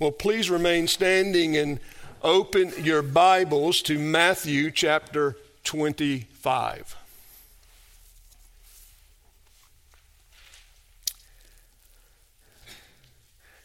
Well, 0.00 0.12
please 0.12 0.48
remain 0.48 0.88
standing 0.88 1.58
and 1.58 1.78
open 2.22 2.72
your 2.82 3.02
Bibles 3.02 3.82
to 3.82 3.98
Matthew 3.98 4.70
chapter 4.70 5.36
25. 5.64 6.96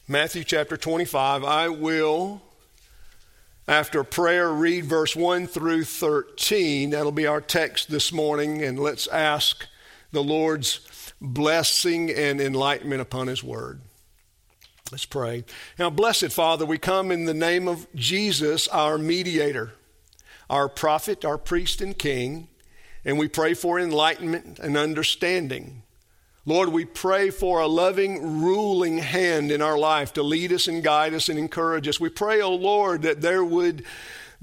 Matthew 0.10 0.44
chapter 0.44 0.76
25. 0.76 1.46
I 1.46 1.70
will, 1.70 2.42
after 3.66 4.04
prayer, 4.04 4.52
read 4.52 4.84
verse 4.84 5.16
1 5.16 5.48
through 5.48 5.86
13. 5.86 6.90
That'll 6.90 7.14
be 7.14 7.28
our 7.28 7.40
text 7.40 7.90
this 7.90 8.12
morning, 8.12 8.62
and 8.62 8.78
let's 8.78 9.08
ask 9.08 9.66
the 10.12 10.22
Lord's 10.22 10.82
blessing 11.22 12.12
and 12.12 12.42
enlightenment 12.42 13.00
upon 13.00 13.28
His 13.28 13.42
word. 13.42 13.80
Let's 14.92 15.06
pray. 15.06 15.44
Now, 15.80 15.90
blessed 15.90 16.32
Father, 16.32 16.64
we 16.64 16.78
come 16.78 17.12
in 17.12 17.26
the 17.26 17.34
name 17.34 17.68
of 17.68 17.88
Jesus, 17.96 18.68
our 18.68 19.00
mediator, 19.00 19.74
our 20.48 20.70
prophet, 20.70 21.26
our 21.26 21.40
priest, 21.40 21.82
and 21.82 21.98
king, 21.98 22.50
and 23.04 23.18
we 23.18 23.28
pray 23.28 23.56
for 23.56 23.80
enlightenment 23.80 24.60
and 24.60 24.78
understanding. 24.78 25.82
Lord, 26.46 26.70
we 26.70 26.86
pray 26.86 27.32
for 27.32 27.62
a 27.62 27.68
loving, 27.68 28.44
ruling 28.44 29.00
hand 29.00 29.52
in 29.52 29.60
our 29.60 29.78
life 29.78 30.14
to 30.14 30.24
lead 30.24 30.54
us 30.54 30.68
and 30.68 30.84
guide 30.84 31.16
us 31.16 31.30
and 31.30 31.40
encourage 31.40 31.88
us. 31.88 32.00
We 32.00 32.10
pray, 32.10 32.40
O 32.42 32.50
oh 32.50 32.56
Lord, 32.56 33.02
that 33.02 33.22
there 33.22 33.44
would 33.44 33.84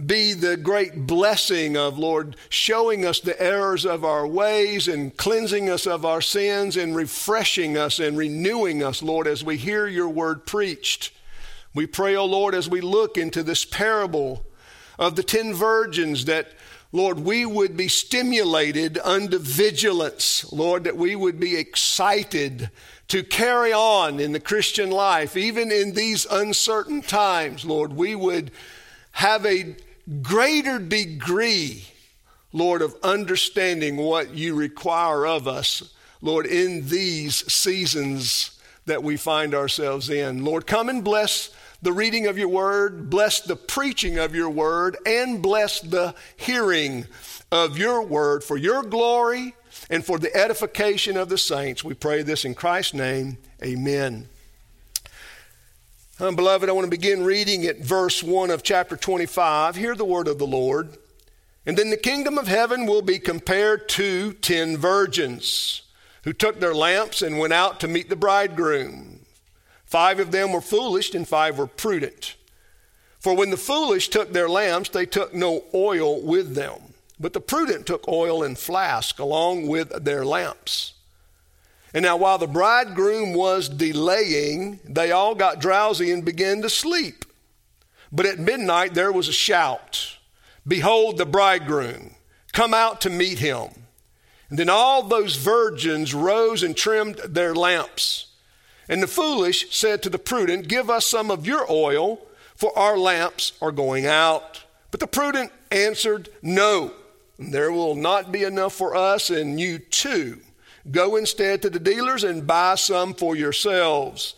be 0.07 0.33
the 0.33 0.57
great 0.57 1.07
blessing 1.07 1.77
of, 1.77 1.99
Lord, 1.99 2.37
showing 2.49 3.05
us 3.05 3.21
the 3.21 3.41
errors 3.41 3.85
of 3.85 4.05
our 4.05 4.27
ways 4.27 4.89
and 4.89 5.17
cleansing 5.17 5.69
us 5.69 5.87
of 5.87 6.05
our 6.05 6.21
sins 6.21 6.77
and 6.77 6.95
refreshing 6.97 7.77
us 7.77 7.99
and 7.99 8.17
renewing 8.17 8.83
us, 8.83 9.03
Lord, 9.03 9.27
as 9.27 9.45
we 9.45 9.57
hear 9.57 9.87
your 9.87 10.09
word 10.09 10.47
preached. 10.47 11.13
We 11.75 11.87
pray, 11.87 12.17
O 12.17 12.21
oh 12.21 12.27
Lord, 12.27 12.55
as 12.55 12.69
we 12.69 12.81
look 12.81 13.17
into 13.17 13.43
this 13.43 13.65
parable 13.65 14.45
of 14.99 15.17
the 15.17 15.23
ten 15.23 15.55
virgins 15.55 16.27
that 16.27 16.49
Lord, 16.95 17.21
we 17.21 17.47
would 17.47 17.75
be 17.75 17.89
stimulated 17.89 18.99
unto 19.03 19.39
vigilance. 19.39 20.53
Lord, 20.53 20.85
that 20.85 20.97
we 20.97 21.17
would 21.17 21.41
be 21.41 21.57
excited 21.57 22.69
to 23.09 23.23
carry 23.23 23.73
on 23.73 24.21
in 24.21 24.33
the 24.33 24.41
Christian 24.41 24.91
life, 24.91 25.35
even 25.35 25.73
in 25.73 25.95
these 25.95 26.27
uncertain 26.31 27.01
times. 27.01 27.65
Lord, 27.65 27.95
we 27.95 28.15
would 28.15 28.51
have 29.13 29.47
a 29.47 29.75
greater 30.23 30.79
degree, 30.79 31.85
Lord, 32.53 32.83
of 32.83 32.97
understanding 33.03 33.97
what 33.97 34.35
you 34.35 34.55
require 34.55 35.27
of 35.27 35.47
us, 35.47 35.95
Lord, 36.21 36.47
in 36.47 36.89
these 36.89 37.51
seasons 37.53 38.59
that 38.87 39.03
we 39.03 39.17
find 39.17 39.55
ourselves 39.55 40.11
in. 40.11 40.45
Lord, 40.45 40.67
come 40.67 40.89
and 40.89 41.05
bless 41.05 41.51
the 41.83 41.93
reading 41.93 42.27
of 42.27 42.39
your 42.39 42.49
word, 42.49 43.11
bless 43.11 43.41
the 43.41 43.57
preaching 43.57 44.19
of 44.19 44.35
your 44.35 44.51
word, 44.51 44.97
and 45.05 45.43
bless 45.43 45.81
the 45.81 46.15
hearing 46.37 47.07
of 47.51 47.77
your 47.77 48.03
word 48.03 48.45
for 48.45 48.57
your 48.57 48.83
glory 48.83 49.55
and 49.91 50.05
for 50.05 50.19
the 50.19 50.35
edification 50.35 51.17
of 51.17 51.29
the 51.29 51.39
saints. 51.39 51.83
We 51.83 51.95
pray 51.95 52.23
this 52.23 52.45
in 52.45 52.55
Christ's 52.55 52.95
name. 52.95 53.39
Amen. 53.63 54.29
Um, 56.21 56.37
beloved, 56.37 56.69
I 56.69 56.73
want 56.73 56.85
to 56.85 56.91
begin 56.91 57.25
reading 57.25 57.65
at 57.65 57.79
verse 57.79 58.23
1 58.23 58.51
of 58.51 58.63
chapter 58.63 58.99
25. 58.99 59.77
Hear 59.77 59.95
the 59.95 60.05
word 60.05 60.29
of 60.29 60.39
the 60.39 60.47
Lord. 60.47 60.99
And 61.65 61.79
then 61.79 61.89
the 61.89 61.97
kingdom 61.97 62.37
of 62.37 62.49
heaven 62.49 62.85
will 62.85 63.01
be 63.01 63.19
compared 63.19 63.89
to 63.91 64.35
ten 64.35 64.77
virgins 64.77 65.83
who 66.25 66.35
took 66.35 66.61
their 66.61 66.75
lamps 66.75 67.23
and 67.23 67.39
went 67.39 67.55
out 67.55 67.81
to 67.81 67.89
meet 67.89 68.11
the 68.11 68.17
bridegroom. 68.17 69.21
Five 69.87 70.21
of 70.21 70.33
them 70.33 70.53
were 70.53 70.61
foolish 70.61 71.15
and 71.15 71.27
five 71.27 71.57
were 71.57 71.67
prudent. 71.67 72.37
For 73.19 73.35
when 73.35 73.49
the 73.49 73.57
foolish 73.57 74.09
took 74.09 74.33
their 74.33 74.51
lamps, 74.51 74.91
they 74.91 75.07
took 75.07 75.33
no 75.33 75.65
oil 75.73 76.21
with 76.21 76.55
them, 76.55 76.95
but 77.19 77.33
the 77.33 77.41
prudent 77.41 77.87
took 77.87 78.07
oil 78.07 78.43
in 78.43 78.57
flask 78.57 79.19
along 79.19 79.67
with 79.67 80.05
their 80.05 80.27
lamps. 80.27 80.92
And 81.95 82.05
now, 82.05 82.17
while 82.17 82.39
the 82.39 82.47
bridegroom 82.47 83.35
was 83.35 83.69
delaying, 83.69 84.81
they 84.85 85.13
all 85.13 85.35
got 85.35 85.61
drowsy 85.61 86.11
and 86.11 86.25
began 86.25 86.63
to 86.63 86.71
sleep. 86.71 87.25
But 88.11 88.27
at 88.27 88.39
midnight 88.39 88.95
there 88.95 89.13
was 89.13 89.29
a 89.29 89.33
shout 89.33 90.19
Behold, 90.67 91.19
the 91.19 91.27
bridegroom, 91.27 92.15
come 92.53 92.73
out 92.73 93.01
to 93.01 93.11
meet 93.11 93.41
him. 93.41 93.69
And 94.49 94.59
then 94.59 94.69
all 94.69 95.03
those 95.03 95.35
virgins 95.35 96.15
rose 96.15 96.63
and 96.63 96.77
trimmed 96.77 97.17
their 97.27 97.55
lamps. 97.55 98.27
And 98.89 99.03
the 99.03 99.09
foolish 99.09 99.75
said 99.75 100.03
to 100.03 100.11
the 100.11 100.19
prudent, 100.19 100.69
Give 100.69 100.89
us 100.89 101.07
some 101.07 101.31
of 101.31 101.47
your 101.47 101.65
oil, 101.71 102.21
for 102.55 102.77
our 102.79 102.97
lamps 102.97 103.55
are 103.61 103.73
going 103.73 104.07
out. 104.07 104.63
But 104.91 105.01
the 105.01 105.07
prudent 105.07 105.51
answered, 105.71 106.29
No, 106.43 106.93
there 107.39 107.73
will 107.73 107.95
not 107.95 108.31
be 108.31 108.45
enough 108.45 108.75
for 108.75 108.95
us 108.95 109.31
and 109.31 109.59
you 109.59 109.79
too. 109.79 110.41
Go 110.91 111.17
instead 111.17 111.63
to 111.63 111.71
the 111.71 111.79
dealers 111.79 112.25
and 112.25 112.47
buy 112.47 112.75
some 112.75 113.15
for 113.15 113.37
yourselves. 113.37 114.35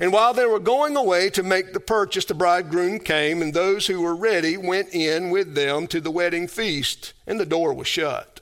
And 0.00 0.12
while 0.12 0.32
they 0.32 0.46
were 0.46 0.58
going 0.58 0.96
away 0.96 1.30
to 1.30 1.42
make 1.42 1.72
the 1.72 1.80
purchase, 1.80 2.24
the 2.24 2.34
bridegroom 2.34 3.00
came, 3.00 3.42
and 3.42 3.52
those 3.52 3.86
who 3.86 4.00
were 4.00 4.16
ready 4.16 4.56
went 4.56 4.94
in 4.94 5.30
with 5.30 5.54
them 5.54 5.86
to 5.88 6.00
the 6.00 6.10
wedding 6.10 6.48
feast, 6.48 7.12
and 7.26 7.38
the 7.38 7.46
door 7.46 7.74
was 7.74 7.86
shut. 7.86 8.40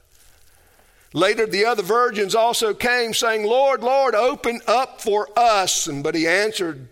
Later, 1.13 1.45
the 1.45 1.65
other 1.65 1.83
virgins 1.83 2.35
also 2.35 2.73
came, 2.73 3.13
saying, 3.13 3.45
Lord, 3.45 3.81
Lord, 3.81 4.15
open 4.15 4.59
up 4.67 5.01
for 5.01 5.29
us. 5.37 5.87
But 5.87 6.15
he 6.15 6.27
answered, 6.27 6.89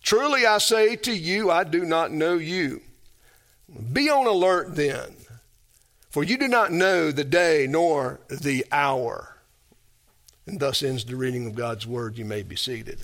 Truly 0.00 0.46
I 0.46 0.58
say 0.58 0.96
to 0.96 1.12
you, 1.12 1.50
I 1.50 1.64
do 1.64 1.84
not 1.84 2.12
know 2.12 2.34
you. 2.34 2.82
Be 3.92 4.08
on 4.08 4.26
alert 4.26 4.76
then, 4.76 5.16
for 6.10 6.22
you 6.22 6.36
do 6.36 6.46
not 6.46 6.70
know 6.70 7.10
the 7.10 7.24
day 7.24 7.66
nor 7.68 8.20
the 8.28 8.64
hour. 8.70 9.33
And 10.46 10.60
thus 10.60 10.82
ends 10.82 11.04
the 11.04 11.16
reading 11.16 11.46
of 11.46 11.54
God's 11.54 11.86
word. 11.86 12.18
You 12.18 12.24
may 12.24 12.42
be 12.42 12.56
seated. 12.56 12.98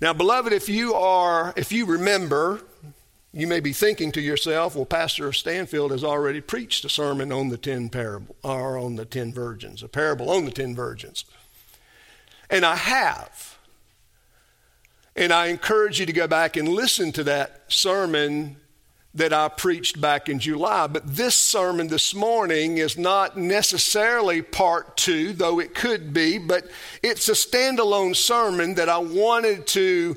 Now, 0.00 0.12
beloved, 0.12 0.52
if 0.52 0.68
you 0.68 0.94
are, 0.94 1.52
if 1.56 1.72
you 1.72 1.84
remember, 1.84 2.62
you 3.32 3.46
may 3.46 3.60
be 3.60 3.72
thinking 3.72 4.10
to 4.12 4.20
yourself, 4.20 4.74
well, 4.74 4.86
Pastor 4.86 5.32
Stanfield 5.32 5.92
has 5.92 6.02
already 6.02 6.40
preached 6.40 6.84
a 6.84 6.88
sermon 6.88 7.30
on 7.30 7.48
the 7.48 7.58
ten 7.58 7.90
parable 7.90 8.34
or 8.42 8.76
on 8.78 8.96
the 8.96 9.04
ten 9.04 9.32
virgins, 9.32 9.82
a 9.82 9.88
parable 9.88 10.30
on 10.30 10.46
the 10.46 10.50
ten 10.50 10.74
virgins. 10.74 11.24
And 12.48 12.64
I 12.64 12.76
have. 12.76 13.58
And 15.14 15.32
I 15.32 15.46
encourage 15.48 16.00
you 16.00 16.06
to 16.06 16.12
go 16.12 16.26
back 16.26 16.56
and 16.56 16.66
listen 16.68 17.12
to 17.12 17.24
that 17.24 17.64
sermon 17.68 18.56
that 19.14 19.32
I 19.32 19.48
preached 19.48 20.00
back 20.00 20.28
in 20.28 20.38
July. 20.38 20.86
But 20.86 21.16
this 21.16 21.34
sermon 21.34 21.88
this 21.88 22.14
morning 22.14 22.78
is 22.78 22.96
not 22.96 23.36
necessarily 23.36 24.40
part 24.40 24.96
two, 24.96 25.32
though 25.32 25.58
it 25.58 25.74
could 25.74 26.12
be, 26.12 26.38
but 26.38 26.68
it's 27.02 27.28
a 27.28 27.32
standalone 27.32 28.14
sermon 28.14 28.74
that 28.74 28.88
I 28.88 28.98
wanted 28.98 29.66
to. 29.68 30.16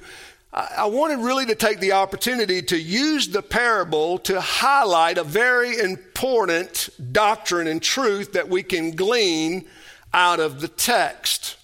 I 0.55 0.85
wanted 0.85 1.17
really 1.17 1.47
to 1.47 1.55
take 1.55 1.79
the 1.79 1.93
opportunity 1.93 2.61
to 2.61 2.77
use 2.77 3.29
the 3.29 3.41
parable 3.41 4.19
to 4.19 4.39
highlight 4.39 5.17
a 5.17 5.23
very 5.23 5.79
important 5.79 6.89
doctrine 7.11 7.65
and 7.65 7.81
truth 7.81 8.33
that 8.33 8.49
we 8.49 8.61
can 8.61 8.91
glean 8.91 9.65
out 10.13 10.39
of 10.39 10.61
the 10.61 10.67
text. 10.67 11.57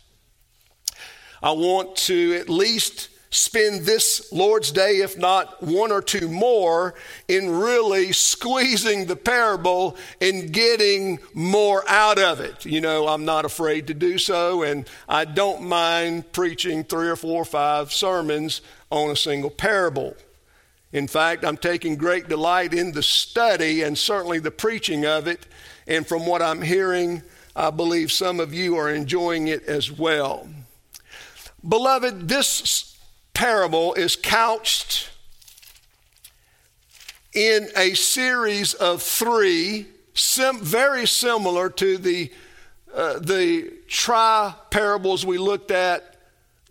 I 1.44 1.52
want 1.52 1.96
to 1.98 2.34
at 2.34 2.50
least 2.50 3.10
spend 3.32 3.86
this 3.86 4.32
Lord's 4.32 4.72
Day, 4.72 4.98
if 4.98 5.18
not 5.18 5.62
one 5.62 5.92
or 5.92 6.02
two 6.02 6.28
more, 6.28 6.96
in 7.28 7.50
really 7.50 8.12
squeezing 8.12 9.06
the 9.06 9.16
parable 9.16 9.96
and 10.20 10.52
getting 10.52 11.20
more 11.34 11.84
out 11.88 12.18
of 12.18 12.40
it. 12.40 12.66
You 12.66 12.82
know, 12.82 13.08
I'm 13.08 13.26
not 13.26 13.46
afraid 13.46 13.88
to 13.88 13.94
do 13.94 14.18
so, 14.18 14.64
and 14.64 14.90
I 15.08 15.26
don't 15.26 15.62
mind 15.64 16.32
preaching 16.32 16.84
three 16.84 17.08
or 17.08 17.16
four 17.16 17.42
or 17.42 17.46
five 17.46 17.94
sermons 17.94 18.62
on 18.92 19.12
a 19.12 19.16
single 19.16 19.52
parable. 19.52 20.16
In 20.92 21.08
fact, 21.08 21.46
I'm 21.46 21.58
taking 21.58 21.98
great 21.98 22.28
delight 22.28 22.74
in 22.74 22.94
the 22.94 23.04
study 23.04 23.84
and 23.84 23.96
certainly 23.96 24.40
the 24.40 24.50
preaching 24.50 25.06
of 25.06 25.28
it. 25.28 25.46
And 25.86 26.08
from 26.08 26.26
what 26.26 26.42
I'm 26.42 26.64
hearing, 26.64 27.22
I 27.56 27.70
believe 27.70 28.12
some 28.12 28.40
of 28.40 28.54
you 28.56 28.76
are 28.76 28.90
enjoying 28.90 29.48
it 29.48 29.64
as 29.66 29.92
well. 29.92 30.48
Beloved, 31.68 32.28
this 32.28 32.89
parable 33.34 33.94
is 33.94 34.16
couched 34.16 35.10
in 37.34 37.70
a 37.76 37.94
series 37.94 38.74
of 38.74 39.02
three, 39.02 39.88
sim- 40.14 40.60
very 40.60 41.06
similar 41.06 41.70
to 41.70 41.98
the, 41.98 42.32
uh, 42.94 43.20
the 43.20 43.72
tri 43.88 44.54
parables 44.72 45.26
we 45.26 45.38
looked 45.38 45.72
at 45.72 46.16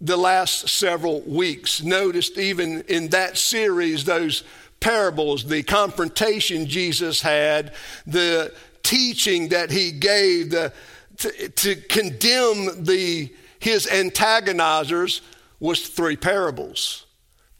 the 0.00 0.16
last 0.16 0.69
several 0.69 1.20
weeks. 1.22 1.82
Noticed 1.82 2.38
even 2.38 2.82
in 2.82 3.08
that 3.08 3.37
series, 3.38 4.04
those 4.04 4.44
parables, 4.81 5.44
the 5.44 5.62
confrontation 5.62 6.66
Jesus 6.66 7.20
had, 7.20 7.72
the 8.06 8.52
teaching 8.82 9.49
that 9.49 9.70
he 9.70 9.90
gave, 9.93 10.50
the, 10.50 10.72
to, 11.19 11.49
to 11.49 11.76
condemn 11.76 12.84
the 12.84 13.32
his 13.61 13.87
antagonizers 13.87 15.20
was 15.60 15.88
three 15.88 16.16
parables. 16.16 17.06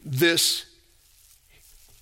This 0.03 0.65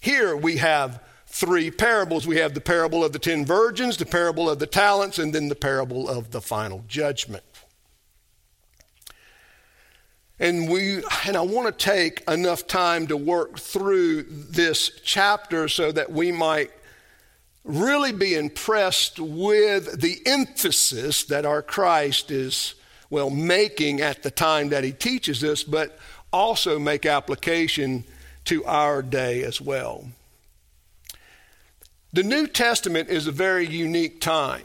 here 0.01 0.35
we 0.37 0.57
have 0.57 1.03
three 1.25 1.71
parables. 1.71 2.25
We 2.25 2.37
have 2.37 2.53
the 2.53 2.61
parable 2.61 3.03
of 3.03 3.13
the 3.13 3.19
ten 3.19 3.45
virgins, 3.45 3.97
the 3.97 4.05
parable 4.05 4.49
of 4.49 4.59
the 4.59 4.67
talents, 4.67 5.19
and 5.19 5.33
then 5.33 5.49
the 5.49 5.55
parable 5.55 6.07
of 6.07 6.31
the 6.31 6.41
final 6.41 6.83
judgment. 6.87 7.43
And 10.39 10.69
we 10.69 11.03
and 11.25 11.35
I 11.35 11.41
want 11.41 11.67
to 11.67 11.85
take 11.85 12.21
enough 12.29 12.67
time 12.67 13.07
to 13.07 13.17
work 13.17 13.59
through 13.59 14.23
this 14.23 14.91
chapter 15.03 15.67
so 15.67 15.91
that 15.91 16.11
we 16.11 16.31
might 16.31 16.71
really 17.63 18.13
be 18.13 18.35
impressed 18.35 19.19
with 19.19 19.99
the 19.99 20.21
emphasis 20.25 21.23
that 21.25 21.45
our 21.45 21.61
Christ 21.61 22.31
is 22.31 22.75
well 23.09 23.29
making 23.29 24.01
at 24.01 24.23
the 24.23 24.31
time 24.31 24.69
that 24.69 24.83
he 24.83 24.91
teaches 24.91 25.43
us, 25.43 25.63
but 25.63 25.97
also 26.31 26.77
make 26.77 27.05
application 27.05 28.03
to 28.45 28.63
our 28.65 29.01
day 29.01 29.43
as 29.43 29.61
well. 29.61 30.05
The 32.13 32.23
New 32.23 32.47
Testament 32.47 33.09
is 33.09 33.27
a 33.27 33.31
very 33.31 33.67
unique 33.67 34.21
time. 34.21 34.63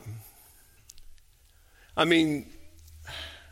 I 1.97 2.05
mean, 2.05 2.47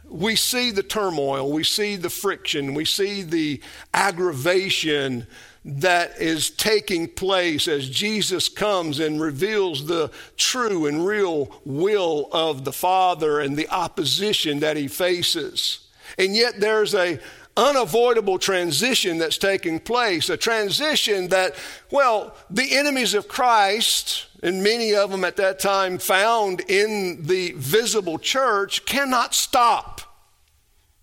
we 0.08 0.36
see 0.36 0.70
the 0.70 0.82
turmoil, 0.82 1.52
we 1.52 1.64
see 1.64 1.96
the 1.96 2.10
friction, 2.10 2.74
we 2.74 2.84
see 2.84 3.22
the 3.22 3.60
aggravation 3.94 5.26
that 5.64 6.20
is 6.20 6.50
taking 6.50 7.06
place 7.06 7.68
as 7.68 7.88
Jesus 7.88 8.48
comes 8.48 8.98
and 8.98 9.20
reveals 9.20 9.86
the 9.86 10.10
true 10.36 10.86
and 10.86 11.06
real 11.06 11.60
will 11.64 12.28
of 12.32 12.64
the 12.64 12.72
Father 12.72 13.40
and 13.40 13.56
the 13.56 13.68
opposition 13.68 14.60
that 14.60 14.76
he 14.76 14.88
faces. 14.88 15.86
And 16.18 16.34
yet 16.34 16.60
there's 16.60 16.94
a 16.94 17.20
unavoidable 17.56 18.38
transition 18.38 19.18
that's 19.18 19.36
taking 19.36 19.78
place, 19.80 20.30
a 20.30 20.36
transition 20.36 21.28
that, 21.28 21.54
well, 21.90 22.34
the 22.48 22.76
enemies 22.76 23.12
of 23.12 23.28
Christ, 23.28 24.26
and 24.42 24.62
many 24.62 24.94
of 24.94 25.10
them 25.10 25.24
at 25.24 25.36
that 25.36 25.58
time 25.58 25.98
found 25.98 26.60
in 26.68 27.26
the 27.26 27.52
visible 27.56 28.18
church, 28.18 28.86
cannot 28.86 29.34
stop. 29.34 30.00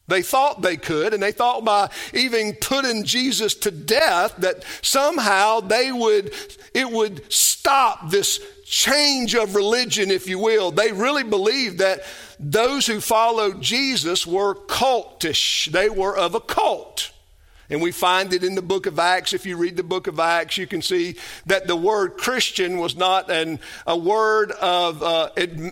They 0.07 0.21
thought 0.21 0.61
they 0.61 0.77
could, 0.77 1.13
and 1.13 1.21
they 1.21 1.33
thought 1.33 1.65
by 1.65 1.89
even 2.13 2.53
putting 2.53 3.03
Jesus 3.03 3.53
to 3.55 3.71
death 3.71 4.35
that 4.37 4.63
somehow 4.81 5.59
they 5.59 5.91
would, 5.91 6.33
it 6.73 6.89
would 6.89 7.31
stop 7.31 8.09
this 8.09 8.39
change 8.65 9.35
of 9.35 9.55
religion, 9.55 10.09
if 10.09 10.27
you 10.29 10.39
will. 10.39 10.71
They 10.71 10.91
really 10.91 11.23
believed 11.23 11.79
that 11.79 12.01
those 12.39 12.87
who 12.87 13.01
followed 13.01 13.61
Jesus 13.61 14.25
were 14.25 14.55
cultish, 14.55 15.71
they 15.71 15.89
were 15.89 16.15
of 16.15 16.35
a 16.35 16.39
cult. 16.39 17.11
And 17.69 17.81
we 17.81 17.91
find 17.91 18.33
it 18.33 18.43
in 18.43 18.55
the 18.55 18.61
book 18.61 18.85
of 18.85 18.97
Acts. 18.97 19.33
If 19.33 19.45
you 19.45 19.57
read 19.57 19.75
the 19.75 19.83
book 19.83 20.07
of 20.07 20.19
Acts, 20.19 20.57
you 20.57 20.67
can 20.67 20.81
see 20.81 21.15
that 21.45 21.67
the 21.67 21.75
word 21.75 22.17
Christian 22.17 22.77
was 22.77 22.95
not 22.95 23.29
an, 23.29 23.59
a 23.85 23.97
word 23.97 24.51
of 24.51 25.03
uh, 25.03 25.29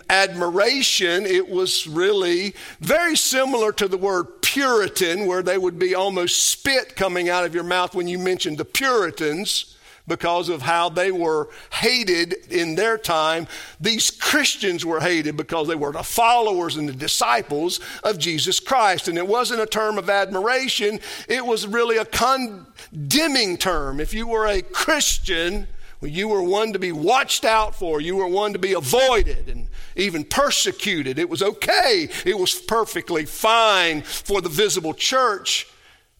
admiration. 0.09 1.25
It 1.25 1.49
was 1.49 1.87
really 1.87 2.53
very 2.81 3.15
similar 3.15 3.71
to 3.73 3.87
the 3.87 3.97
word 3.97 4.41
Puritan, 4.41 5.25
where 5.25 5.43
they 5.43 5.57
would 5.57 5.79
be 5.79 5.95
almost 5.95 6.43
spit 6.43 6.95
coming 6.95 7.29
out 7.29 7.45
of 7.45 7.53
your 7.53 7.63
mouth 7.63 7.95
when 7.95 8.07
you 8.07 8.19
mentioned 8.19 8.57
the 8.57 8.65
Puritans 8.65 9.74
because 10.07 10.49
of 10.49 10.61
how 10.61 10.89
they 10.89 11.11
were 11.11 11.49
hated 11.71 12.33
in 12.51 12.75
their 12.75 12.97
time. 12.97 13.47
These 13.79 14.11
Christians 14.11 14.85
were 14.85 14.99
hated 14.99 15.37
because 15.37 15.67
they 15.67 15.75
were 15.75 15.91
the 15.91 16.03
followers 16.03 16.75
and 16.75 16.87
the 16.87 16.93
disciples 16.93 17.79
of 18.03 18.19
Jesus 18.19 18.59
Christ. 18.59 19.07
And 19.07 19.17
it 19.17 19.27
wasn't 19.27 19.61
a 19.61 19.65
term 19.65 19.97
of 19.97 20.09
admiration, 20.09 20.99
it 21.27 21.45
was 21.45 21.67
really 21.67 21.97
a 21.97 22.05
condemning 22.05 23.57
term. 23.57 23.99
If 23.99 24.13
you 24.13 24.27
were 24.27 24.47
a 24.47 24.61
Christian, 24.61 25.67
you 26.01 26.27
were 26.27 26.43
one 26.43 26.73
to 26.73 26.79
be 26.79 26.91
watched 26.91 27.45
out 27.45 27.75
for, 27.75 28.01
you 28.01 28.15
were 28.15 28.27
one 28.27 28.53
to 28.53 28.59
be 28.59 28.73
avoided 28.73 29.49
and 29.49 29.67
even 29.95 30.23
persecuted. 30.23 31.17
It 31.17 31.29
was 31.29 31.41
okay, 31.41 32.09
it 32.25 32.37
was 32.37 32.53
perfectly 32.55 33.25
fine 33.25 34.01
for 34.01 34.41
the 34.41 34.49
visible 34.49 34.93
church 34.93 35.67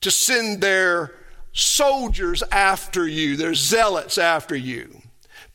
to 0.02 0.12
send 0.12 0.62
their 0.62 1.14
soldiers 1.56 2.44
after 2.52 3.08
you, 3.08 3.36
there's 3.36 3.60
zealots 3.60 4.20
after 4.20 4.56
you. 4.56 5.02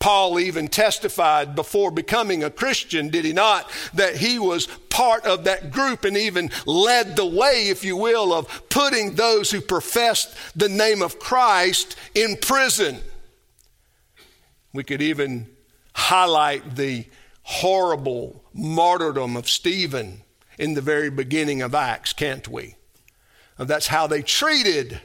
Paul 0.00 0.41
even 0.41 0.69
testified 0.69 1.55
before 1.55 1.91
becoming 1.91 2.43
a 2.43 2.50
Christian, 2.50 3.11
did 3.11 3.26
he 3.26 3.35
not, 3.35 3.70
that 3.93 4.17
he 4.17 4.38
was 4.38 4.67
part 4.88 5.26
of 5.26 5.44
that 5.44 5.70
group 5.70 6.06
and 6.06 6.17
even 6.17 6.50
led 6.64 7.17
the 7.17 7.26
way, 7.26 7.69
if 7.69 7.85
you 7.85 7.99
will, 7.99 8.32
of 8.32 8.69
putting 8.70 9.14
those 9.14 9.50
who 9.50 9.61
professed 9.61 10.35
the 10.56 10.70
name 10.70 11.02
of 11.02 11.19
Christ 11.19 11.97
in 12.14 12.38
prison. 12.38 13.00
We 14.73 14.85
could 14.85 15.02
even 15.02 15.49
highlight 15.93 16.76
the 16.76 17.05
horrible 17.43 18.43
martyrdom 18.55 19.37
of 19.37 19.50
Stephen 19.50 20.23
in 20.58 20.73
the 20.73 20.81
very 20.81 21.11
beginning 21.11 21.61
of 21.61 21.75
Acts, 21.75 22.14
can't 22.14 22.49
we? 22.49 22.76
that's 23.58 23.88
how 23.88 24.06
they 24.06 24.23
treated 24.23 25.02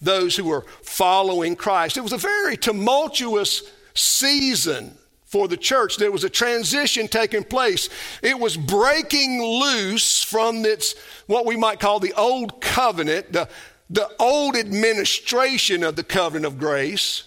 those 0.00 0.36
who 0.36 0.44
were 0.44 0.64
following 0.82 1.56
Christ. 1.56 1.96
It 1.96 2.02
was 2.02 2.12
a 2.12 2.18
very 2.18 2.56
tumultuous 2.56 3.62
season 3.94 4.96
for 5.28 5.46
the 5.46 5.56
church. 5.56 5.96
There 5.96 6.10
was 6.10 6.24
a 6.24 6.30
transition 6.30 7.06
taking 7.06 7.44
place. 7.44 7.88
It 8.22 8.38
was 8.38 8.56
breaking 8.56 9.42
loose 9.42 10.22
from 10.22 10.64
its, 10.64 10.94
what 11.26 11.46
we 11.46 11.56
might 11.56 11.80
call 11.80 12.00
the 12.00 12.14
old 12.14 12.60
covenant, 12.60 13.32
the, 13.32 13.48
the 13.90 14.10
old 14.18 14.56
administration 14.56 15.82
of 15.84 15.96
the 15.96 16.04
covenant 16.04 16.46
of 16.46 16.58
grace. 16.58 17.24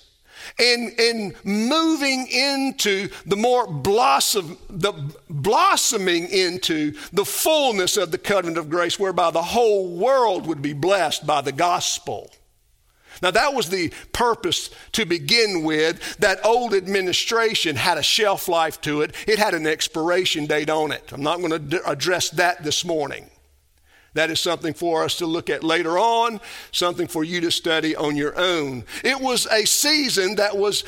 And, 0.60 1.00
and 1.00 1.36
moving 1.46 2.28
into 2.28 3.10
the 3.26 3.38
more 3.38 3.68
blossom, 3.68 4.58
the 4.70 4.94
blossoming 5.30 6.28
into 6.28 6.94
the 7.14 7.24
fullness 7.24 7.96
of 7.96 8.12
the 8.12 8.18
covenant 8.18 8.58
of 8.58 8.70
grace, 8.70 9.00
whereby 9.00 9.30
the 9.30 9.42
whole 9.42 9.88
world 9.88 10.48
would 10.48 10.62
be 10.62 10.74
blessed 10.74 11.26
by 11.26 11.42
the 11.42 11.52
gospel. 11.52 12.32
Now, 13.22 13.32
that 13.32 13.54
was 13.54 13.70
the 13.70 13.92
purpose 14.14 14.70
to 14.94 15.06
begin 15.06 15.64
with. 15.64 16.18
That 16.18 16.44
old 16.46 16.74
administration 16.74 17.76
had 17.76 17.98
a 17.98 18.04
shelf 18.04 18.48
life 18.48 18.82
to 18.82 19.02
it, 19.02 19.16
it 19.28 19.40
had 19.40 19.54
an 19.54 19.68
expiration 19.68 20.46
date 20.46 20.70
on 20.70 20.92
it. 20.92 21.12
I'm 21.12 21.24
not 21.24 21.40
going 21.40 21.52
to 21.52 21.60
d- 21.60 21.80
address 21.86 22.30
that 22.32 22.64
this 22.64 22.84
morning. 22.84 23.30
That 24.14 24.30
is 24.30 24.40
something 24.40 24.74
for 24.74 25.04
us 25.04 25.18
to 25.18 25.26
look 25.26 25.50
at 25.50 25.64
later 25.64 25.98
on, 25.98 26.42
something 26.72 27.08
for 27.08 27.24
you 27.24 27.40
to 27.42 27.52
study 27.52 27.96
on 27.96 28.18
your 28.18 28.38
own. 28.38 28.84
It 29.06 29.22
was 29.22 29.48
a 29.48 29.66
season 29.66 30.36
that 30.36 30.58
was 30.58 30.84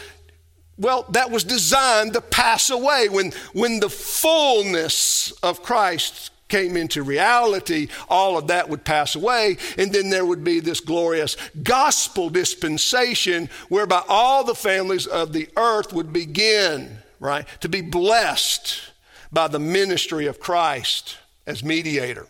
well, 0.77 1.05
that 1.09 1.29
was 1.29 1.43
designed 1.43 2.13
to 2.13 2.21
pass 2.21 2.71
away 2.71 3.07
when, 3.07 3.31
when 3.53 3.79
the 3.79 3.89
fullness 3.89 5.31
of 5.43 5.61
Christ 5.61 6.31
came 6.53 6.77
into 6.77 7.01
reality, 7.01 7.87
all 8.07 8.37
of 8.37 8.45
that 8.45 8.69
would 8.69 8.85
pass 8.85 9.15
away. 9.15 9.57
And 9.75 9.91
then 9.91 10.11
there 10.11 10.23
would 10.23 10.43
be 10.43 10.59
this 10.59 10.81
glorious 10.81 11.35
gospel 11.63 12.29
dispensation 12.29 13.49
whereby 13.69 14.03
all 14.07 14.43
the 14.43 14.53
families 14.53 15.07
of 15.07 15.33
the 15.33 15.49
earth 15.57 15.91
would 15.93 16.13
begin, 16.13 16.99
right, 17.19 17.47
to 17.61 17.69
be 17.69 17.81
blessed 17.81 18.91
by 19.31 19.47
the 19.47 19.57
ministry 19.57 20.27
of 20.27 20.39
Christ 20.39 21.17
as 21.47 21.63
mediator. 21.63 22.27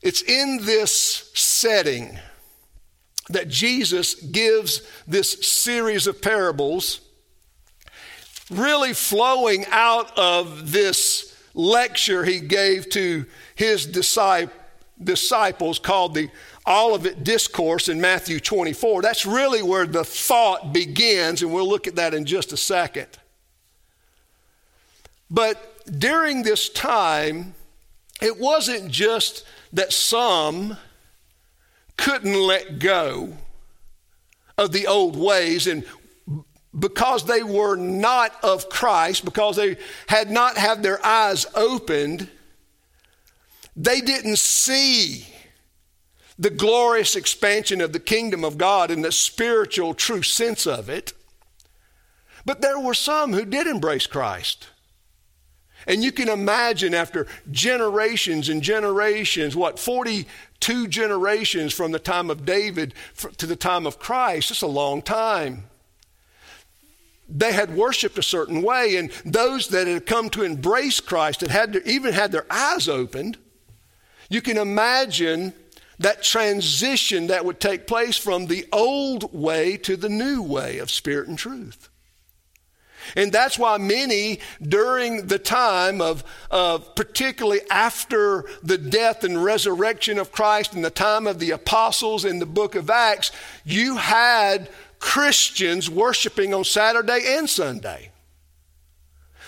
It's 0.00 0.22
in 0.22 0.60
this 0.62 1.32
setting 1.34 2.16
that 3.28 3.48
Jesus 3.48 4.14
gives 4.14 4.82
this 5.08 5.32
series 5.50 6.06
of 6.06 6.22
parables, 6.22 7.00
really 8.50 8.92
flowing 8.92 9.66
out 9.72 10.16
of 10.16 10.70
this 10.70 11.27
lecture 11.58 12.24
he 12.24 12.38
gave 12.38 12.88
to 12.88 13.26
his 13.56 13.84
disciples 13.84 15.78
called 15.80 16.14
the 16.14 16.30
Olivet 16.66 17.24
Discourse 17.24 17.88
in 17.88 18.00
Matthew 18.00 18.38
24. 18.38 19.02
That's 19.02 19.26
really 19.26 19.62
where 19.62 19.84
the 19.84 20.04
thought 20.04 20.72
begins, 20.72 21.42
and 21.42 21.52
we'll 21.52 21.68
look 21.68 21.88
at 21.88 21.96
that 21.96 22.14
in 22.14 22.24
just 22.24 22.52
a 22.52 22.56
second. 22.56 23.08
But 25.30 25.82
during 25.98 26.44
this 26.44 26.68
time, 26.68 27.54
it 28.22 28.38
wasn't 28.38 28.90
just 28.90 29.44
that 29.72 29.92
some 29.92 30.76
couldn't 31.96 32.34
let 32.34 32.78
go 32.78 33.32
of 34.56 34.70
the 34.72 34.86
old 34.86 35.16
ways 35.16 35.66
and 35.66 35.84
because 36.78 37.24
they 37.24 37.42
were 37.42 37.76
not 37.76 38.32
of 38.42 38.68
Christ, 38.68 39.24
because 39.24 39.56
they 39.56 39.76
had 40.08 40.30
not 40.30 40.56
had 40.56 40.82
their 40.82 41.04
eyes 41.04 41.46
opened, 41.54 42.28
they 43.76 44.00
didn't 44.00 44.38
see 44.38 45.26
the 46.38 46.50
glorious 46.50 47.16
expansion 47.16 47.80
of 47.80 47.92
the 47.92 48.00
kingdom 48.00 48.44
of 48.44 48.58
God 48.58 48.90
in 48.90 49.02
the 49.02 49.12
spiritual 49.12 49.94
true 49.94 50.22
sense 50.22 50.66
of 50.66 50.88
it. 50.88 51.12
But 52.44 52.60
there 52.60 52.78
were 52.78 52.94
some 52.94 53.32
who 53.32 53.44
did 53.44 53.66
embrace 53.66 54.06
Christ. 54.06 54.68
And 55.86 56.04
you 56.04 56.12
can 56.12 56.28
imagine 56.28 56.94
after 56.94 57.26
generations 57.50 58.48
and 58.48 58.62
generations, 58.62 59.56
what, 59.56 59.78
42 59.78 60.86
generations 60.86 61.72
from 61.72 61.92
the 61.92 61.98
time 61.98 62.30
of 62.30 62.44
David 62.44 62.94
to 63.38 63.46
the 63.46 63.56
time 63.56 63.86
of 63.86 63.98
Christ, 63.98 64.50
it's 64.50 64.62
a 64.62 64.66
long 64.66 65.02
time. 65.02 65.64
They 67.28 67.52
had 67.52 67.76
worshiped 67.76 68.18
a 68.18 68.22
certain 68.22 68.62
way, 68.62 68.96
and 68.96 69.10
those 69.24 69.68
that 69.68 69.86
had 69.86 70.06
come 70.06 70.30
to 70.30 70.44
embrace 70.44 71.00
Christ 71.00 71.42
had, 71.42 71.50
had 71.50 71.76
even 71.84 72.14
had 72.14 72.32
their 72.32 72.46
eyes 72.50 72.88
opened. 72.88 73.36
You 74.30 74.40
can 74.40 74.56
imagine 74.56 75.52
that 75.98 76.22
transition 76.22 77.26
that 77.26 77.44
would 77.44 77.60
take 77.60 77.86
place 77.86 78.16
from 78.16 78.46
the 78.46 78.66
old 78.72 79.32
way 79.34 79.76
to 79.78 79.96
the 79.96 80.08
new 80.08 80.42
way 80.42 80.78
of 80.78 80.90
spirit 80.90 81.28
and 81.28 81.38
truth. 81.38 81.88
And 83.16 83.32
that's 83.32 83.58
why 83.58 83.78
many 83.78 84.40
during 84.60 85.28
the 85.28 85.38
time 85.38 86.00
of, 86.00 86.24
of, 86.50 86.94
particularly 86.94 87.60
after 87.70 88.44
the 88.62 88.78
death 88.78 89.24
and 89.24 89.42
resurrection 89.42 90.18
of 90.18 90.32
Christ 90.32 90.74
in 90.74 90.82
the 90.82 90.90
time 90.90 91.26
of 91.26 91.38
the 91.38 91.50
apostles 91.50 92.24
in 92.24 92.38
the 92.38 92.46
book 92.46 92.74
of 92.74 92.90
Acts, 92.90 93.32
you 93.64 93.96
had 93.96 94.68
Christians 94.98 95.90
worshiping 95.90 96.54
on 96.54 96.64
Saturday 96.64 97.36
and 97.36 97.48
Sunday. 97.48 98.10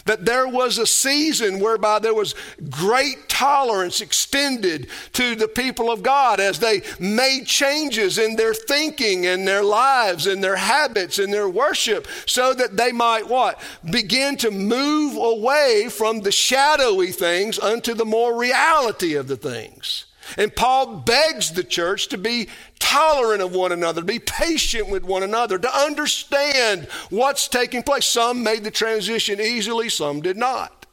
That 0.06 0.24
there 0.24 0.48
was 0.48 0.78
a 0.78 0.86
season 0.86 1.60
whereby 1.60 1.98
there 1.98 2.14
was 2.14 2.34
great 2.70 3.28
tolerance 3.28 4.00
extended 4.00 4.88
to 5.12 5.34
the 5.34 5.48
people 5.48 5.90
of 5.90 6.02
God 6.02 6.40
as 6.40 6.58
they 6.58 6.82
made 6.98 7.44
changes 7.44 8.16
in 8.16 8.36
their 8.36 8.54
thinking 8.54 9.26
and 9.26 9.46
their 9.46 9.62
lives 9.62 10.26
and 10.26 10.42
their 10.42 10.56
habits 10.56 11.18
and 11.18 11.32
their 11.32 11.48
worship 11.48 12.06
so 12.24 12.54
that 12.54 12.76
they 12.78 12.92
might 12.92 13.28
what? 13.28 13.60
Begin 13.90 14.36
to 14.38 14.50
move 14.50 15.16
away 15.16 15.88
from 15.90 16.20
the 16.20 16.32
shadowy 16.32 17.12
things 17.12 17.58
unto 17.58 17.92
the 17.92 18.06
more 18.06 18.38
reality 18.38 19.14
of 19.14 19.28
the 19.28 19.36
things. 19.36 20.06
And 20.36 20.54
Paul 20.54 20.96
begs 20.96 21.52
the 21.52 21.64
church 21.64 22.08
to 22.08 22.18
be 22.18 22.48
tolerant 22.78 23.42
of 23.42 23.54
one 23.54 23.72
another, 23.72 24.00
to 24.00 24.06
be 24.06 24.18
patient 24.18 24.88
with 24.88 25.04
one 25.04 25.22
another, 25.22 25.58
to 25.58 25.76
understand 25.76 26.84
what's 27.10 27.48
taking 27.48 27.82
place. 27.82 28.06
Some 28.06 28.42
made 28.42 28.64
the 28.64 28.70
transition 28.70 29.40
easily, 29.40 29.88
some 29.88 30.20
did 30.20 30.36
not. 30.36 30.86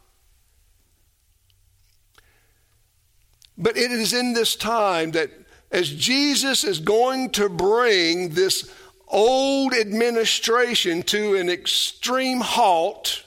But 3.57 3.77
it 3.77 3.91
is 3.91 4.13
in 4.13 4.33
this 4.33 4.55
time 4.55 5.11
that 5.11 5.31
as 5.71 5.89
Jesus 5.89 6.63
is 6.63 6.79
going 6.79 7.31
to 7.31 7.49
bring 7.49 8.29
this 8.29 8.71
old 9.07 9.73
administration 9.73 11.01
to 11.01 11.35
an 11.35 11.49
extreme 11.49 12.41
halt, 12.41 13.23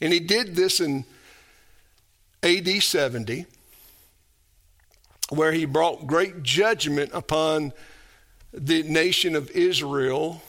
and 0.00 0.12
he 0.12 0.20
did 0.20 0.54
this 0.54 0.80
in 0.80 1.04
AD 2.42 2.68
70 2.82 3.46
where 5.30 5.52
he 5.52 5.64
brought 5.64 6.06
great 6.06 6.42
judgment 6.42 7.10
upon 7.12 7.72
the 8.52 8.82
nation 8.84 9.34
of 9.34 9.50
Israel. 9.50 10.42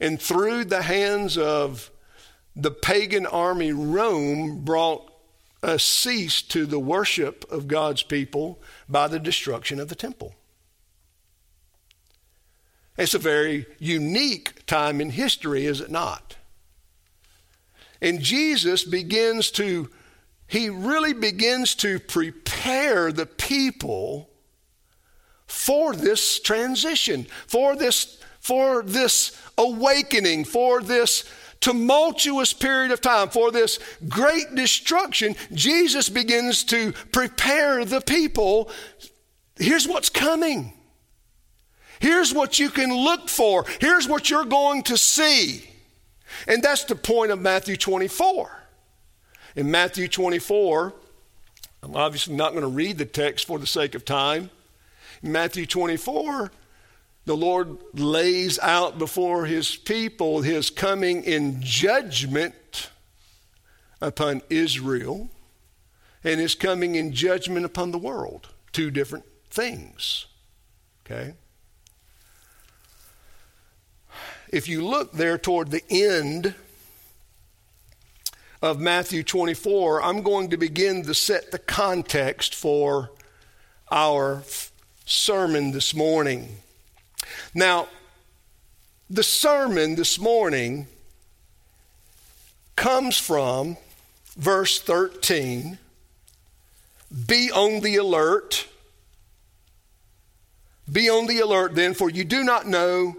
And 0.00 0.20
through 0.20 0.64
the 0.64 0.82
hands 0.82 1.38
of 1.38 1.90
the 2.54 2.70
pagan 2.70 3.26
army, 3.26 3.72
Rome 3.72 4.64
brought 4.64 5.12
a 5.62 5.78
cease 5.78 6.42
to 6.42 6.66
the 6.66 6.78
worship 6.78 7.44
of 7.50 7.68
God's 7.68 8.02
people 8.02 8.60
by 8.88 9.08
the 9.08 9.18
destruction 9.18 9.80
of 9.80 9.88
the 9.88 9.94
temple. 9.94 10.34
It's 12.96 13.14
a 13.14 13.18
very 13.18 13.66
unique 13.78 14.64
time 14.66 15.00
in 15.00 15.10
history, 15.10 15.66
is 15.66 15.80
it 15.80 15.90
not? 15.90 16.36
And 18.00 18.20
Jesus 18.20 18.84
begins 18.84 19.50
to 19.52 19.90
he 20.48 20.70
really 20.70 21.12
begins 21.12 21.74
to 21.76 21.98
prepare 21.98 23.10
the 23.10 23.26
people 23.26 24.30
for 25.46 25.94
this 25.94 26.40
transition, 26.40 27.26
for 27.46 27.76
this, 27.76 28.18
for 28.40 28.82
this 28.82 29.36
awakening, 29.58 30.44
for 30.44 30.80
this 30.80 31.24
tumultuous 31.60 32.52
period 32.52 32.92
of 32.92 33.00
time, 33.00 33.28
for 33.28 33.50
this 33.50 33.78
great 34.08 34.54
destruction. 34.54 35.34
Jesus 35.52 36.08
begins 36.08 36.64
to 36.64 36.92
prepare 37.12 37.84
the 37.84 38.00
people. 38.00 38.70
Here's 39.56 39.88
what's 39.88 40.10
coming. 40.10 40.72
Here's 41.98 42.32
what 42.32 42.58
you 42.58 42.68
can 42.68 42.92
look 42.94 43.28
for. 43.28 43.64
Here's 43.80 44.06
what 44.06 44.30
you're 44.30 44.44
going 44.44 44.82
to 44.84 44.96
see. 44.96 45.68
And 46.46 46.62
that's 46.62 46.84
the 46.84 46.94
point 46.94 47.32
of 47.32 47.40
Matthew 47.40 47.76
24. 47.76 48.55
In 49.56 49.70
Matthew 49.70 50.06
24, 50.06 50.92
I'm 51.82 51.96
obviously 51.96 52.34
not 52.34 52.50
going 52.50 52.60
to 52.60 52.68
read 52.68 52.98
the 52.98 53.06
text 53.06 53.46
for 53.46 53.58
the 53.58 53.66
sake 53.66 53.94
of 53.94 54.04
time. 54.04 54.50
In 55.22 55.32
Matthew 55.32 55.64
24, 55.64 56.52
the 57.24 57.36
Lord 57.36 57.78
lays 57.94 58.58
out 58.58 58.98
before 58.98 59.46
his 59.46 59.74
people 59.74 60.42
his 60.42 60.68
coming 60.68 61.24
in 61.24 61.62
judgment 61.62 62.90
upon 64.02 64.42
Israel 64.50 65.30
and 66.22 66.38
his 66.38 66.54
coming 66.54 66.94
in 66.94 67.14
judgment 67.14 67.64
upon 67.64 67.92
the 67.92 67.98
world. 67.98 68.48
Two 68.72 68.90
different 68.90 69.24
things. 69.48 70.26
Okay? 71.06 71.32
If 74.50 74.68
you 74.68 74.84
look 74.84 75.12
there 75.12 75.38
toward 75.38 75.70
the 75.70 75.82
end 75.88 76.54
of 78.66 78.80
Matthew 78.80 79.22
24, 79.22 80.02
I'm 80.02 80.22
going 80.22 80.50
to 80.50 80.56
begin 80.56 81.04
to 81.04 81.14
set 81.14 81.52
the 81.52 81.58
context 81.58 82.52
for 82.52 83.10
our 83.92 84.42
sermon 85.04 85.70
this 85.70 85.94
morning. 85.94 86.56
Now, 87.54 87.86
the 89.08 89.22
sermon 89.22 89.94
this 89.94 90.18
morning 90.18 90.88
comes 92.74 93.16
from 93.16 93.76
verse 94.36 94.80
13 94.80 95.78
Be 97.28 97.52
on 97.52 97.80
the 97.82 97.96
alert. 97.96 98.66
Be 100.90 101.08
on 101.08 101.26
the 101.26 101.38
alert 101.38 101.76
then, 101.76 101.94
for 101.94 102.10
you 102.10 102.24
do 102.24 102.42
not 102.42 102.66
know 102.66 103.16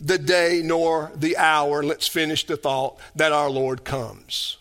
the 0.00 0.18
day 0.18 0.60
nor 0.64 1.12
the 1.14 1.36
hour. 1.36 1.84
Let's 1.84 2.08
finish 2.08 2.44
the 2.46 2.56
thought 2.56 2.98
that 3.14 3.30
our 3.30 3.48
Lord 3.48 3.84
comes. 3.84 4.56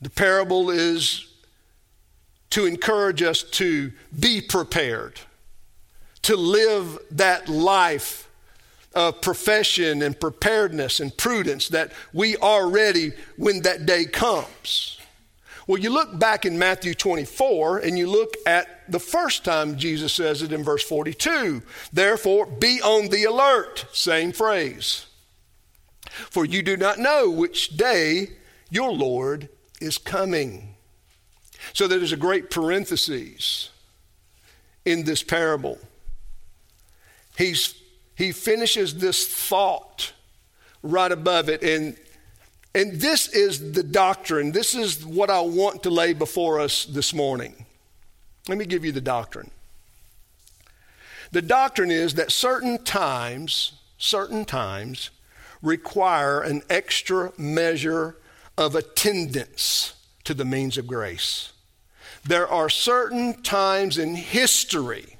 The 0.00 0.10
parable 0.10 0.70
is 0.70 1.26
to 2.50 2.66
encourage 2.66 3.22
us 3.22 3.42
to 3.42 3.92
be 4.18 4.40
prepared, 4.40 5.20
to 6.22 6.36
live 6.36 6.98
that 7.10 7.48
life 7.48 8.28
of 8.94 9.20
profession 9.20 10.00
and 10.02 10.18
preparedness 10.18 11.00
and 11.00 11.16
prudence 11.16 11.68
that 11.68 11.92
we 12.12 12.36
are 12.38 12.68
ready 12.68 13.12
when 13.36 13.62
that 13.62 13.84
day 13.84 14.06
comes. 14.06 14.98
Well, 15.66 15.80
you 15.80 15.90
look 15.90 16.18
back 16.18 16.46
in 16.46 16.58
Matthew 16.58 16.94
24 16.94 17.78
and 17.78 17.98
you 17.98 18.08
look 18.08 18.34
at 18.46 18.90
the 18.90 19.00
first 19.00 19.44
time 19.44 19.76
Jesus 19.76 20.12
says 20.12 20.40
it 20.40 20.52
in 20.52 20.62
verse 20.62 20.82
42. 20.84 21.60
Therefore, 21.92 22.46
be 22.46 22.80
on 22.80 23.08
the 23.08 23.24
alert. 23.24 23.84
Same 23.92 24.32
phrase. 24.32 25.06
For 26.08 26.44
you 26.44 26.62
do 26.62 26.76
not 26.76 26.98
know 26.98 27.28
which 27.28 27.76
day 27.76 28.28
your 28.70 28.92
Lord 28.92 29.48
is 29.80 29.98
coming. 29.98 30.76
So 31.72 31.88
there's 31.88 32.12
a 32.12 32.16
great 32.16 32.50
parenthesis 32.50 33.70
in 34.84 35.04
this 35.04 35.22
parable. 35.22 35.78
He's, 37.36 37.74
he 38.14 38.32
finishes 38.32 38.96
this 38.96 39.26
thought 39.26 40.12
right 40.82 41.12
above 41.12 41.48
it. 41.48 41.62
And, 41.62 41.96
and 42.74 43.00
this 43.00 43.28
is 43.28 43.72
the 43.72 43.82
doctrine. 43.82 44.52
This 44.52 44.74
is 44.74 45.04
what 45.04 45.30
I 45.30 45.40
want 45.40 45.82
to 45.82 45.90
lay 45.90 46.12
before 46.12 46.60
us 46.60 46.84
this 46.84 47.12
morning. 47.12 47.66
Let 48.48 48.58
me 48.58 48.64
give 48.64 48.84
you 48.84 48.92
the 48.92 49.00
doctrine. 49.00 49.50
The 51.32 51.42
doctrine 51.42 51.90
is 51.90 52.14
that 52.14 52.30
certain 52.30 52.82
times, 52.84 53.72
certain 53.98 54.44
times, 54.44 55.10
require 55.60 56.40
an 56.40 56.62
extra 56.70 57.32
measure 57.36 58.16
of 58.56 58.74
attendance 58.74 59.94
to 60.24 60.34
the 60.34 60.44
means 60.44 60.78
of 60.78 60.86
grace. 60.86 61.52
There 62.24 62.48
are 62.48 62.68
certain 62.68 63.42
times 63.42 63.98
in 63.98 64.14
history 64.16 65.16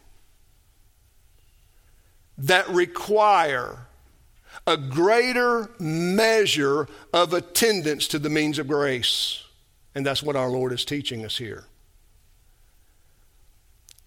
that 2.38 2.68
require 2.68 3.86
a 4.66 4.76
greater 4.76 5.70
measure 5.78 6.88
of 7.12 7.32
attendance 7.32 8.08
to 8.08 8.18
the 8.18 8.28
means 8.28 8.58
of 8.58 8.66
grace. 8.66 9.44
And 9.94 10.04
that's 10.04 10.22
what 10.22 10.36
our 10.36 10.48
Lord 10.48 10.72
is 10.72 10.84
teaching 10.84 11.24
us 11.24 11.38
here. 11.38 11.64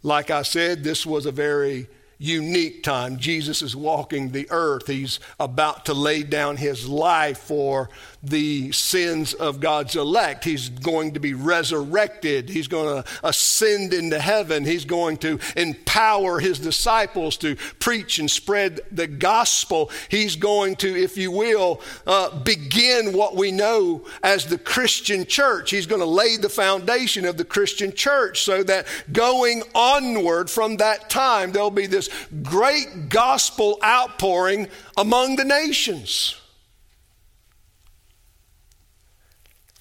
Like 0.03 0.29
I 0.29 0.43
said, 0.43 0.83
this 0.83 1.05
was 1.05 1.25
a 1.25 1.31
very 1.31 1.87
unique 2.21 2.83
time. 2.83 3.17
Jesus 3.17 3.61
is 3.61 3.77
walking 3.77 4.31
the 4.31 4.45
earth. 4.51 4.87
He's 4.87 5.21
about 5.39 5.85
to 5.85 5.93
lay 5.93 6.21
down 6.21 6.57
his 6.57 6.87
life 6.87 7.37
for 7.37 7.89
the 8.21 8.73
sins 8.73 9.33
of 9.33 9.61
God's 9.61 9.95
elect. 9.95 10.43
He's 10.43 10.67
going 10.67 11.13
to 11.13 11.21
be 11.21 11.33
resurrected. 11.33 12.49
He's 12.49 12.67
going 12.67 13.01
to 13.01 13.09
ascend 13.23 13.93
into 13.93 14.19
heaven. 14.19 14.65
He's 14.65 14.83
going 14.83 15.17
to 15.19 15.39
empower 15.55 16.39
his 16.41 16.59
disciples 16.59 17.37
to 17.37 17.55
preach 17.79 18.19
and 18.19 18.29
spread 18.29 18.81
the 18.91 19.07
gospel. 19.07 19.89
He's 20.09 20.35
going 20.35 20.75
to, 20.77 21.01
if 21.01 21.17
you 21.17 21.31
will, 21.31 21.79
uh, 22.05 22.37
begin 22.39 23.13
what 23.13 23.37
we 23.37 23.53
know 23.53 24.05
as 24.21 24.45
the 24.45 24.57
Christian 24.57 25.25
church. 25.25 25.71
He's 25.71 25.85
going 25.85 26.01
to 26.01 26.05
lay 26.05 26.35
the 26.35 26.49
foundation 26.49 27.23
of 27.23 27.37
the 27.37 27.45
Christian 27.45 27.93
church 27.93 28.41
so 28.41 28.61
that 28.63 28.87
going 29.13 29.63
onward 29.73 30.49
from 30.49 30.75
that 30.77 31.09
time, 31.09 31.53
there'll 31.53 31.71
be 31.71 31.87
this 31.87 32.08
great 32.43 33.09
gospel 33.09 33.79
outpouring 33.83 34.67
among 34.97 35.35
the 35.35 35.45
nations. 35.45 36.35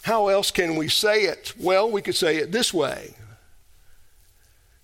How 0.02 0.28
else 0.28 0.50
can 0.50 0.76
we 0.76 0.88
say 0.88 1.24
it? 1.24 1.52
Well, 1.58 1.90
we 1.90 2.00
could 2.00 2.16
say 2.16 2.36
it 2.36 2.50
this 2.50 2.72
way 2.72 3.14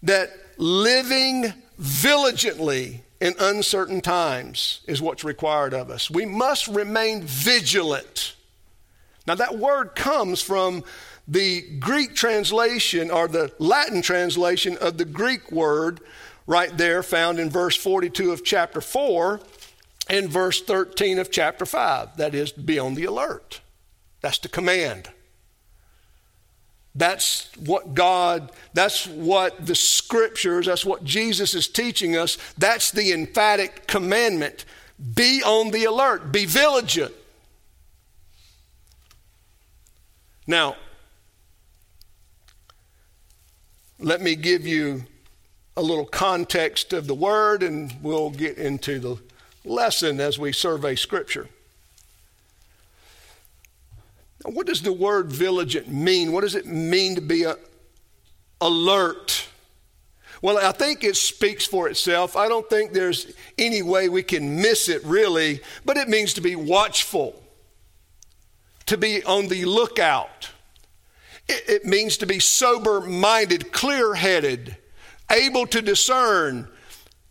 that 0.03 0.31
living 0.59 1.53
diligently 2.03 3.03
in 3.21 3.35
uncertain 3.41 4.03
times 4.03 4.81
is 4.87 5.01
what's 5.01 5.25
required 5.25 5.73
of 5.73 5.89
us. 5.89 6.11
We 6.11 6.27
must 6.27 6.69
remain 6.69 7.23
vigilant. 7.23 8.37
Now, 9.27 9.35
that 9.37 9.57
word 9.57 9.95
comes 9.95 10.43
from 10.43 10.85
the 11.27 11.63
Greek 11.79 12.15
translation 12.15 13.11
or 13.11 13.27
the 13.27 13.51
Latin 13.59 14.03
translation 14.03 14.77
of 14.77 14.99
the 14.99 15.07
Greek 15.07 15.51
word 15.51 16.01
right 16.47 16.77
there 16.77 17.03
found 17.03 17.39
in 17.39 17.51
verse 17.51 17.77
42 17.77 18.33
of 18.33 18.45
chapter 18.45 18.81
4 18.81 19.41
and 20.09 20.29
verse 20.29 20.61
13 20.63 21.19
of 21.19 21.31
chapter 21.31 21.65
5. 21.65 22.17
That 22.17 22.35
is, 22.35 22.53
be 22.53 22.79
on 22.79 22.95
the 22.95 23.05
alert. 23.05 23.61
That's 24.21 24.39
the 24.39 24.49
command. 24.49 25.09
That's 26.95 27.51
what 27.59 27.95
God, 27.95 28.53
that's 28.73 29.07
what 29.07 29.67
the 29.67 29.75
scriptures, 29.75 30.67
that's 30.67 30.85
what 30.85 31.03
Jesus 31.03 31.55
is 31.55 31.67
teaching 31.67 32.17
us. 32.17 32.39
That's 32.57 32.93
the 32.93 33.13
emphatic 33.13 33.87
commandment. 33.89 34.65
Be 35.15 35.43
on 35.43 35.73
the 35.73 35.85
alert, 35.85 36.31
be 36.31 36.47
vigilant. 36.47 37.15
Now, 40.47 40.77
let 43.99 44.21
me 44.21 44.37
give 44.37 44.67
you 44.67 45.05
a 45.77 45.83
little 45.83 46.07
context 46.07 46.93
of 46.93 47.07
the 47.07 47.15
word 47.15 47.63
and 47.63 47.95
we'll 48.03 48.31
get 48.31 48.59
into 48.59 48.99
the 48.99 49.19
lesson 49.65 50.21
as 50.21 50.39
we 50.39 50.53
survey 50.53 50.95
scripture. 50.95 51.49
What 54.45 54.67
does 54.67 54.83
the 54.83 54.93
word 54.93 55.33
vigilant 55.33 55.89
mean? 55.89 56.33
What 56.33 56.43
does 56.43 56.55
it 56.55 56.67
mean 56.67 57.15
to 57.15 57.21
be 57.21 57.45
a, 57.45 57.57
alert? 58.61 59.49
Well, 60.43 60.59
I 60.59 60.73
think 60.73 61.03
it 61.03 61.17
speaks 61.17 61.67
for 61.67 61.89
itself. 61.89 62.37
I 62.37 62.49
don't 62.49 62.69
think 62.69 62.93
there's 62.93 63.33
any 63.57 63.81
way 63.81 64.11
we 64.11 64.23
can 64.23 64.61
miss 64.61 64.91
it 64.91 65.03
really, 65.05 65.61
but 65.87 65.97
it 65.97 66.09
means 66.09 66.35
to 66.35 66.43
be 66.43 66.55
watchful, 66.55 67.43
to 68.85 68.99
be 68.99 69.25
on 69.25 69.49
the 69.49 69.65
lookout. 69.65 70.51
It, 71.49 71.65
it 71.69 71.85
means 71.87 72.19
to 72.19 72.27
be 72.27 72.39
sober 72.39 73.01
minded, 73.01 73.73
clear 73.73 74.15
headed, 74.15 74.77
able 75.31 75.67
to 75.67 75.83
discern, 75.83 76.69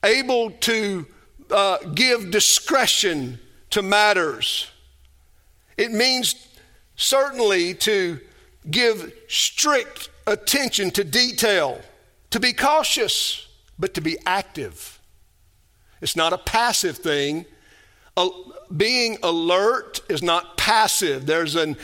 able 0.03 0.51
to 0.51 1.05
uh, 1.51 1.77
give 1.93 2.31
discretion 2.31 3.39
to 3.69 3.81
matters. 3.81 4.69
It 5.77 5.91
means 5.91 6.47
certainly 6.95 7.73
to 7.75 8.19
give 8.69 9.13
strict 9.27 10.09
attention 10.27 10.91
to 10.91 11.03
detail, 11.03 11.81
to 12.29 12.39
be 12.39 12.53
cautious, 12.53 13.47
but 13.77 13.93
to 13.95 14.01
be 14.01 14.17
active. 14.25 14.99
It's 16.01 16.15
not 16.15 16.34
a 16.34 16.38
passive 16.38 16.97
thing. 16.97 17.45
being 18.75 19.17
alert 19.23 20.01
is 20.10 20.21
not 20.21 20.58
passive. 20.58 21.25
There's 21.25 21.56
an 21.56 21.77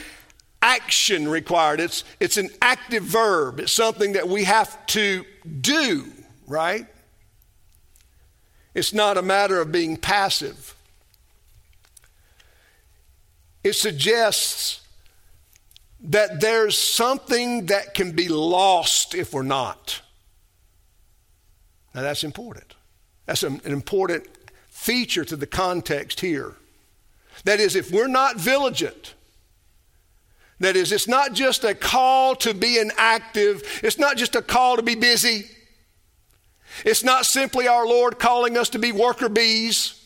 action 0.62 1.28
required. 1.28 1.80
It's, 1.80 2.04
it's 2.18 2.36
an 2.36 2.50
active 2.60 3.02
verb. 3.02 3.60
It's 3.60 3.72
something 3.72 4.12
that 4.12 4.28
we 4.28 4.44
have 4.44 4.84
to 4.86 5.24
do, 5.60 6.06
right? 6.46 6.86
It's 8.74 8.92
not 8.92 9.16
a 9.16 9.22
matter 9.22 9.60
of 9.60 9.72
being 9.72 9.96
passive. 9.96 10.74
It 13.62 13.74
suggests 13.74 14.80
that 16.02 16.40
there's 16.40 16.78
something 16.78 17.66
that 17.66 17.94
can 17.94 18.12
be 18.12 18.28
lost 18.28 19.14
if 19.14 19.34
we're 19.34 19.42
not. 19.42 20.00
Now, 21.94 22.02
that's 22.02 22.24
important. 22.24 22.74
That's 23.26 23.42
an 23.42 23.60
important 23.64 24.26
feature 24.68 25.24
to 25.24 25.36
the 25.36 25.46
context 25.46 26.20
here. 26.20 26.54
That 27.44 27.60
is, 27.60 27.76
if 27.76 27.90
we're 27.90 28.08
not 28.08 28.36
vigilant, 28.36 29.14
that 30.60 30.76
is, 30.76 30.92
it's 30.92 31.08
not 31.08 31.32
just 31.32 31.64
a 31.64 31.74
call 31.74 32.36
to 32.36 32.54
be 32.54 32.78
an 32.78 32.92
active, 32.96 33.62
it's 33.82 33.98
not 33.98 34.16
just 34.16 34.36
a 34.36 34.42
call 34.42 34.76
to 34.76 34.82
be 34.82 34.94
busy. 34.94 35.44
It's 36.84 37.02
not 37.02 37.26
simply 37.26 37.66
our 37.66 37.86
Lord 37.86 38.18
calling 38.18 38.56
us 38.56 38.68
to 38.70 38.78
be 38.78 38.92
worker 38.92 39.28
bees. 39.28 39.96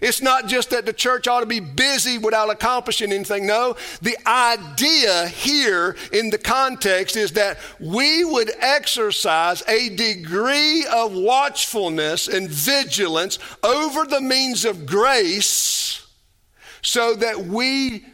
It's 0.00 0.20
not 0.20 0.48
just 0.48 0.70
that 0.70 0.84
the 0.84 0.92
church 0.92 1.28
ought 1.28 1.40
to 1.40 1.46
be 1.46 1.60
busy 1.60 2.18
without 2.18 2.50
accomplishing 2.50 3.12
anything. 3.12 3.46
No, 3.46 3.76
the 4.00 4.16
idea 4.26 5.28
here 5.28 5.96
in 6.12 6.30
the 6.30 6.38
context 6.38 7.16
is 7.16 7.32
that 7.32 7.58
we 7.78 8.24
would 8.24 8.50
exercise 8.58 9.62
a 9.68 9.90
degree 9.90 10.84
of 10.86 11.14
watchfulness 11.14 12.26
and 12.26 12.48
vigilance 12.48 13.38
over 13.62 14.04
the 14.04 14.20
means 14.20 14.64
of 14.64 14.86
grace 14.86 16.04
so 16.82 17.14
that 17.14 17.38
we 17.46 18.04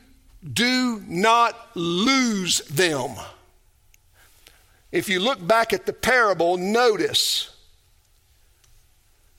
do 0.51 1.03
not 1.07 1.57
lose 1.75 2.61
them. 2.69 3.11
If 4.91 5.09
you 5.09 5.21
look 5.21 5.47
back 5.47 5.73
at 5.73 5.87
the 5.87 5.93
parable, 5.93 6.57
notice 6.57 7.55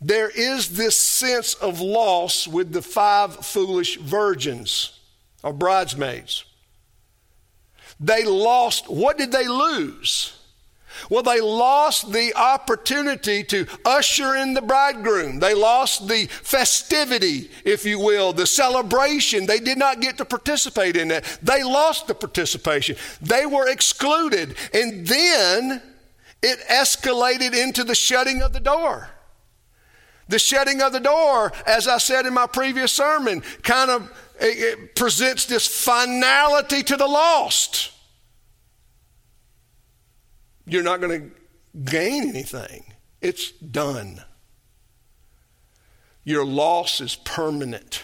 there 0.02 0.30
is 0.30 0.78
this 0.78 0.98
sense 0.98 1.56
of 1.56 1.82
loss 1.82 2.48
with 2.48 2.72
the 2.72 2.82
five 2.82 3.46
foolish 3.46 3.98
virgins 3.98 5.00
or 5.44 5.52
bridesmaids. 5.52 6.46
They 8.00 8.24
lost, 8.24 8.90
what 8.90 9.18
did 9.18 9.32
they 9.32 9.48
lose? 9.48 10.39
Well, 11.10 11.24
they 11.24 11.42
lost 11.42 12.12
the 12.12 12.34
opportunity 12.36 13.44
to 13.46 13.68
usher 13.86 14.36
in 14.36 14.54
the 14.54 14.62
bridegroom. 14.62 15.40
They 15.40 15.54
lost 15.54 16.08
the 16.08 16.26
festivity, 16.26 17.50
if 17.64 17.86
you 17.86 18.00
will, 18.00 18.34
the 18.34 18.46
celebration. 18.46 19.46
They 19.46 19.60
did 19.60 19.78
not 19.78 20.02
get 20.02 20.18
to 20.18 20.26
participate 20.26 20.96
in 20.96 21.10
that. 21.10 21.40
They 21.42 21.64
lost 21.64 22.08
the 22.08 22.16
participation. 22.16 22.96
They 23.22 23.46
were 23.46 23.70
excluded. 23.70 24.56
And 24.74 25.06
then 25.06 25.82
it 26.42 26.60
escalated 26.70 27.54
into 27.56 27.84
the 27.84 27.96
shutting 27.96 28.42
of 28.42 28.54
the 28.54 28.60
door. 28.60 29.10
The 30.28 30.40
shutting 30.40 30.82
of 30.82 30.94
the 30.94 31.00
door, 31.00 31.52
as 31.66 31.88
I 31.88 31.98
said 31.98 32.26
in 32.28 32.34
my 32.34 32.46
previous 32.46 32.92
sermon, 32.92 33.42
kind 33.64 33.90
of 33.90 34.12
presents 34.96 35.46
this 35.46 35.68
finality 35.68 36.84
to 36.84 36.96
the 36.96 37.08
lost. 37.08 37.92
You're 40.70 40.84
not 40.84 41.02
going 41.02 41.22
to 41.22 41.82
gain 41.92 42.30
anything, 42.30 42.94
it's 43.22 43.52
done. 43.52 44.24
Your 46.24 46.46
loss 46.46 47.02
is 47.02 47.16
permanent. 47.16 48.04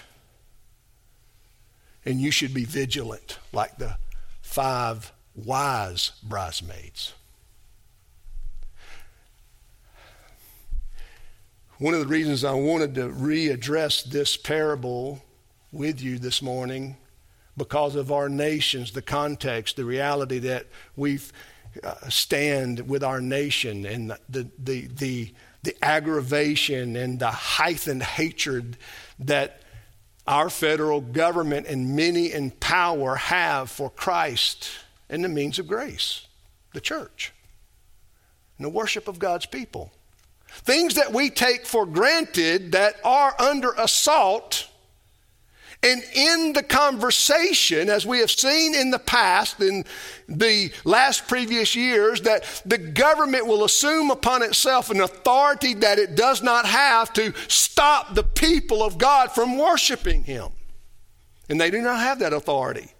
And 2.05 2.21
you 2.21 2.31
should 2.31 2.53
be 2.53 2.65
vigilant 2.65 3.39
like 3.51 3.77
the 3.77 3.97
five 4.41 5.11
wise 5.35 6.11
bridesmaids. 6.23 7.13
One 11.77 11.93
of 11.93 11.99
the 11.99 12.07
reasons 12.07 12.43
I 12.43 12.53
wanted 12.53 12.95
to 12.95 13.09
readdress 13.09 14.05
this 14.05 14.37
parable 14.37 15.23
with 15.71 16.01
you 16.01 16.17
this 16.19 16.41
morning 16.41 16.95
because 17.57 17.95
of 17.95 18.11
our 18.11 18.29
nations, 18.29 18.91
the 18.91 19.01
context, 19.01 19.75
the 19.75 19.83
reality 19.83 20.39
that 20.39 20.67
we 20.95 21.15
uh, 21.15 21.19
Uh, 21.83 21.95
stand 22.09 22.87
with 22.87 23.03
our 23.03 23.19
nation 23.19 23.85
and 23.85 24.15
the, 24.29 24.49
the, 24.57 24.87
the, 24.87 25.33
the 25.63 25.75
aggravation 25.81 26.95
and 26.95 27.19
the 27.19 27.31
heightened 27.31 28.03
hatred 28.03 28.77
that 29.19 29.61
our 30.27 30.49
federal 30.49 31.01
government 31.01 31.67
and 31.67 31.95
many 31.95 32.31
in 32.31 32.51
power 32.51 33.15
have 33.15 33.69
for 33.69 33.89
Christ 33.89 34.69
and 35.09 35.23
the 35.23 35.29
means 35.29 35.59
of 35.59 35.67
grace, 35.67 36.27
the 36.73 36.81
church, 36.81 37.33
and 38.57 38.65
the 38.65 38.69
worship 38.69 39.07
of 39.07 39.19
God's 39.19 39.45
people. 39.45 39.91
things 40.47 40.95
that 40.95 41.11
we 41.11 41.29
take 41.29 41.65
for 41.65 41.85
granted 41.85 42.71
that 42.71 42.95
are 43.03 43.35
under 43.39 43.73
assault. 43.73 44.69
And 45.83 46.03
in 46.15 46.53
the 46.53 46.63
conversation, 46.63 47.89
as 47.89 48.05
we 48.05 48.19
have 48.19 48.31
seen 48.31 48.73
in 48.73 48.89
the 48.91 48.99
past, 48.99 49.61
in 49.61 49.85
the 50.27 50.71
last 50.83 51.27
previous 51.27 51.75
years, 51.75 52.21
that 52.21 52.63
the 52.65 52.77
government 52.77 53.45
will 53.45 53.63
assume 53.63 54.09
upon 54.09 54.41
itself 54.41 54.89
an 54.89 55.01
authority 55.01 55.75
that 55.75 55.99
it 55.99 56.15
does 56.15 56.41
not 56.41 56.65
have 56.65 57.13
to 57.13 57.33
stop 57.47 58.15
the 58.15 58.23
people 58.23 58.81
of 58.81 58.97
God 58.97 59.31
from 59.31 59.57
worshiping 59.57 60.23
Him. 60.23 60.49
And 61.49 61.61
they 61.61 61.69
do 61.69 61.81
not 61.81 61.99
have 61.99 62.19
that 62.19 62.33
authority. 62.33 62.94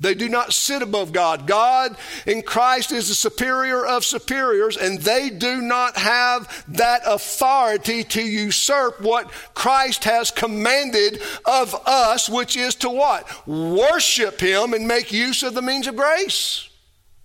They 0.00 0.14
do 0.14 0.28
not 0.28 0.52
sit 0.52 0.82
above 0.82 1.12
God. 1.12 1.46
God 1.46 1.96
in 2.26 2.42
Christ 2.42 2.92
is 2.92 3.08
the 3.08 3.14
superior 3.14 3.84
of 3.86 4.04
superiors, 4.04 4.76
and 4.76 5.00
they 5.00 5.30
do 5.30 5.60
not 5.60 5.96
have 5.96 6.64
that 6.68 7.02
authority 7.06 8.04
to 8.04 8.22
usurp 8.22 9.00
what 9.00 9.30
Christ 9.54 10.04
has 10.04 10.30
commanded 10.30 11.20
of 11.44 11.74
us, 11.86 12.28
which 12.28 12.56
is 12.56 12.74
to 12.76 12.90
what? 12.90 13.46
Worship 13.46 14.40
Him 14.40 14.74
and 14.74 14.88
make 14.88 15.12
use 15.12 15.42
of 15.42 15.54
the 15.54 15.62
means 15.62 15.86
of 15.86 15.96
grace. 15.96 16.68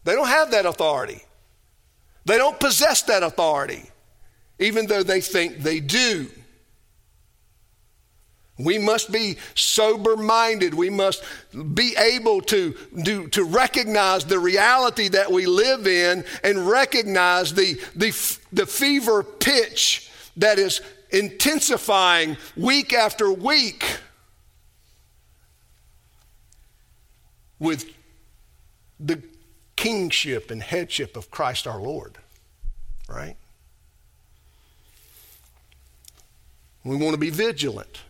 They 0.04 0.14
don't 0.14 0.28
have 0.28 0.52
that 0.52 0.66
authority. 0.66 1.22
They 2.26 2.38
don't 2.38 2.60
possess 2.60 3.02
that 3.04 3.24
authority, 3.24 3.90
even 4.60 4.88
though 4.88 5.04
they 5.04 5.22
think 5.22 5.58
they 5.58 5.80
do. 5.80 6.30
We 8.60 8.78
must 8.78 9.10
be 9.12 9.38
sober 9.56 10.18
minded. 10.18 10.74
We 10.74 10.90
must 10.90 11.24
be 11.74 11.96
able 11.98 12.42
to, 12.42 12.76
do, 13.04 13.30
to 13.30 13.46
recognize 13.46 14.26
the 14.26 14.38
reality 14.38 15.08
that 15.08 15.32
we 15.32 15.46
live 15.46 15.88
in 15.88 16.26
and 16.44 16.68
recognize 16.68 17.54
the, 17.54 17.80
the, 17.96 18.12
the 18.52 18.66
fever 18.66 19.24
pitch 19.24 20.12
that 20.36 20.60
is 20.60 20.82
intensifying 21.10 22.36
week 22.58 22.94
after 22.94 23.32
week 23.32 23.86
with 27.60 27.90
the 29.00 29.24
kingship 29.78 30.52
and 30.52 30.62
headship 30.62 31.16
of 31.16 31.32
Christ 31.32 31.66
our 31.66 31.80
Lord, 31.80 32.18
right? 33.08 33.38
We 36.84 36.98
want 36.98 37.14
to 37.14 37.18
be 37.18 37.30
vigilant. 37.30 38.02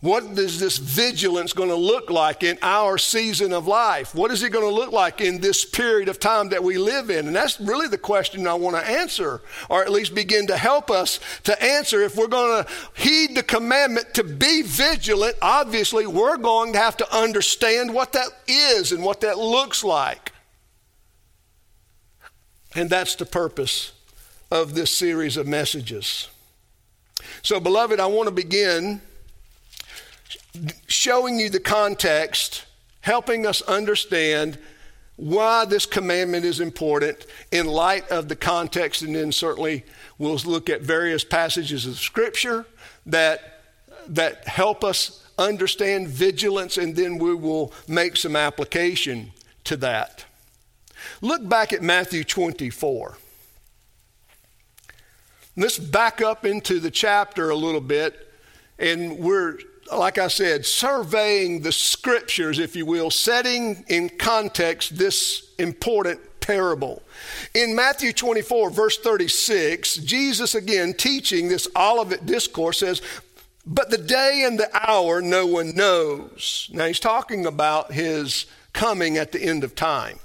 What 0.00 0.22
is 0.38 0.60
this 0.60 0.78
vigilance 0.78 1.52
going 1.52 1.70
to 1.70 1.74
look 1.74 2.08
like 2.08 2.44
in 2.44 2.56
our 2.62 2.98
season 2.98 3.52
of 3.52 3.66
life? 3.66 4.14
What 4.14 4.30
is 4.30 4.44
it 4.44 4.50
going 4.50 4.64
to 4.64 4.72
look 4.72 4.92
like 4.92 5.20
in 5.20 5.40
this 5.40 5.64
period 5.64 6.08
of 6.08 6.20
time 6.20 6.50
that 6.50 6.62
we 6.62 6.78
live 6.78 7.10
in? 7.10 7.26
And 7.26 7.34
that's 7.34 7.58
really 7.58 7.88
the 7.88 7.98
question 7.98 8.46
I 8.46 8.54
want 8.54 8.76
to 8.76 8.88
answer, 8.88 9.40
or 9.68 9.82
at 9.82 9.90
least 9.90 10.14
begin 10.14 10.46
to 10.48 10.56
help 10.56 10.88
us 10.88 11.18
to 11.42 11.60
answer. 11.60 12.00
If 12.00 12.14
we're 12.14 12.28
going 12.28 12.62
to 12.62 12.70
heed 12.94 13.34
the 13.34 13.42
commandment 13.42 14.14
to 14.14 14.22
be 14.22 14.62
vigilant, 14.62 15.34
obviously 15.42 16.06
we're 16.06 16.36
going 16.36 16.74
to 16.74 16.78
have 16.78 16.96
to 16.98 17.16
understand 17.16 17.92
what 17.92 18.12
that 18.12 18.28
is 18.46 18.92
and 18.92 19.02
what 19.02 19.22
that 19.22 19.36
looks 19.36 19.82
like. 19.82 20.30
And 22.76 22.88
that's 22.88 23.16
the 23.16 23.26
purpose 23.26 23.94
of 24.48 24.76
this 24.76 24.96
series 24.96 25.36
of 25.36 25.48
messages. 25.48 26.28
So, 27.42 27.58
beloved, 27.58 27.98
I 27.98 28.06
want 28.06 28.28
to 28.28 28.34
begin 28.34 29.00
showing 30.86 31.38
you 31.38 31.50
the 31.50 31.60
context, 31.60 32.64
helping 33.00 33.46
us 33.46 33.62
understand 33.62 34.58
why 35.16 35.64
this 35.64 35.84
commandment 35.84 36.44
is 36.44 36.60
important 36.60 37.26
in 37.50 37.66
light 37.66 38.08
of 38.08 38.28
the 38.28 38.36
context, 38.36 39.02
and 39.02 39.16
then 39.16 39.32
certainly 39.32 39.84
we'll 40.16 40.36
look 40.36 40.70
at 40.70 40.80
various 40.80 41.24
passages 41.24 41.86
of 41.86 41.96
Scripture 41.96 42.64
that, 43.04 43.62
that 44.06 44.46
help 44.46 44.84
us 44.84 45.26
understand 45.36 46.08
vigilance, 46.08 46.78
and 46.78 46.94
then 46.94 47.18
we 47.18 47.34
will 47.34 47.72
make 47.88 48.16
some 48.16 48.36
application 48.36 49.32
to 49.64 49.76
that. 49.76 50.24
Look 51.20 51.48
back 51.48 51.72
at 51.72 51.82
Matthew 51.82 52.22
24. 52.22 53.16
Let's 55.56 55.78
back 55.78 56.20
up 56.20 56.46
into 56.46 56.78
the 56.78 56.90
chapter 56.90 57.50
a 57.50 57.56
little 57.56 57.80
bit, 57.80 58.32
and 58.78 59.18
we're 59.18 59.58
like 59.96 60.18
I 60.18 60.28
said, 60.28 60.66
surveying 60.66 61.62
the 61.62 61.72
scriptures, 61.72 62.58
if 62.58 62.76
you 62.76 62.86
will, 62.86 63.10
setting 63.10 63.84
in 63.88 64.08
context 64.08 64.96
this 64.98 65.50
important 65.58 66.20
parable. 66.40 67.02
In 67.54 67.74
Matthew 67.74 68.12
24, 68.12 68.70
verse 68.70 68.98
36, 68.98 69.96
Jesus 69.96 70.54
again 70.54 70.94
teaching 70.94 71.48
this 71.48 71.68
Olivet 71.76 72.26
discourse 72.26 72.78
says, 72.78 73.02
But 73.66 73.90
the 73.90 73.98
day 73.98 74.44
and 74.46 74.58
the 74.58 74.70
hour 74.72 75.20
no 75.20 75.46
one 75.46 75.74
knows. 75.74 76.70
Now 76.72 76.86
he's 76.86 77.00
talking 77.00 77.46
about 77.46 77.92
his 77.92 78.46
coming 78.72 79.16
at 79.16 79.32
the 79.32 79.42
end 79.42 79.64
of 79.64 79.74
time. 79.74 80.18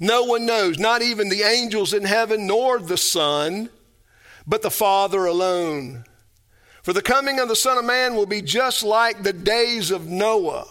No 0.00 0.24
one 0.24 0.44
knows, 0.44 0.78
not 0.78 1.02
even 1.02 1.28
the 1.28 1.42
angels 1.42 1.94
in 1.94 2.04
heaven, 2.04 2.46
nor 2.46 2.78
the 2.78 2.96
Son, 2.96 3.70
but 4.46 4.62
the 4.62 4.70
Father 4.70 5.24
alone. 5.24 6.04
For 6.84 6.92
the 6.92 7.00
coming 7.00 7.40
of 7.40 7.48
the 7.48 7.56
Son 7.56 7.78
of 7.78 7.86
Man 7.86 8.14
will 8.14 8.26
be 8.26 8.42
just 8.42 8.82
like 8.82 9.22
the 9.22 9.32
days 9.32 9.90
of 9.90 10.06
Noah. 10.06 10.66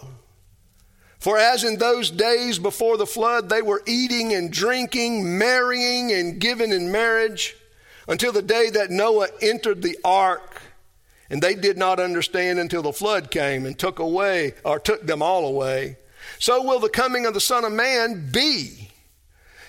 For 1.18 1.36
as 1.36 1.64
in 1.64 1.78
those 1.78 2.08
days 2.08 2.60
before 2.60 2.96
the 2.96 3.04
flood, 3.04 3.48
they 3.48 3.62
were 3.62 3.82
eating 3.84 4.32
and 4.32 4.52
drinking, 4.52 5.38
marrying 5.38 6.12
and 6.12 6.38
giving 6.38 6.70
in 6.70 6.92
marriage, 6.92 7.56
until 8.06 8.30
the 8.30 8.42
day 8.42 8.70
that 8.70 8.90
Noah 8.90 9.26
entered 9.42 9.82
the 9.82 9.98
ark. 10.04 10.62
And 11.30 11.42
they 11.42 11.56
did 11.56 11.76
not 11.76 11.98
understand 11.98 12.60
until 12.60 12.82
the 12.82 12.92
flood 12.92 13.32
came 13.32 13.66
and 13.66 13.76
took 13.76 13.98
away, 13.98 14.54
or 14.64 14.78
took 14.78 15.04
them 15.04 15.20
all 15.20 15.44
away. 15.44 15.96
So 16.38 16.62
will 16.62 16.78
the 16.78 16.88
coming 16.88 17.26
of 17.26 17.34
the 17.34 17.40
Son 17.40 17.64
of 17.64 17.72
Man 17.72 18.30
be. 18.30 18.83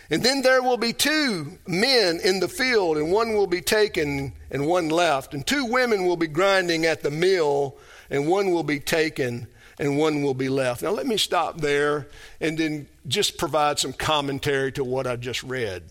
And 0.09 0.21
then 0.21 0.41
there 0.41 0.61
will 0.61 0.77
be 0.77 0.93
two 0.93 1.57
men 1.65 2.19
in 2.23 2.39
the 2.39 2.47
field, 2.47 2.97
and 2.97 3.11
one 3.11 3.33
will 3.33 3.47
be 3.47 3.61
taken 3.61 4.33
and 4.51 4.67
one 4.67 4.89
left. 4.89 5.33
And 5.33 5.45
two 5.45 5.65
women 5.65 6.05
will 6.05 6.17
be 6.17 6.27
grinding 6.27 6.85
at 6.85 7.01
the 7.01 7.11
mill, 7.11 7.77
and 8.09 8.27
one 8.27 8.51
will 8.51 8.63
be 8.63 8.79
taken 8.79 9.47
and 9.77 9.97
one 9.97 10.23
will 10.23 10.33
be 10.33 10.49
left. 10.49 10.83
Now, 10.83 10.91
let 10.91 11.05
me 11.07 11.17
stop 11.17 11.59
there 11.59 12.07
and 12.39 12.57
then 12.57 12.87
just 13.07 13.37
provide 13.37 13.79
some 13.79 13.93
commentary 13.93 14.71
to 14.73 14.83
what 14.83 15.07
I 15.07 15.15
just 15.15 15.43
read. 15.43 15.83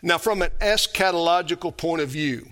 Now, 0.00 0.18
from 0.18 0.42
an 0.42 0.50
eschatological 0.60 1.76
point 1.76 2.02
of 2.02 2.08
view, 2.08 2.48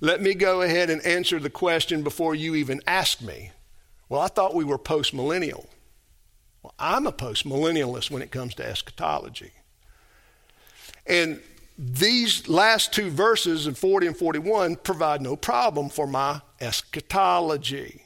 let 0.00 0.20
me 0.20 0.34
go 0.34 0.62
ahead 0.62 0.90
and 0.90 1.04
answer 1.06 1.38
the 1.38 1.50
question 1.50 2.02
before 2.02 2.34
you 2.34 2.54
even 2.54 2.80
ask 2.86 3.20
me. 3.20 3.52
Well, 4.08 4.20
I 4.20 4.28
thought 4.28 4.54
we 4.54 4.64
were 4.64 4.78
post 4.78 5.14
millennial. 5.14 5.68
Well, 6.62 6.74
I'm 6.78 7.06
a 7.06 7.12
postmillennialist 7.12 8.10
when 8.10 8.22
it 8.22 8.30
comes 8.30 8.54
to 8.56 8.66
eschatology. 8.66 9.52
And 11.06 11.40
these 11.76 12.48
last 12.48 12.92
two 12.92 13.10
verses 13.10 13.66
in 13.66 13.74
40 13.74 14.08
and 14.08 14.16
41 14.16 14.76
provide 14.76 15.20
no 15.20 15.34
problem 15.36 15.88
for 15.88 16.06
my 16.06 16.40
eschatology. 16.60 18.02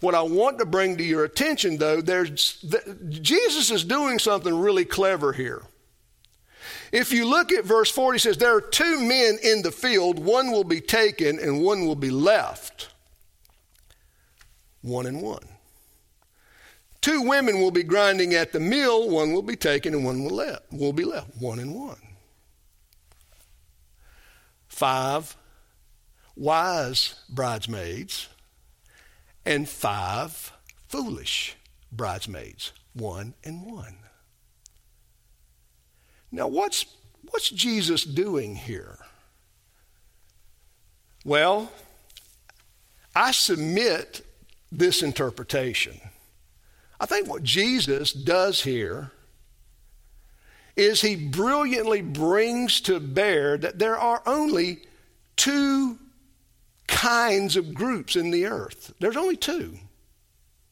What 0.00 0.14
I 0.14 0.22
want 0.22 0.58
to 0.58 0.66
bring 0.66 0.96
to 0.98 1.02
your 1.02 1.24
attention, 1.24 1.78
though, 1.78 2.00
there's, 2.00 2.64
Jesus 3.08 3.70
is 3.70 3.84
doing 3.84 4.18
something 4.18 4.56
really 4.56 4.84
clever 4.84 5.32
here. 5.32 5.62
If 6.92 7.12
you 7.12 7.26
look 7.26 7.52
at 7.52 7.64
verse 7.64 7.90
40, 7.90 8.16
it 8.16 8.20
says, 8.20 8.36
There 8.36 8.54
are 8.54 8.60
two 8.60 9.00
men 9.00 9.38
in 9.42 9.62
the 9.62 9.72
field, 9.72 10.18
one 10.18 10.50
will 10.50 10.64
be 10.64 10.80
taken 10.80 11.38
and 11.38 11.62
one 11.62 11.86
will 11.86 11.96
be 11.96 12.10
left. 12.10 12.90
One 14.82 15.06
and 15.06 15.20
one. 15.20 15.46
Two 17.00 17.22
women 17.22 17.60
will 17.60 17.70
be 17.70 17.82
grinding 17.82 18.34
at 18.34 18.52
the 18.52 18.60
mill, 18.60 19.08
one 19.08 19.32
will 19.32 19.42
be 19.42 19.56
taken 19.56 19.94
and 19.94 20.04
one 20.04 20.24
will, 20.24 20.34
left, 20.34 20.64
will 20.72 20.92
be 20.92 21.04
left, 21.04 21.28
one 21.38 21.58
and 21.58 21.74
one. 21.74 22.00
Five 24.68 25.36
wise 26.36 27.14
bridesmaids 27.28 28.28
and 29.44 29.68
five 29.68 30.52
foolish 30.88 31.56
bridesmaids, 31.92 32.72
one 32.92 33.34
and 33.44 33.64
one. 33.64 33.96
Now, 36.30 36.48
what's, 36.48 36.84
what's 37.30 37.48
Jesus 37.48 38.04
doing 38.04 38.54
here? 38.54 38.98
Well, 41.24 41.72
I 43.14 43.30
submit 43.32 44.24
this 44.70 45.02
interpretation. 45.02 46.00
I 47.00 47.06
think 47.06 47.28
what 47.28 47.42
Jesus 47.42 48.12
does 48.12 48.62
here 48.62 49.12
is 50.76 51.00
he 51.00 51.16
brilliantly 51.16 52.02
brings 52.02 52.80
to 52.82 53.00
bear 53.00 53.56
that 53.58 53.78
there 53.78 53.98
are 53.98 54.22
only 54.26 54.80
two 55.36 55.98
kinds 56.86 57.56
of 57.56 57.74
groups 57.74 58.16
in 58.16 58.30
the 58.30 58.46
earth. 58.46 58.92
There's 59.00 59.16
only 59.16 59.36
two. 59.36 59.78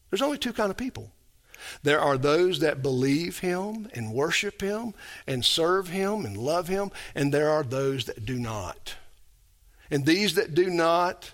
There's 0.09 0.21
only 0.21 0.37
two 0.37 0.53
kind 0.53 0.71
of 0.71 0.77
people. 0.77 1.11
There 1.83 1.99
are 1.99 2.17
those 2.17 2.59
that 2.59 2.81
believe 2.81 3.39
him 3.39 3.89
and 3.93 4.13
worship 4.13 4.61
him 4.61 4.93
and 5.25 5.43
serve 5.43 5.89
him 5.89 6.25
and 6.25 6.37
love 6.37 6.67
him, 6.67 6.91
and 7.15 7.33
there 7.33 7.49
are 7.49 7.63
those 7.63 8.05
that 8.05 8.25
do 8.25 8.35
not. 8.39 8.95
And 9.91 10.05
these 10.05 10.35
that 10.35 10.55
do 10.55 10.69
not 10.69 11.31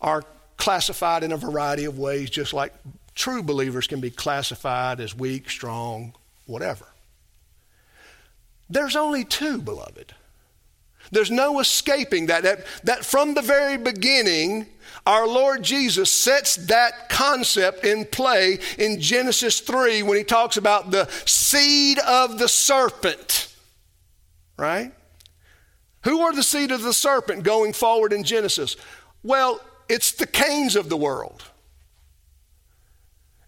are 0.00 0.22
classified 0.56 1.22
in 1.22 1.32
a 1.32 1.36
variety 1.36 1.84
of 1.84 1.98
ways, 1.98 2.30
just 2.30 2.52
like 2.52 2.74
true 3.20 3.42
believers 3.42 3.86
can 3.86 4.00
be 4.00 4.10
classified 4.10 4.98
as 4.98 5.14
weak, 5.14 5.50
strong, 5.50 6.14
whatever. 6.46 6.86
There's 8.70 8.96
only 8.96 9.24
two, 9.24 9.60
beloved. 9.60 10.14
There's 11.12 11.30
no 11.30 11.60
escaping 11.60 12.26
that. 12.26 12.44
That, 12.44 12.66
that 12.84 13.04
from 13.04 13.34
the 13.34 13.42
very 13.42 13.76
beginning, 13.76 14.66
our 15.06 15.26
Lord 15.26 15.62
Jesus 15.62 16.10
sets 16.10 16.56
that 16.68 17.10
concept 17.10 17.84
in 17.84 18.06
play 18.06 18.58
in 18.78 19.00
Genesis 19.00 19.60
3 19.60 20.02
when 20.02 20.16
he 20.16 20.24
talks 20.24 20.56
about 20.56 20.90
the 20.90 21.06
seed 21.26 21.98
of 21.98 22.38
the 22.38 22.48
serpent. 22.48 23.54
Right? 24.56 24.92
Who 26.04 26.22
are 26.22 26.32
the 26.32 26.42
seed 26.42 26.70
of 26.70 26.80
the 26.80 26.94
serpent 26.94 27.42
going 27.42 27.74
forward 27.74 28.14
in 28.14 28.24
Genesis? 28.24 28.76
Well, 29.22 29.60
it's 29.90 30.12
the 30.12 30.26
Cains 30.26 30.74
of 30.74 30.88
the 30.88 30.96
world. 30.96 31.49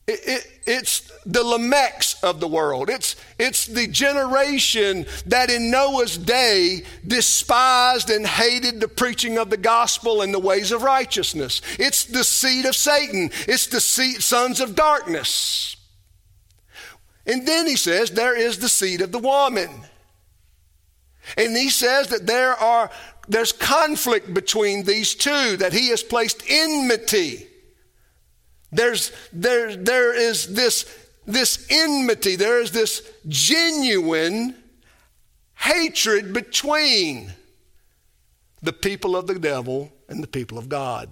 It, 0.06 0.20
it, 0.26 0.60
it's 0.66 1.12
the 1.24 1.44
Lamechs 1.44 2.22
of 2.24 2.40
the 2.40 2.48
world. 2.48 2.90
It's, 2.90 3.14
it's 3.38 3.66
the 3.66 3.86
generation 3.86 5.06
that 5.26 5.48
in 5.48 5.70
Noah's 5.70 6.18
day 6.18 6.82
despised 7.06 8.10
and 8.10 8.26
hated 8.26 8.80
the 8.80 8.88
preaching 8.88 9.38
of 9.38 9.48
the 9.48 9.56
gospel 9.56 10.22
and 10.22 10.34
the 10.34 10.40
ways 10.40 10.72
of 10.72 10.82
righteousness. 10.82 11.62
It's 11.78 12.04
the 12.04 12.24
seed 12.24 12.64
of 12.64 12.74
Satan. 12.74 13.30
It's 13.46 13.68
the 13.68 13.80
seed, 13.80 14.22
sons 14.22 14.60
of 14.60 14.74
darkness. 14.74 15.76
And 17.24 17.46
then 17.46 17.68
he 17.68 17.76
says 17.76 18.10
there 18.10 18.36
is 18.36 18.58
the 18.58 18.68
seed 18.68 19.00
of 19.02 19.12
the 19.12 19.20
woman. 19.20 19.70
And 21.36 21.56
he 21.56 21.70
says 21.70 22.08
that 22.08 22.26
there 22.26 22.54
are 22.54 22.90
there's 23.28 23.52
conflict 23.52 24.34
between 24.34 24.82
these 24.82 25.14
two, 25.14 25.56
that 25.58 25.72
he 25.72 25.90
has 25.90 26.02
placed 26.02 26.42
enmity 26.48 27.46
there's, 28.72 29.12
there, 29.32 29.76
there 29.76 30.18
is 30.18 30.54
this, 30.54 30.86
this 31.26 31.66
enmity, 31.70 32.36
there 32.36 32.60
is 32.60 32.72
this 32.72 33.02
genuine 33.28 34.56
hatred 35.54 36.32
between 36.32 37.32
the 38.62 38.72
people 38.72 39.14
of 39.14 39.26
the 39.26 39.38
devil 39.38 39.92
and 40.08 40.22
the 40.22 40.26
people 40.26 40.58
of 40.58 40.68
God. 40.68 41.10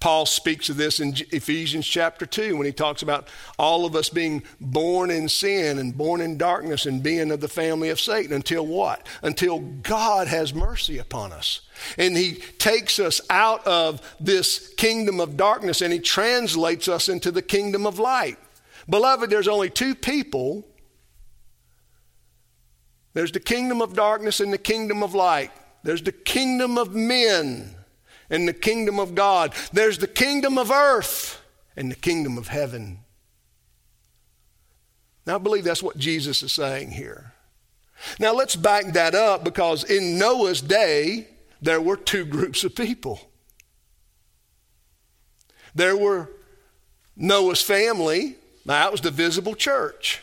Paul 0.00 0.26
speaks 0.26 0.68
of 0.68 0.76
this 0.76 1.00
in 1.00 1.14
Ephesians 1.30 1.86
chapter 1.86 2.26
2 2.26 2.56
when 2.56 2.66
he 2.66 2.72
talks 2.72 3.02
about 3.02 3.28
all 3.58 3.84
of 3.84 3.94
us 3.94 4.08
being 4.08 4.42
born 4.60 5.10
in 5.10 5.28
sin 5.28 5.78
and 5.78 5.96
born 5.96 6.20
in 6.20 6.38
darkness 6.38 6.86
and 6.86 7.02
being 7.02 7.30
of 7.30 7.40
the 7.40 7.48
family 7.48 7.90
of 7.90 8.00
Satan 8.00 8.32
until 8.32 8.66
what? 8.66 9.06
Until 9.22 9.60
God 9.60 10.28
has 10.28 10.54
mercy 10.54 10.98
upon 10.98 11.32
us. 11.32 11.62
And 11.98 12.16
he 12.16 12.34
takes 12.58 12.98
us 12.98 13.20
out 13.30 13.66
of 13.66 14.00
this 14.20 14.68
kingdom 14.74 15.20
of 15.20 15.36
darkness 15.36 15.82
and 15.82 15.92
he 15.92 15.98
translates 15.98 16.88
us 16.88 17.08
into 17.08 17.30
the 17.30 17.42
kingdom 17.42 17.86
of 17.86 17.98
light. 17.98 18.38
Beloved, 18.88 19.30
there's 19.30 19.48
only 19.48 19.70
two 19.70 19.94
people 19.94 20.64
there's 23.14 23.32
the 23.32 23.40
kingdom 23.40 23.80
of 23.80 23.94
darkness 23.94 24.40
and 24.40 24.52
the 24.52 24.58
kingdom 24.58 25.02
of 25.02 25.14
light. 25.14 25.52
There's 25.84 26.02
the 26.02 26.12
kingdom 26.12 26.76
of 26.76 26.94
men 26.94 27.76
and 28.30 28.48
the 28.48 28.52
kingdom 28.52 28.98
of 28.98 29.14
God. 29.14 29.54
There's 29.72 29.98
the 29.98 30.06
kingdom 30.06 30.58
of 30.58 30.70
earth 30.70 31.40
and 31.76 31.90
the 31.90 31.96
kingdom 31.96 32.38
of 32.38 32.48
heaven. 32.48 33.00
Now, 35.26 35.36
I 35.36 35.38
believe 35.38 35.64
that's 35.64 35.82
what 35.82 35.96
Jesus 35.96 36.42
is 36.42 36.52
saying 36.52 36.92
here. 36.92 37.32
Now, 38.18 38.34
let's 38.34 38.56
back 38.56 38.92
that 38.92 39.14
up 39.14 39.44
because 39.44 39.84
in 39.84 40.18
Noah's 40.18 40.60
day, 40.60 41.28
there 41.62 41.80
were 41.80 41.96
two 41.96 42.24
groups 42.24 42.64
of 42.64 42.74
people. 42.74 43.20
There 45.74 45.96
were 45.96 46.30
Noah's 47.16 47.62
family, 47.62 48.36
that 48.66 48.92
was 48.92 49.00
the 49.00 49.10
visible 49.10 49.54
church. 49.54 50.20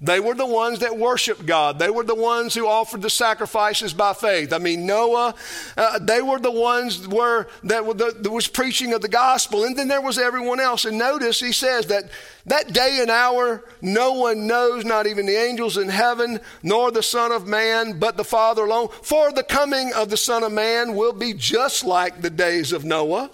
They 0.00 0.20
were 0.20 0.34
the 0.34 0.46
ones 0.46 0.78
that 0.78 0.96
worshiped 0.96 1.44
God. 1.44 1.80
They 1.80 1.90
were 1.90 2.04
the 2.04 2.14
ones 2.14 2.54
who 2.54 2.68
offered 2.68 3.02
the 3.02 3.10
sacrifices 3.10 3.92
by 3.92 4.12
faith. 4.12 4.52
I 4.52 4.58
mean, 4.58 4.86
Noah, 4.86 5.34
uh, 5.76 5.98
they 5.98 6.22
were 6.22 6.38
the 6.38 6.52
ones 6.52 7.08
were, 7.08 7.48
that, 7.64 7.84
that 7.98 8.30
was 8.30 8.46
preaching 8.46 8.92
of 8.92 9.02
the 9.02 9.08
gospel. 9.08 9.64
And 9.64 9.76
then 9.76 9.88
there 9.88 10.00
was 10.00 10.16
everyone 10.16 10.60
else. 10.60 10.84
And 10.84 10.98
notice 10.98 11.40
he 11.40 11.50
says 11.50 11.86
that 11.86 12.04
that 12.46 12.72
day 12.72 13.00
and 13.00 13.10
hour 13.10 13.64
no 13.82 14.12
one 14.12 14.46
knows, 14.46 14.84
not 14.84 15.08
even 15.08 15.26
the 15.26 15.36
angels 15.36 15.76
in 15.76 15.88
heaven, 15.88 16.38
nor 16.62 16.92
the 16.92 17.02
Son 17.02 17.32
of 17.32 17.48
Man, 17.48 17.98
but 17.98 18.16
the 18.16 18.24
Father 18.24 18.66
alone. 18.66 18.90
For 19.02 19.32
the 19.32 19.42
coming 19.42 19.92
of 19.92 20.10
the 20.10 20.16
Son 20.16 20.44
of 20.44 20.52
Man 20.52 20.94
will 20.94 21.12
be 21.12 21.34
just 21.34 21.84
like 21.84 22.22
the 22.22 22.30
days 22.30 22.72
of 22.72 22.84
Noah. 22.84 23.30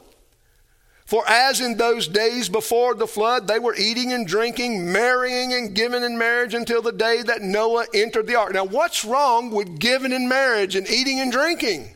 For 1.14 1.22
as 1.28 1.60
in 1.60 1.76
those 1.76 2.08
days 2.08 2.48
before 2.48 2.92
the 2.96 3.06
flood, 3.06 3.46
they 3.46 3.60
were 3.60 3.76
eating 3.76 4.12
and 4.12 4.26
drinking, 4.26 4.90
marrying 4.90 5.52
and 5.52 5.72
giving 5.72 6.02
in 6.02 6.18
marriage 6.18 6.54
until 6.54 6.82
the 6.82 6.90
day 6.90 7.22
that 7.22 7.40
Noah 7.40 7.86
entered 7.94 8.26
the 8.26 8.34
ark. 8.34 8.52
Now, 8.52 8.64
what's 8.64 9.04
wrong 9.04 9.52
with 9.52 9.78
giving 9.78 10.10
in 10.10 10.28
marriage 10.28 10.74
and 10.74 10.90
eating 10.90 11.20
and 11.20 11.30
drinking? 11.30 11.94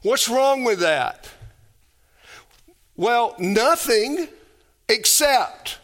What's 0.00 0.30
wrong 0.30 0.64
with 0.64 0.78
that? 0.78 1.28
Well, 2.96 3.34
nothing 3.38 4.28
except 4.88 5.76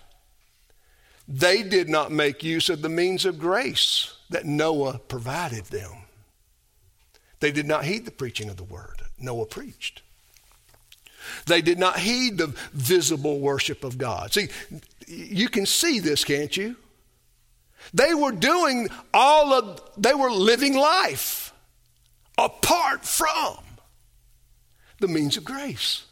they 1.28 1.62
did 1.62 1.90
not 1.90 2.10
make 2.10 2.42
use 2.42 2.70
of 2.70 2.80
the 2.80 2.88
means 2.88 3.26
of 3.26 3.38
grace 3.38 4.14
that 4.30 4.46
Noah 4.46 5.00
provided 5.00 5.66
them. 5.66 6.04
They 7.40 7.52
did 7.52 7.66
not 7.66 7.84
heed 7.84 8.06
the 8.06 8.10
preaching 8.10 8.48
of 8.48 8.56
the 8.56 8.64
word 8.64 9.02
Noah 9.18 9.44
preached. 9.44 10.00
They 11.46 11.62
did 11.62 11.78
not 11.78 11.98
heed 11.98 12.38
the 12.38 12.54
visible 12.72 13.40
worship 13.40 13.84
of 13.84 13.98
God. 13.98 14.32
See, 14.32 14.48
you 15.06 15.48
can 15.48 15.66
see 15.66 16.00
this, 16.00 16.24
can't 16.24 16.56
you? 16.56 16.76
They 17.94 18.14
were 18.14 18.32
doing 18.32 18.88
all 19.12 19.52
of, 19.52 19.80
they 19.96 20.14
were 20.14 20.30
living 20.30 20.74
life 20.74 21.52
apart 22.38 23.04
from 23.04 23.58
the 25.00 25.08
means 25.08 25.36
of 25.36 25.44
grace. 25.44 26.04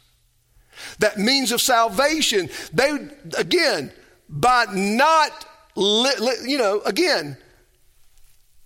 That 0.99 1.17
means 1.17 1.51
of 1.51 1.61
salvation. 1.61 2.49
They, 2.73 3.09
again, 3.37 3.91
by 4.27 4.65
not, 4.73 5.45
you 5.75 6.57
know, 6.57 6.81
again, 6.85 7.37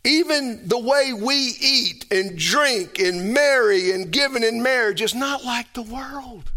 even 0.03 0.67
the 0.67 0.79
way 0.79 1.13
we 1.13 1.55
eat 1.61 2.05
and 2.11 2.37
drink 2.37 2.99
and 2.99 3.33
marry 3.33 3.91
and 3.91 4.11
given 4.11 4.43
in 4.43 4.61
marriage 4.61 5.01
is 5.01 5.15
not 5.15 5.45
like 5.45 5.73
the 5.73 5.81
world. 5.81 6.51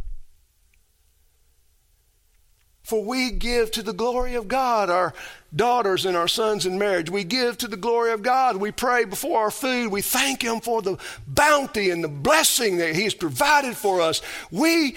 For 2.83 3.03
we 3.03 3.31
give 3.33 3.71
to 3.73 3.83
the 3.83 3.93
glory 3.93 4.35
of 4.35 4.47
God 4.47 4.91
our 4.91 5.13
daughters 5.55 6.07
and 6.07 6.17
our 6.17 6.29
sons 6.29 6.67
in 6.67 6.79
marriage. 6.79 7.11
We 7.11 7.25
give 7.25 7.59
to 7.59 7.69
the 7.69 7.77
glory 7.77 8.13
of 8.13 8.23
God. 8.23 8.57
We 8.57 8.71
pray 8.71 9.05
before 9.05 9.41
our 9.41 9.51
food. 9.51 9.91
We 9.91 10.03
thank 10.03 10.43
Him 10.43 10.61
for 10.61 10.83
the 10.83 10.97
bounty 11.27 11.91
and 11.91 12.03
the 12.03 12.09
blessing 12.09 12.79
that 12.79 12.95
He 12.95 13.05
has 13.05 13.15
provided 13.15 13.77
for 13.77 14.01
us. 14.01 14.23
We, 14.51 14.95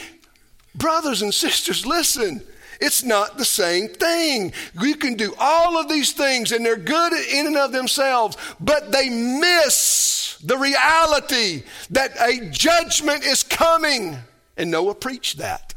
brothers 0.76 1.22
and 1.22 1.34
sisters, 1.34 1.86
listen. 1.86 2.44
It's 2.80 3.04
not 3.04 3.38
the 3.38 3.46
same 3.46 3.90
thing. 3.90 4.54
You 4.82 4.96
can 4.96 5.16
do 5.16 5.34
all 5.38 5.78
of 5.78 5.90
these 5.90 6.14
things 6.14 6.52
and 6.52 6.66
they're 6.66 6.78
good 6.78 7.14
in 7.14 7.48
and 7.48 7.58
of 7.58 7.72
themselves, 7.72 8.38
but 8.60 8.92
they 8.92 9.10
miss 9.10 10.38
the 10.44 10.58
reality 10.58 11.64
that 11.90 12.12
a 12.20 12.50
judgment 12.50 13.26
is 13.26 13.44
coming. 13.44 14.18
And 14.56 14.72
Noah 14.72 14.96
preached 14.96 15.40
that. 15.40 15.74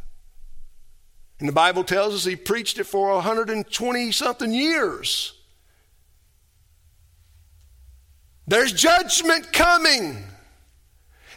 And 1.40 1.48
the 1.48 1.52
Bible 1.52 1.82
tells 1.82 2.14
us 2.14 2.24
he 2.24 2.36
preached 2.36 2.78
it 2.78 2.84
for 2.84 3.12
120 3.14 4.12
something 4.12 4.52
years. 4.52 5.34
There's 8.46 8.72
judgment 8.72 9.52
coming. 9.52 10.22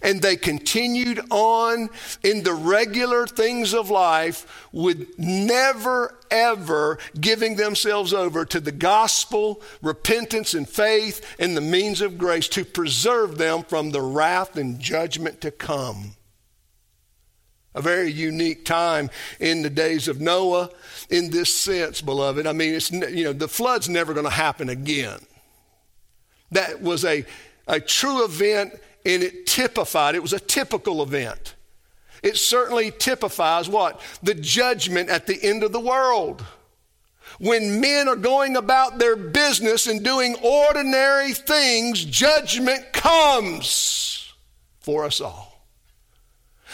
And 0.05 0.21
they 0.21 0.35
continued 0.35 1.19
on 1.31 1.89
in 2.21 2.43
the 2.43 2.53
regular 2.53 3.25
things 3.25 3.73
of 3.73 3.89
life 3.89 4.67
with 4.71 5.17
never, 5.17 6.15
ever 6.29 6.99
giving 7.19 7.55
themselves 7.55 8.13
over 8.13 8.45
to 8.45 8.59
the 8.59 8.71
gospel, 8.71 9.63
repentance, 9.81 10.53
and 10.53 10.69
faith, 10.69 11.25
and 11.39 11.57
the 11.57 11.61
means 11.61 12.01
of 12.01 12.19
grace 12.19 12.47
to 12.49 12.63
preserve 12.63 13.39
them 13.39 13.63
from 13.63 13.89
the 13.89 14.01
wrath 14.01 14.57
and 14.57 14.79
judgment 14.79 15.41
to 15.41 15.49
come. 15.49 16.11
A 17.73 17.81
very 17.81 18.11
unique 18.11 18.63
time 18.63 19.09
in 19.39 19.63
the 19.63 19.71
days 19.71 20.07
of 20.07 20.21
Noah 20.21 20.69
in 21.09 21.31
this 21.31 21.51
sense, 21.51 21.99
beloved. 22.01 22.45
I 22.45 22.53
mean, 22.53 22.75
it's, 22.75 22.91
you 22.91 23.23
know, 23.23 23.33
the 23.33 23.47
flood's 23.47 23.89
never 23.89 24.13
going 24.13 24.27
to 24.27 24.29
happen 24.29 24.69
again. 24.69 25.19
That 26.51 26.83
was 26.83 27.03
a, 27.03 27.25
a 27.67 27.79
true 27.79 28.23
event 28.23 28.79
and 29.05 29.23
it 29.23 29.45
typified, 29.45 30.15
it 30.15 30.21
was 30.21 30.33
a 30.33 30.39
typical 30.39 31.03
event. 31.03 31.55
it 32.23 32.37
certainly 32.37 32.91
typifies 32.91 33.69
what? 33.69 34.01
The 34.23 34.33
judgment 34.33 35.09
at 35.09 35.27
the 35.27 35.41
end 35.43 35.63
of 35.63 35.71
the 35.71 35.79
world. 35.79 36.43
When 37.39 37.81
men 37.81 38.07
are 38.07 38.15
going 38.15 38.55
about 38.55 38.97
their 38.97 39.15
business 39.15 39.87
and 39.87 40.03
doing 40.03 40.35
ordinary 40.41 41.33
things, 41.33 42.03
judgment 42.03 42.93
comes 42.93 44.33
for 44.79 45.05
us 45.05 45.21
all. 45.21 45.54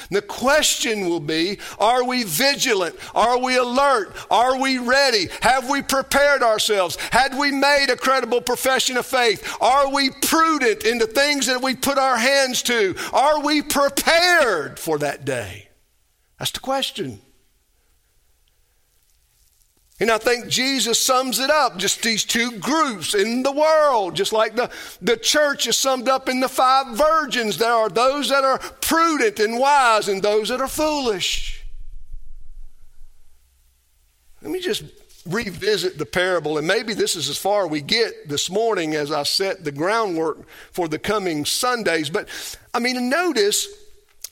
The 0.09 0.21
question 0.21 1.07
will 1.07 1.19
be 1.19 1.59
Are 1.79 2.03
we 2.03 2.23
vigilant? 2.23 2.95
Are 3.13 3.39
we 3.39 3.57
alert? 3.57 4.15
Are 4.29 4.59
we 4.59 4.77
ready? 4.77 5.27
Have 5.41 5.69
we 5.69 5.81
prepared 5.81 6.43
ourselves? 6.43 6.97
Had 7.11 7.37
we 7.37 7.51
made 7.51 7.87
a 7.89 7.97
credible 7.97 8.41
profession 8.41 8.97
of 8.97 9.05
faith? 9.05 9.57
Are 9.61 9.93
we 9.93 10.11
prudent 10.21 10.83
in 10.83 10.97
the 10.97 11.07
things 11.07 11.45
that 11.47 11.61
we 11.61 11.75
put 11.75 11.97
our 11.97 12.17
hands 12.17 12.61
to? 12.63 12.95
Are 13.13 13.41
we 13.41 13.61
prepared 13.61 14.79
for 14.79 14.97
that 14.99 15.25
day? 15.25 15.69
That's 16.39 16.51
the 16.51 16.59
question. 16.59 17.19
And 20.01 20.09
I 20.09 20.17
think 20.17 20.47
Jesus 20.47 20.99
sums 20.99 21.37
it 21.37 21.51
up, 21.51 21.77
just 21.77 22.01
these 22.01 22.25
two 22.25 22.57
groups 22.57 23.13
in 23.13 23.43
the 23.43 23.51
world, 23.51 24.15
just 24.15 24.33
like 24.33 24.55
the, 24.55 24.71
the 24.99 25.15
church 25.15 25.67
is 25.67 25.77
summed 25.77 26.09
up 26.09 26.27
in 26.27 26.39
the 26.39 26.49
five 26.49 26.97
virgins. 26.97 27.59
There 27.59 27.71
are 27.71 27.87
those 27.87 28.29
that 28.29 28.43
are 28.43 28.57
prudent 28.57 29.39
and 29.39 29.59
wise 29.59 30.07
and 30.07 30.19
those 30.23 30.49
that 30.49 30.59
are 30.59 30.67
foolish. 30.67 31.63
Let 34.41 34.51
me 34.51 34.59
just 34.59 34.85
revisit 35.27 35.99
the 35.99 36.05
parable, 36.07 36.57
and 36.57 36.65
maybe 36.65 36.95
this 36.95 37.15
is 37.15 37.29
as 37.29 37.37
far 37.37 37.67
we 37.67 37.79
get 37.79 38.27
this 38.27 38.49
morning 38.49 38.95
as 38.95 39.11
I 39.11 39.21
set 39.21 39.63
the 39.63 39.71
groundwork 39.71 40.47
for 40.71 40.87
the 40.87 40.97
coming 40.97 41.45
Sundays. 41.45 42.09
But 42.09 42.27
I 42.73 42.79
mean, 42.79 43.07
notice 43.07 43.67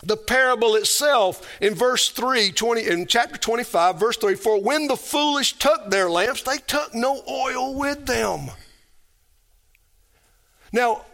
the 0.01 0.17
parable 0.17 0.75
itself 0.75 1.45
in 1.62 1.75
verse 1.75 2.09
3 2.09 2.51
20 2.51 2.88
in 2.88 3.05
chapter 3.05 3.38
25 3.38 3.99
verse 3.99 4.17
3 4.17 4.35
for 4.35 4.62
when 4.62 4.88
the 4.88 4.95
foolish 4.95 5.53
took 5.53 5.89
their 5.89 6.09
lamps 6.09 6.43
they 6.43 6.57
took 6.57 6.93
no 6.93 7.21
oil 7.27 7.75
with 7.75 8.05
them. 8.05 8.51
Now 10.71 11.05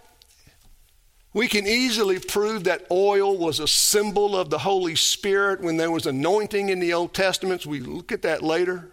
we 1.34 1.48
can 1.48 1.68
easily 1.68 2.20
prove 2.20 2.64
that 2.64 2.86
oil 2.92 3.38
was 3.38 3.60
a 3.60 3.68
symbol 3.68 4.38
of 4.38 4.50
the 4.50 4.60
holy 4.60 4.96
spirit 4.96 5.62
when 5.62 5.78
there 5.78 5.92
was 5.92 6.06
anointing 6.06 6.70
in 6.70 6.80
the 6.80 6.94
old 6.94 7.14
testaments 7.14 7.66
we 7.66 7.80
look 7.80 8.12
at 8.12 8.22
that 8.22 8.42
later. 8.42 8.90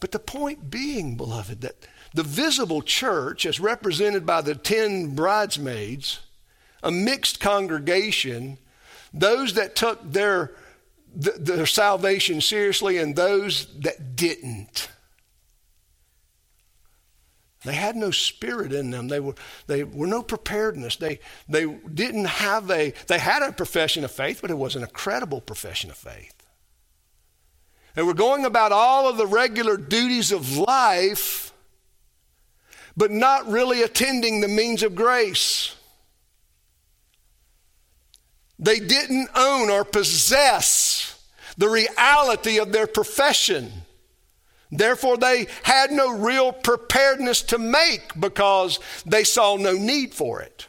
But 0.00 0.12
the 0.12 0.18
point 0.18 0.70
being 0.70 1.16
beloved 1.16 1.62
that 1.62 1.86
the 2.12 2.22
visible 2.22 2.82
church 2.82 3.46
as 3.46 3.60
represented 3.60 4.26
by 4.26 4.40
the 4.40 4.54
10 4.54 5.14
bridesmaids 5.14 6.20
a 6.86 6.90
mixed 6.92 7.40
congregation, 7.40 8.58
those 9.12 9.54
that 9.54 9.74
took 9.74 10.12
their, 10.12 10.52
their 11.12 11.66
salvation 11.66 12.40
seriously 12.40 12.96
and 12.98 13.16
those 13.16 13.66
that 13.80 14.14
didn't. 14.14 14.88
They 17.64 17.74
had 17.74 17.96
no 17.96 18.12
spirit 18.12 18.72
in 18.72 18.92
them. 18.92 19.08
They 19.08 19.18
were, 19.18 19.34
they 19.66 19.82
were 19.82 20.06
no 20.06 20.22
preparedness. 20.22 20.94
They, 20.94 21.18
they 21.48 21.66
didn't 21.66 22.26
have 22.26 22.70
a, 22.70 22.94
they 23.08 23.18
had 23.18 23.42
a 23.42 23.50
profession 23.50 24.04
of 24.04 24.12
faith, 24.12 24.38
but 24.40 24.52
it 24.52 24.58
wasn't 24.58 24.84
a 24.84 24.88
credible 24.88 25.40
profession 25.40 25.90
of 25.90 25.96
faith. 25.96 26.34
They 27.96 28.02
were 28.04 28.14
going 28.14 28.44
about 28.44 28.70
all 28.70 29.08
of 29.08 29.16
the 29.16 29.26
regular 29.26 29.76
duties 29.76 30.30
of 30.30 30.56
life, 30.56 31.52
but 32.96 33.10
not 33.10 33.48
really 33.48 33.82
attending 33.82 34.40
the 34.40 34.48
means 34.48 34.84
of 34.84 34.94
grace. 34.94 35.74
They 38.58 38.78
didn't 38.78 39.28
own 39.34 39.70
or 39.70 39.84
possess 39.84 41.22
the 41.58 41.68
reality 41.68 42.58
of 42.58 42.72
their 42.72 42.86
profession. 42.86 43.72
Therefore, 44.70 45.16
they 45.16 45.46
had 45.62 45.92
no 45.92 46.12
real 46.12 46.52
preparedness 46.52 47.42
to 47.42 47.58
make 47.58 48.18
because 48.18 48.80
they 49.04 49.24
saw 49.24 49.56
no 49.56 49.72
need 49.72 50.12
for 50.12 50.40
it. 50.40 50.66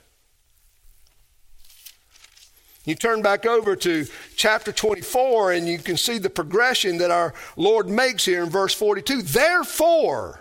You 2.86 2.96
turn 2.96 3.22
back 3.22 3.46
over 3.46 3.76
to 3.76 4.06
chapter 4.38 4.72
24 4.72 5.52
and 5.52 5.68
you 5.68 5.78
can 5.78 5.98
see 5.98 6.20
the 6.20 6.30
progression 6.30 7.00
that 7.00 7.12
our 7.12 7.34
Lord 7.58 7.90
makes 7.90 8.24
here 8.24 8.44
in 8.44 8.50
verse 8.50 8.74
42. 8.74 9.24
Therefore, 9.24 10.40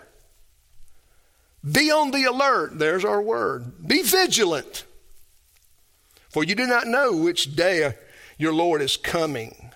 be 1.69 1.91
on 1.91 2.11
the 2.11 2.23
alert. 2.23 2.79
There's 2.79 3.03
our 3.03 3.21
word. 3.21 3.85
Be 3.85 4.01
vigilant. 4.01 4.85
For 6.37 6.43
you 6.43 6.53
do 6.53 6.67
not 6.67 6.85
know 6.85 7.13
which 7.13 7.55
day 7.55 7.95
your 8.37 8.53
Lord 8.53 8.83
is 8.83 8.95
coming. 8.95 9.71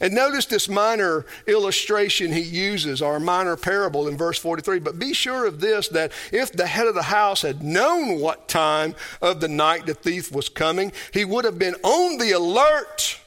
And 0.00 0.14
notice 0.14 0.46
this 0.46 0.70
minor 0.70 1.26
illustration 1.46 2.32
he 2.32 2.40
uses, 2.40 3.02
or 3.02 3.20
minor 3.20 3.58
parable 3.58 4.08
in 4.08 4.16
verse 4.16 4.38
43. 4.38 4.78
But 4.78 4.98
be 4.98 5.12
sure 5.12 5.44
of 5.44 5.60
this 5.60 5.88
that 5.88 6.12
if 6.32 6.50
the 6.50 6.66
head 6.66 6.86
of 6.86 6.94
the 6.94 7.02
house 7.02 7.42
had 7.42 7.62
known 7.62 8.20
what 8.20 8.48
time 8.48 8.94
of 9.20 9.42
the 9.42 9.48
night 9.48 9.84
the 9.84 9.92
thief 9.92 10.32
was 10.32 10.48
coming, 10.48 10.92
he 11.12 11.26
would 11.26 11.44
have 11.44 11.58
been 11.58 11.74
on 11.82 12.16
the 12.16 12.32
alert 12.32 13.20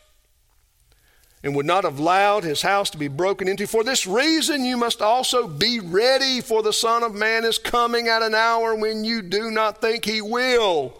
and 1.44 1.56
would 1.56 1.68
not 1.68 1.84
have 1.84 2.00
allowed 2.00 2.44
his 2.44 2.64
house 2.64 2.90
to 2.90 2.98
be 2.98 3.10
broken 3.10 3.48
into. 3.48 3.68
For 3.68 3.84
this 3.84 4.08
reason, 4.08 4.66
you 4.66 4.76
must 4.76 5.04
also 5.04 5.48
be 5.48 5.80
ready, 5.80 6.42
for 6.42 6.64
the 6.64 6.74
Son 6.74 7.04
of 7.04 7.14
Man 7.14 7.46
is 7.46 7.60
coming 7.60 8.08
at 8.08 8.24
an 8.24 8.34
hour 8.34 8.74
when 8.74 9.04
you 9.04 9.22
do 9.22 9.52
not 9.52 9.82
think 9.82 10.04
he 10.04 10.24
will. 10.24 11.00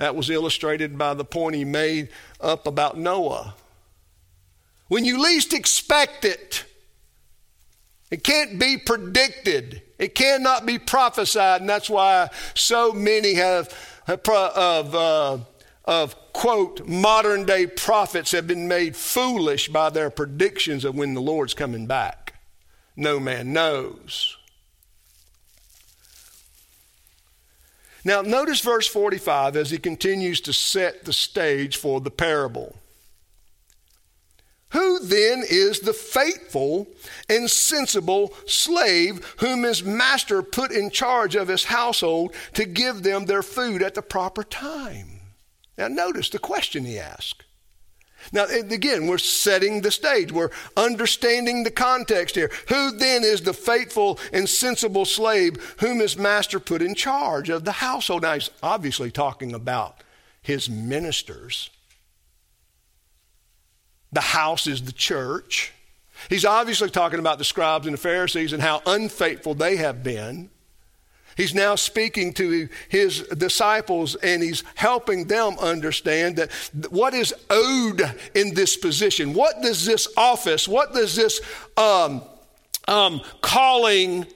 That 0.00 0.16
was 0.16 0.30
illustrated 0.30 0.96
by 0.96 1.12
the 1.12 1.26
point 1.26 1.56
he 1.56 1.66
made 1.66 2.08
up 2.40 2.66
about 2.66 2.96
Noah. 2.96 3.54
When 4.88 5.04
you 5.04 5.22
least 5.22 5.52
expect 5.52 6.24
it, 6.24 6.64
it 8.10 8.24
can't 8.24 8.58
be 8.58 8.78
predicted. 8.78 9.82
It 9.98 10.14
cannot 10.14 10.64
be 10.64 10.78
prophesied, 10.78 11.60
and 11.60 11.68
that's 11.68 11.90
why 11.90 12.30
so 12.54 12.94
many 12.94 13.34
have, 13.34 14.00
have 14.06 14.26
of, 14.26 14.94
uh, 14.94 15.38
of 15.84 16.32
quote 16.32 16.88
modern 16.88 17.44
day 17.44 17.66
prophets 17.66 18.32
have 18.32 18.46
been 18.46 18.68
made 18.68 18.96
foolish 18.96 19.68
by 19.68 19.90
their 19.90 20.08
predictions 20.08 20.86
of 20.86 20.94
when 20.94 21.12
the 21.12 21.20
Lord's 21.20 21.52
coming 21.52 21.86
back. 21.86 22.36
No 22.96 23.20
man 23.20 23.52
knows. 23.52 24.38
Now, 28.04 28.22
notice 28.22 28.60
verse 28.60 28.86
45 28.86 29.56
as 29.56 29.70
he 29.70 29.78
continues 29.78 30.40
to 30.42 30.52
set 30.52 31.04
the 31.04 31.12
stage 31.12 31.76
for 31.76 32.00
the 32.00 32.10
parable. 32.10 32.76
Who 34.70 35.00
then 35.00 35.42
is 35.48 35.80
the 35.80 35.92
faithful 35.92 36.86
and 37.28 37.50
sensible 37.50 38.32
slave 38.46 39.34
whom 39.38 39.64
his 39.64 39.82
master 39.82 40.42
put 40.42 40.70
in 40.70 40.90
charge 40.90 41.34
of 41.34 41.48
his 41.48 41.64
household 41.64 42.34
to 42.54 42.64
give 42.64 43.02
them 43.02 43.24
their 43.24 43.42
food 43.42 43.82
at 43.82 43.94
the 43.94 44.02
proper 44.02 44.44
time? 44.44 45.20
Now, 45.76 45.88
notice 45.88 46.28
the 46.28 46.38
question 46.38 46.84
he 46.84 46.98
asked. 46.98 47.44
Now, 48.32 48.44
again, 48.46 49.06
we're 49.06 49.18
setting 49.18 49.80
the 49.80 49.90
stage. 49.90 50.32
We're 50.32 50.50
understanding 50.76 51.64
the 51.64 51.70
context 51.70 52.34
here. 52.34 52.50
Who 52.68 52.92
then 52.92 53.24
is 53.24 53.42
the 53.42 53.52
faithful 53.52 54.18
and 54.32 54.48
sensible 54.48 55.04
slave 55.04 55.74
whom 55.80 56.00
his 56.00 56.16
master 56.16 56.60
put 56.60 56.82
in 56.82 56.94
charge 56.94 57.50
of 57.50 57.64
the 57.64 57.72
household? 57.72 58.22
Now, 58.22 58.34
he's 58.34 58.50
obviously 58.62 59.10
talking 59.10 59.54
about 59.54 60.02
his 60.42 60.68
ministers. 60.68 61.70
The 64.12 64.20
house 64.20 64.66
is 64.66 64.82
the 64.82 64.92
church. 64.92 65.72
He's 66.28 66.44
obviously 66.44 66.90
talking 66.90 67.18
about 67.18 67.38
the 67.38 67.44
scribes 67.44 67.86
and 67.86 67.94
the 67.94 68.00
Pharisees 68.00 68.52
and 68.52 68.62
how 68.62 68.82
unfaithful 68.86 69.54
they 69.54 69.76
have 69.76 70.02
been. 70.02 70.50
He's 71.36 71.54
now 71.54 71.74
speaking 71.74 72.32
to 72.34 72.68
his 72.88 73.20
disciples 73.28 74.14
and 74.16 74.42
he's 74.42 74.62
helping 74.74 75.26
them 75.26 75.58
understand 75.58 76.36
that 76.36 76.52
what 76.90 77.14
is 77.14 77.34
owed 77.48 78.02
in 78.34 78.54
this 78.54 78.76
position. 78.76 79.34
What 79.34 79.62
does 79.62 79.84
this 79.86 80.08
office, 80.16 80.68
what 80.68 80.92
does 80.92 81.16
this 81.16 81.40
um, 81.76 82.22
um, 82.88 83.20
calling 83.40 84.26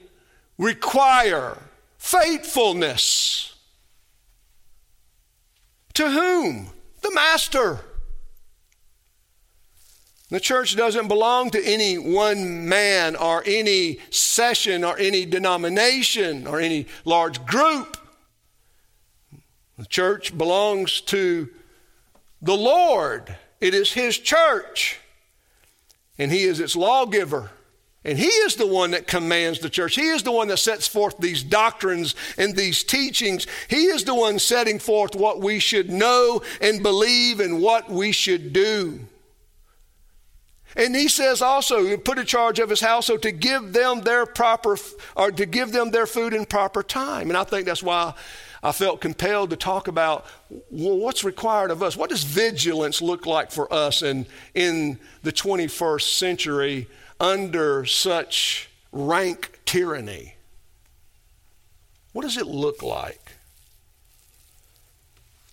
require? 0.57 1.57
Faithfulness. 1.97 3.55
To 5.95 6.09
whom? 6.09 6.69
The 7.01 7.11
master. 7.11 7.79
The 10.29 10.39
church 10.39 10.75
doesn't 10.75 11.07
belong 11.07 11.51
to 11.51 11.63
any 11.63 11.99
one 11.99 12.67
man 12.67 13.15
or 13.15 13.43
any 13.45 13.99
session 14.09 14.83
or 14.83 14.97
any 14.97 15.23
denomination 15.25 16.47
or 16.47 16.59
any 16.59 16.87
large 17.05 17.45
group. 17.45 17.97
The 19.77 19.85
church 19.85 20.35
belongs 20.35 21.01
to 21.01 21.49
the 22.41 22.57
Lord. 22.57 23.35
It 23.61 23.73
is 23.73 23.93
His 23.93 24.17
church, 24.17 24.99
and 26.17 26.31
He 26.31 26.43
is 26.43 26.59
its 26.59 26.75
lawgiver, 26.75 27.51
And 28.05 28.19
he 28.19 28.27
is 28.27 28.55
the 28.55 28.67
one 28.67 28.91
that 28.91 29.07
commands 29.07 29.59
the 29.59 29.69
church. 29.69 29.95
He 29.95 30.09
is 30.09 30.21
the 30.21 30.31
one 30.31 30.47
that 30.49 30.57
sets 30.57 30.87
forth 30.87 31.17
these 31.17 31.41
doctrines 31.41 32.13
and 32.37 32.55
these 32.55 32.83
teachings. 32.83 33.47
He 33.67 33.85
is 33.87 34.03
the 34.03 34.13
one 34.13 34.37
setting 34.37 34.77
forth 34.77 35.15
what 35.15 35.41
we 35.41 35.57
should 35.57 35.89
know 35.89 36.43
and 36.61 36.83
believe 36.83 37.39
and 37.39 37.59
what 37.59 37.89
we 37.89 38.11
should 38.11 38.53
do. 38.53 39.07
And 40.75 40.95
he 40.95 41.07
says 41.07 41.41
also, 41.41 41.95
put 41.97 42.19
a 42.19 42.25
charge 42.25 42.59
of 42.59 42.69
his 42.69 42.81
household 42.81 43.21
to 43.21 43.31
give 43.31 43.71
them 43.71 44.01
their 44.01 44.25
proper, 44.25 44.77
or 45.15 45.31
to 45.31 45.45
give 45.45 45.71
them 45.71 45.91
their 45.91 46.05
food 46.05 46.33
in 46.33 46.45
proper 46.45 46.83
time. 46.83 47.29
And 47.29 47.37
I 47.37 47.45
think 47.45 47.65
that's 47.65 47.83
why 47.83 48.13
I 48.61 48.71
felt 48.71 48.99
compelled 48.99 49.51
to 49.51 49.55
talk 49.55 49.87
about 49.87 50.25
well, 50.69 50.97
what's 50.97 51.23
required 51.23 51.71
of 51.71 51.81
us. 51.81 51.95
What 51.95 52.09
does 52.09 52.23
vigilance 52.23 53.01
look 53.01 53.25
like 53.25 53.51
for 53.51 53.71
us 53.71 54.01
in, 54.01 54.25
in 54.53 54.99
the 55.23 55.31
21st 55.31 56.01
century 56.01 56.87
under 57.19 57.85
such 57.85 58.69
rank 58.91 59.59
tyranny? 59.65 60.35
What 62.11 62.23
does 62.23 62.37
it 62.37 62.47
look 62.47 62.81
like? 62.81 63.24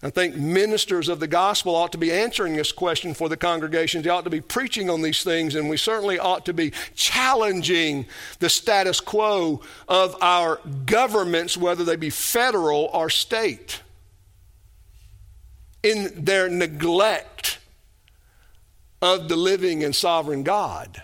I 0.04 0.10
think 0.10 0.34
ministers 0.34 1.08
of 1.08 1.20
the 1.20 1.28
gospel 1.28 1.76
ought 1.76 1.92
to 1.92 1.98
be 1.98 2.10
answering 2.10 2.56
this 2.56 2.72
question 2.72 3.14
for 3.14 3.28
the 3.28 3.36
congregations. 3.36 4.02
They 4.02 4.10
ought 4.10 4.24
to 4.24 4.30
be 4.30 4.40
preaching 4.40 4.90
on 4.90 5.00
these 5.00 5.22
things, 5.22 5.54
and 5.54 5.68
we 5.68 5.76
certainly 5.76 6.18
ought 6.18 6.44
to 6.46 6.52
be 6.52 6.72
challenging 6.96 8.06
the 8.40 8.48
status 8.48 9.00
quo 9.00 9.60
of 9.86 10.16
our 10.20 10.60
governments, 10.86 11.56
whether 11.56 11.84
they 11.84 11.94
be 11.94 12.10
federal 12.10 12.90
or 12.92 13.10
state, 13.10 13.80
in 15.84 16.24
their 16.24 16.48
neglect 16.48 17.58
of 19.00 19.28
the 19.28 19.36
living 19.36 19.84
and 19.84 19.94
sovereign 19.94 20.42
God, 20.42 21.02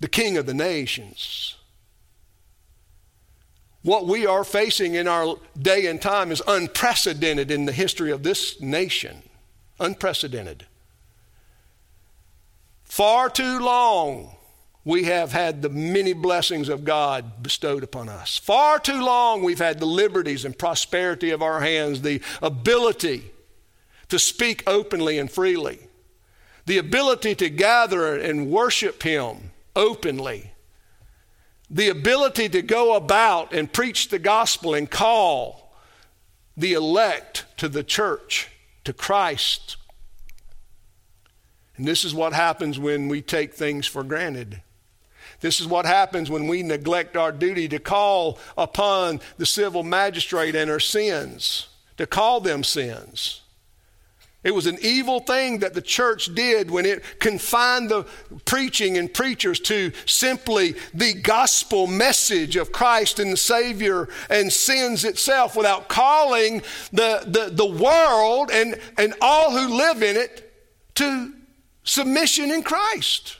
the 0.00 0.08
King 0.08 0.36
of 0.36 0.46
the 0.46 0.54
nations. 0.54 1.56
What 3.84 4.06
we 4.06 4.24
are 4.24 4.44
facing 4.44 4.94
in 4.94 5.06
our 5.06 5.36
day 5.60 5.86
and 5.86 6.00
time 6.00 6.32
is 6.32 6.42
unprecedented 6.48 7.50
in 7.50 7.66
the 7.66 7.72
history 7.72 8.10
of 8.10 8.22
this 8.22 8.58
nation. 8.58 9.22
Unprecedented. 9.78 10.64
Far 12.84 13.28
too 13.28 13.58
long 13.60 14.36
we 14.86 15.04
have 15.04 15.32
had 15.32 15.60
the 15.60 15.68
many 15.68 16.14
blessings 16.14 16.70
of 16.70 16.84
God 16.84 17.42
bestowed 17.42 17.82
upon 17.82 18.08
us. 18.08 18.38
Far 18.38 18.78
too 18.78 19.04
long 19.04 19.42
we've 19.42 19.58
had 19.58 19.80
the 19.80 19.86
liberties 19.86 20.46
and 20.46 20.58
prosperity 20.58 21.28
of 21.28 21.42
our 21.42 21.60
hands, 21.60 22.00
the 22.00 22.22
ability 22.40 23.32
to 24.08 24.18
speak 24.18 24.62
openly 24.66 25.18
and 25.18 25.30
freely, 25.30 25.78
the 26.64 26.78
ability 26.78 27.34
to 27.34 27.50
gather 27.50 28.16
and 28.16 28.50
worship 28.50 29.02
Him 29.02 29.50
openly 29.76 30.53
the 31.70 31.88
ability 31.88 32.48
to 32.50 32.62
go 32.62 32.94
about 32.94 33.52
and 33.52 33.72
preach 33.72 34.08
the 34.08 34.18
gospel 34.18 34.74
and 34.74 34.90
call 34.90 35.74
the 36.56 36.72
elect 36.72 37.46
to 37.56 37.68
the 37.68 37.82
church, 37.82 38.48
to 38.84 38.92
Christ. 38.92 39.76
And 41.76 41.86
this 41.86 42.04
is 42.04 42.14
what 42.14 42.32
happens 42.32 42.78
when 42.78 43.08
we 43.08 43.22
take 43.22 43.54
things 43.54 43.86
for 43.86 44.04
granted. 44.04 44.62
This 45.40 45.60
is 45.60 45.66
what 45.66 45.84
happens 45.84 46.30
when 46.30 46.46
we 46.46 46.62
neglect 46.62 47.16
our 47.16 47.32
duty 47.32 47.68
to 47.68 47.78
call 47.78 48.38
upon 48.56 49.20
the 49.36 49.46
civil 49.46 49.82
magistrate 49.82 50.54
and 50.54 50.70
her 50.70 50.80
sins, 50.80 51.68
to 51.96 52.06
call 52.06 52.40
them 52.40 52.62
sins. 52.62 53.40
It 54.44 54.54
was 54.54 54.66
an 54.66 54.76
evil 54.82 55.20
thing 55.20 55.60
that 55.60 55.72
the 55.72 55.80
church 55.80 56.34
did 56.34 56.70
when 56.70 56.84
it 56.84 57.02
confined 57.18 57.88
the 57.88 58.04
preaching 58.44 58.98
and 58.98 59.12
preachers 59.12 59.58
to 59.60 59.90
simply 60.04 60.76
the 60.92 61.14
gospel 61.14 61.86
message 61.86 62.54
of 62.56 62.70
Christ 62.70 63.18
and 63.18 63.32
the 63.32 63.38
Savior 63.38 64.06
and 64.28 64.52
sins 64.52 65.04
itself 65.04 65.56
without 65.56 65.88
calling 65.88 66.60
the, 66.92 67.24
the, 67.26 67.48
the 67.50 67.64
world 67.64 68.50
and, 68.52 68.78
and 68.98 69.14
all 69.22 69.50
who 69.50 69.78
live 69.78 70.02
in 70.02 70.16
it 70.16 70.52
to 70.96 71.32
submission 71.82 72.50
in 72.50 72.62
Christ. 72.62 73.38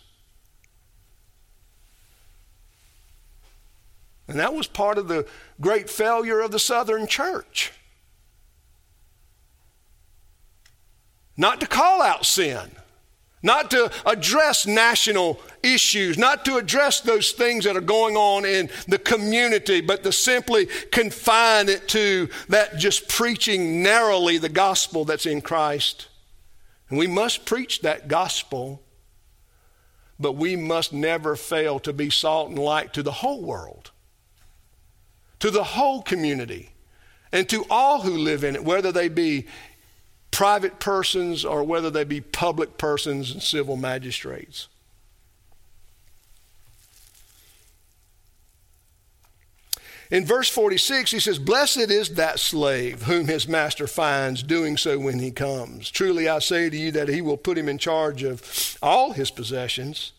And 4.26 4.38
that 4.38 4.54
was 4.54 4.66
part 4.66 4.96
of 4.96 5.08
the 5.08 5.26
great 5.60 5.90
failure 5.90 6.40
of 6.40 6.50
the 6.50 6.58
Southern 6.58 7.06
church. 7.06 7.72
Not 11.36 11.60
to 11.60 11.66
call 11.66 12.02
out 12.02 12.24
sin, 12.24 12.70
not 13.42 13.70
to 13.70 13.90
address 14.06 14.66
national 14.66 15.38
issues, 15.62 16.16
not 16.16 16.44
to 16.46 16.56
address 16.56 17.00
those 17.00 17.32
things 17.32 17.64
that 17.64 17.76
are 17.76 17.82
going 17.82 18.16
on 18.16 18.44
in 18.44 18.70
the 18.88 18.98
community, 18.98 19.80
but 19.80 20.02
to 20.02 20.12
simply 20.12 20.66
confine 20.90 21.68
it 21.68 21.86
to 21.88 22.28
that 22.48 22.78
just 22.78 23.08
preaching 23.08 23.82
narrowly 23.82 24.38
the 24.38 24.48
gospel 24.48 25.04
that's 25.04 25.26
in 25.26 25.42
Christ. 25.42 26.08
And 26.88 26.98
we 26.98 27.06
must 27.06 27.44
preach 27.44 27.82
that 27.82 28.08
gospel, 28.08 28.82
but 30.18 30.32
we 30.32 30.56
must 30.56 30.92
never 30.92 31.36
fail 31.36 31.78
to 31.80 31.92
be 31.92 32.08
salt 32.08 32.48
and 32.48 32.58
light 32.58 32.94
to 32.94 33.02
the 33.02 33.12
whole 33.12 33.42
world, 33.42 33.90
to 35.40 35.50
the 35.50 35.64
whole 35.64 36.00
community, 36.02 36.70
and 37.32 37.48
to 37.48 37.66
all 37.68 38.02
who 38.02 38.16
live 38.16 38.44
in 38.44 38.54
it, 38.54 38.64
whether 38.64 38.92
they 38.92 39.08
be 39.08 39.46
private 40.34 40.80
persons 40.80 41.44
or 41.44 41.62
whether 41.62 41.90
they 41.90 42.04
be 42.04 42.20
public 42.20 42.76
persons 42.76 43.30
and 43.30 43.42
civil 43.42 43.76
magistrates. 43.76 44.68
In 50.10 50.26
verse 50.26 50.48
46, 50.48 51.12
he 51.12 51.20
says, 51.20 51.38
Blessed 51.38 51.90
is 51.90 52.10
that 52.10 52.38
slave 52.38 53.02
whom 53.02 53.26
his 53.26 53.48
master 53.48 53.86
finds 53.86 54.42
doing 54.42 54.76
so 54.76 54.98
when 54.98 55.18
he 55.18 55.30
comes. 55.30 55.90
Truly 55.90 56.28
I 56.28 56.40
say 56.40 56.68
to 56.68 56.76
you 56.76 56.90
that 56.92 57.08
he 57.08 57.22
will 57.22 57.36
put 57.36 57.56
him 57.56 57.68
in 57.68 57.78
charge 57.78 58.22
of 58.22 58.76
all 58.82 59.12
his 59.12 59.30
possessions 59.30 60.12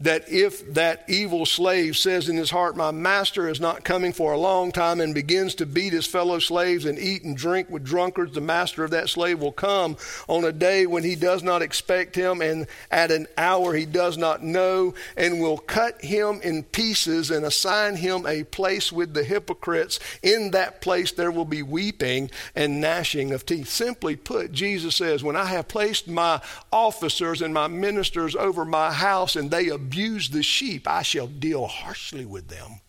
that 0.00 0.28
if 0.28 0.74
that 0.74 1.04
evil 1.08 1.44
slave 1.44 1.96
says 1.96 2.28
in 2.28 2.36
his 2.36 2.50
heart, 2.50 2.76
My 2.76 2.92
master 2.92 3.48
is 3.48 3.60
not 3.60 3.84
coming 3.84 4.12
for 4.12 4.32
a 4.32 4.38
long 4.38 4.70
time, 4.70 5.00
and 5.00 5.14
begins 5.14 5.56
to 5.56 5.66
beat 5.66 5.92
his 5.92 6.06
fellow 6.06 6.38
slaves 6.38 6.84
and 6.84 6.98
eat 6.98 7.24
and 7.24 7.36
drink 7.36 7.68
with 7.68 7.84
drunkards, 7.84 8.34
the 8.34 8.40
master 8.40 8.84
of 8.84 8.92
that 8.92 9.08
slave 9.08 9.40
will 9.40 9.52
come 9.52 9.96
on 10.28 10.44
a 10.44 10.52
day 10.52 10.86
when 10.86 11.02
he 11.02 11.16
does 11.16 11.42
not 11.42 11.62
expect 11.62 12.14
him, 12.14 12.40
and 12.40 12.66
at 12.90 13.10
an 13.10 13.26
hour 13.36 13.74
he 13.74 13.86
does 13.86 14.16
not 14.16 14.42
know, 14.42 14.94
and 15.16 15.40
will 15.40 15.58
cut 15.58 16.00
him 16.00 16.40
in 16.42 16.62
pieces 16.62 17.30
and 17.30 17.44
assign 17.44 17.96
him 17.96 18.24
a 18.26 18.44
place 18.44 18.92
with 18.92 19.14
the 19.14 19.24
hypocrites. 19.24 19.98
In 20.22 20.52
that 20.52 20.80
place 20.80 21.10
there 21.10 21.32
will 21.32 21.44
be 21.44 21.62
weeping 21.62 22.30
and 22.54 22.80
gnashing 22.80 23.32
of 23.32 23.44
teeth. 23.44 23.68
Simply 23.68 24.14
put, 24.14 24.52
Jesus 24.52 24.94
says, 24.94 25.24
When 25.24 25.36
I 25.36 25.46
have 25.46 25.66
placed 25.66 26.06
my 26.06 26.40
officers 26.72 27.42
and 27.42 27.52
my 27.52 27.66
ministers 27.66 28.36
over 28.36 28.64
my 28.64 28.92
house, 28.92 29.34
and 29.34 29.50
they 29.50 29.68
abuse 29.68 29.87
the 29.90 30.42
sheep, 30.42 30.86
I 30.88 31.02
shall 31.02 31.26
deal 31.26 31.66
harshly 31.66 32.24
with 32.24 32.48
them. 32.48 32.80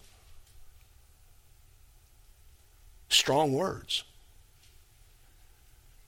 Strong 3.09 3.53
words. 3.53 4.03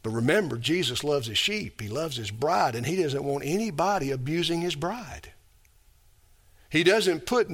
But 0.04 0.12
remember, 0.12 0.58
Jesus 0.58 1.04
loves 1.04 1.28
his 1.28 1.38
sheep, 1.38 1.82
he 1.82 1.88
loves 1.88 2.18
his 2.18 2.32
bride, 2.32 2.76
and 2.76 2.86
he 2.86 3.02
doesn't 3.02 3.24
want 3.24 3.44
anybody 3.46 4.12
abusing 4.12 4.62
his 4.62 4.76
bride. 4.76 5.32
He 6.70 6.84
doesn't 6.84 7.26
put 7.26 7.50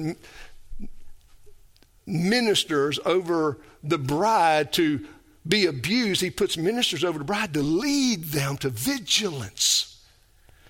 ministers 2.06 2.98
over 3.04 3.58
the 3.82 3.98
bride 3.98 4.72
to 4.74 5.04
be 5.46 5.66
abused. 5.66 6.20
He 6.20 6.30
puts 6.30 6.56
ministers 6.56 7.04
over 7.04 7.18
the 7.18 7.24
bride 7.24 7.54
to 7.54 7.62
lead 7.62 8.24
them 8.24 8.56
to 8.58 8.70
vigilance, 8.70 9.97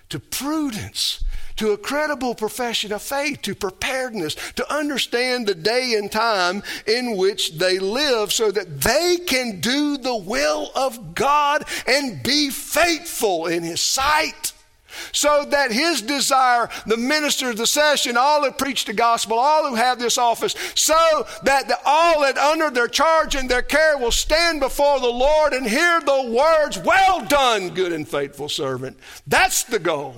to 0.09 0.19
prudence, 0.19 1.23
to 1.55 1.71
a 1.71 1.77
credible 1.77 2.33
profession 2.33 2.91
of 2.91 3.01
faith, 3.01 3.41
to 3.43 3.53
preparedness, 3.53 4.35
to 4.55 4.73
understand 4.73 5.45
the 5.45 5.55
day 5.55 5.93
and 5.97 6.11
time 6.11 6.63
in 6.87 7.17
which 7.17 7.57
they 7.57 7.79
live 7.79 8.31
so 8.31 8.51
that 8.51 8.81
they 8.81 9.17
can 9.25 9.59
do 9.59 9.97
the 9.97 10.15
will 10.15 10.71
of 10.75 11.13
God 11.15 11.65
and 11.85 12.23
be 12.23 12.49
faithful 12.49 13.47
in 13.47 13.63
His 13.63 13.81
sight. 13.81 14.53
So 15.11 15.45
that 15.49 15.71
his 15.71 16.01
desire, 16.01 16.69
the 16.85 16.97
ministers, 16.97 17.55
the 17.55 17.67
session, 17.67 18.17
all 18.17 18.43
who 18.43 18.51
preach 18.51 18.85
the 18.85 18.93
gospel, 18.93 19.37
all 19.37 19.67
who 19.69 19.75
have 19.75 19.99
this 19.99 20.17
office, 20.17 20.55
so 20.75 21.27
that 21.43 21.67
the, 21.67 21.77
all 21.85 22.21
that 22.21 22.37
under 22.37 22.69
their 22.69 22.87
charge 22.87 23.35
and 23.35 23.49
their 23.49 23.61
care 23.61 23.97
will 23.97 24.11
stand 24.11 24.59
before 24.59 24.99
the 24.99 25.07
Lord 25.07 25.53
and 25.53 25.67
hear 25.67 25.99
the 26.01 26.31
words, 26.35 26.77
Well 26.79 27.25
done, 27.25 27.69
good 27.69 27.93
and 27.93 28.07
faithful 28.07 28.49
servant. 28.49 28.97
That's 29.27 29.63
the 29.63 29.79
goal 29.79 30.15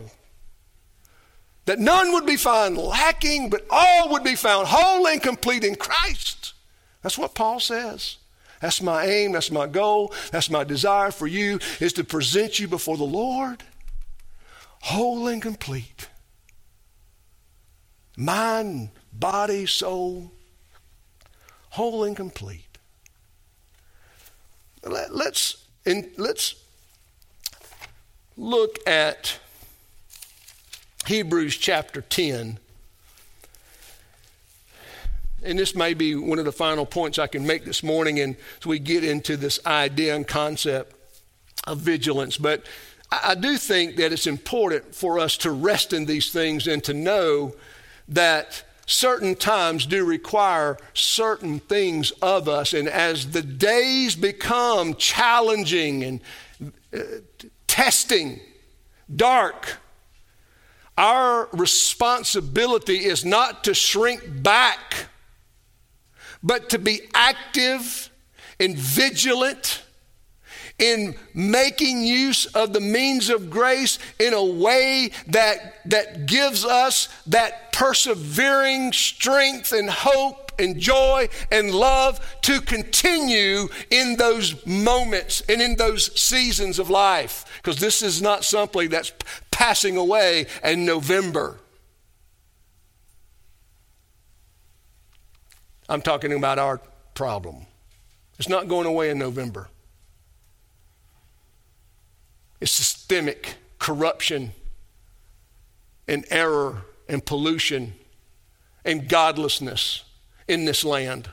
that 1.66 1.80
none 1.80 2.12
would 2.14 2.26
be 2.26 2.38
found 2.38 2.78
lacking, 2.78 3.50
but 3.50 3.66
all 3.70 4.10
would 4.10 4.24
be 4.24 4.36
found 4.36 4.68
whole 4.68 5.08
and 5.08 5.22
complete 5.22 5.64
in 5.64 5.76
Christ. 5.76 6.54
That's 7.02 7.18
what 7.18 7.36
Paul 7.36 7.60
says. 7.60 8.18
That's 8.62 8.82
my 8.82 9.06
aim, 9.06 9.32
that's 9.32 9.52
my 9.52 9.68
goal, 9.68 10.14
that's 10.32 10.50
my 10.50 10.64
desire 10.64 11.12
for 11.12 11.28
you 11.28 11.60
is 11.80 11.94
to 11.94 12.04
present 12.04 12.60
you 12.60 12.68
before 12.68 12.98
the 12.98 13.04
Lord 13.04 13.64
whole 14.82 15.28
and 15.28 15.42
complete. 15.42 16.08
mind, 18.18 18.90
body, 19.14 19.66
soul, 19.66 20.32
whole 21.70 22.04
and 22.04 22.16
complete. 22.16 22.78
Let, 24.84 25.16
let's, 25.16 25.66
in, 25.86 26.12
let's 26.18 26.56
look 28.36 28.78
at 28.88 29.40
Hebrews 31.06 31.58
chapter 31.58 32.02
10. 32.02 32.60
And 35.44 35.58
this 35.58 35.76
may 35.76 35.94
be 35.94 36.16
one 36.16 36.38
of 36.38 36.46
the 36.46 36.52
final 36.52 36.86
points 36.86 37.18
I 37.18 37.28
can 37.28 37.48
make 37.48 37.66
this 37.66 37.82
morning 37.82 38.20
and 38.20 38.36
as 38.60 38.68
we 38.68 38.78
get 38.78 39.04
into 39.04 39.38
this 39.38 39.60
idea 39.66 40.16
and 40.16 40.28
concept 40.28 40.96
of 41.66 41.80
vigilance. 41.80 42.38
But 42.38 42.66
I 43.12 43.36
do 43.36 43.58
think 43.58 43.98
that 43.98 44.14
it's 44.14 44.28
important 44.28 44.96
for 44.96 45.20
us 45.20 45.36
to 45.38 45.52
rest 45.52 45.92
in 45.92 46.06
these 46.06 46.32
things 46.32 46.66
and 46.68 46.82
to 46.86 46.94
know 46.94 47.54
that 48.08 48.64
certain 48.86 49.36
times 49.36 49.86
do 49.86 50.06
require 50.06 50.78
certain 50.94 51.60
things 51.60 52.12
of 52.22 52.48
us. 52.48 52.74
And 52.74 52.88
as 52.88 53.32
the 53.32 53.42
days 53.42 54.16
become 54.16 54.96
challenging 54.96 56.04
and 56.04 56.22
uh, 56.94 57.00
testing, 57.68 58.40
dark, 59.14 59.78
our 60.98 61.50
responsibility 61.52 63.06
is 63.06 63.26
not 63.26 63.66
to 63.66 63.74
shrink 63.74 64.22
back, 64.42 65.08
but 66.42 66.70
to 66.70 66.80
be 66.80 67.02
active 67.14 68.10
and 68.60 68.78
vigilant 68.78 69.84
in 70.82 71.16
making 71.34 72.04
use 72.04 72.48
of 72.48 72.74
the 72.74 72.82
means 72.82 73.30
of 73.30 73.50
grace 73.50 74.00
in 74.20 74.34
a 74.34 74.44
way 74.44 75.12
that, 75.28 75.76
that 75.86 76.26
gives 76.26 76.66
us 76.66 77.08
that 77.28 77.72
persevering 77.72 78.92
strength 78.92 79.72
and 79.72 79.90
hope 79.90 80.52
and 80.60 80.80
joy 80.80 81.30
and 81.52 81.72
love 81.72 82.20
to 82.42 82.60
continue 82.62 83.68
in 83.90 84.16
those 84.18 84.66
moments 84.66 85.42
and 85.48 85.62
in 85.62 85.76
those 85.76 86.20
seasons 86.20 86.80
of 86.80 86.90
life. 86.90 87.46
Because 87.58 87.80
this 87.80 88.02
is 88.02 88.22
not 88.22 88.44
something 88.44 88.90
that's 88.90 89.14
passing 89.52 89.98
away 89.98 90.48
in 90.64 90.86
November. 90.86 91.60
I'm 95.90 96.02
talking 96.02 96.34
about 96.34 96.58
our 96.58 96.80
problem. 97.14 97.66
It's 98.40 98.50
not 98.50 98.68
going 98.68 98.88
away 98.88 99.10
in 99.10 99.20
November. 99.20 99.71
It's 102.62 102.72
systemic 102.72 103.56
corruption 103.80 104.54
and 106.08 106.26
error 106.30 106.84
and 107.10 107.26
pollution 107.26 107.94
and 108.86 109.10
godlessness 109.10 110.04
in 110.48 110.66
this 110.66 110.86
land. 110.86 111.30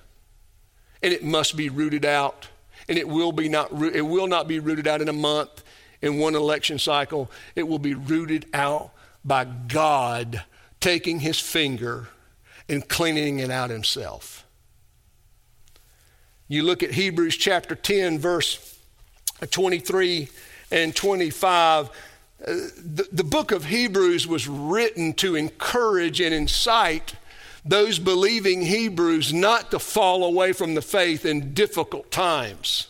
And 1.02 1.12
it 1.12 1.22
must 1.22 1.56
be 1.56 1.68
rooted 1.68 2.04
out. 2.04 2.48
And 2.88 2.96
it 2.96 3.06
will, 3.06 3.32
be 3.32 3.48
not, 3.48 3.70
it 3.72 4.06
will 4.06 4.26
not 4.26 4.48
be 4.48 4.58
rooted 4.58 4.88
out 4.88 5.02
in 5.02 5.08
a 5.08 5.12
month, 5.12 5.62
in 6.00 6.18
one 6.18 6.34
election 6.34 6.78
cycle. 6.78 7.30
It 7.54 7.68
will 7.68 7.78
be 7.78 7.94
rooted 7.94 8.46
out 8.54 8.92
by 9.24 9.44
God 9.44 10.42
taking 10.80 11.20
his 11.20 11.38
finger 11.38 12.08
and 12.68 12.88
cleaning 12.88 13.40
it 13.40 13.50
out 13.50 13.68
himself. 13.68 14.46
You 16.46 16.62
look 16.62 16.82
at 16.82 16.92
Hebrews 16.92 17.36
chapter 17.36 17.74
10, 17.74 18.18
verse 18.18 18.78
23 19.50 20.28
and 20.70 20.94
25, 20.94 21.88
uh, 21.88 21.90
the, 22.42 23.08
the 23.10 23.24
book 23.24 23.52
of 23.52 23.64
Hebrews 23.64 24.26
was 24.26 24.46
written 24.46 25.12
to 25.14 25.34
encourage 25.34 26.20
and 26.20 26.34
incite 26.34 27.14
those 27.64 27.98
believing 27.98 28.62
Hebrews 28.62 29.32
not 29.32 29.70
to 29.72 29.78
fall 29.78 30.24
away 30.24 30.52
from 30.52 30.74
the 30.74 30.82
faith 30.82 31.24
in 31.26 31.52
difficult 31.52 32.10
times. 32.10 32.88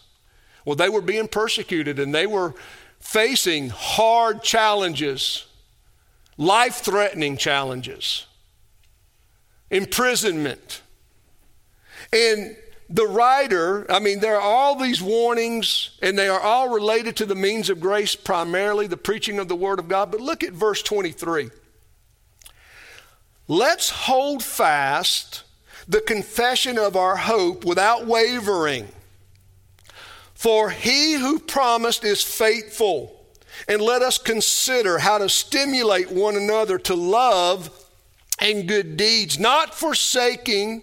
Well, 0.64 0.76
they 0.76 0.88
were 0.88 1.00
being 1.00 1.28
persecuted 1.28 1.98
and 1.98 2.14
they 2.14 2.26
were 2.26 2.54
facing 3.00 3.70
hard 3.70 4.42
challenges, 4.42 5.46
life 6.36 6.76
threatening 6.76 7.36
challenges, 7.36 8.26
imprisonment. 9.70 10.82
And 12.12 12.56
the 12.90 13.06
writer, 13.06 13.90
I 13.90 13.98
mean, 13.98 14.20
there 14.20 14.36
are 14.36 14.40
all 14.40 14.74
these 14.74 15.02
warnings, 15.02 15.90
and 16.00 16.18
they 16.18 16.28
are 16.28 16.40
all 16.40 16.70
related 16.70 17.16
to 17.16 17.26
the 17.26 17.34
means 17.34 17.68
of 17.68 17.80
grace, 17.80 18.14
primarily 18.14 18.86
the 18.86 18.96
preaching 18.96 19.38
of 19.38 19.48
the 19.48 19.56
Word 19.56 19.78
of 19.78 19.88
God. 19.88 20.10
But 20.10 20.20
look 20.20 20.42
at 20.42 20.52
verse 20.52 20.82
23. 20.82 21.50
Let's 23.46 23.90
hold 23.90 24.42
fast 24.42 25.42
the 25.86 26.00
confession 26.00 26.78
of 26.78 26.96
our 26.96 27.16
hope 27.16 27.64
without 27.64 28.06
wavering. 28.06 28.88
For 30.34 30.70
he 30.70 31.14
who 31.14 31.38
promised 31.40 32.04
is 32.04 32.22
faithful. 32.22 33.14
And 33.66 33.82
let 33.82 34.02
us 34.02 34.18
consider 34.18 34.98
how 34.98 35.18
to 35.18 35.28
stimulate 35.28 36.10
one 36.12 36.36
another 36.36 36.78
to 36.78 36.94
love 36.94 37.70
and 38.38 38.68
good 38.68 38.96
deeds, 38.96 39.38
not 39.38 39.74
forsaking 39.74 40.82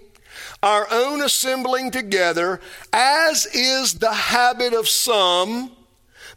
our 0.66 0.88
own 0.92 1.22
assembling 1.22 1.92
together, 1.92 2.60
as 2.92 3.46
is 3.54 4.00
the 4.00 4.12
habit 4.12 4.74
of 4.74 4.90
some, 4.90 5.72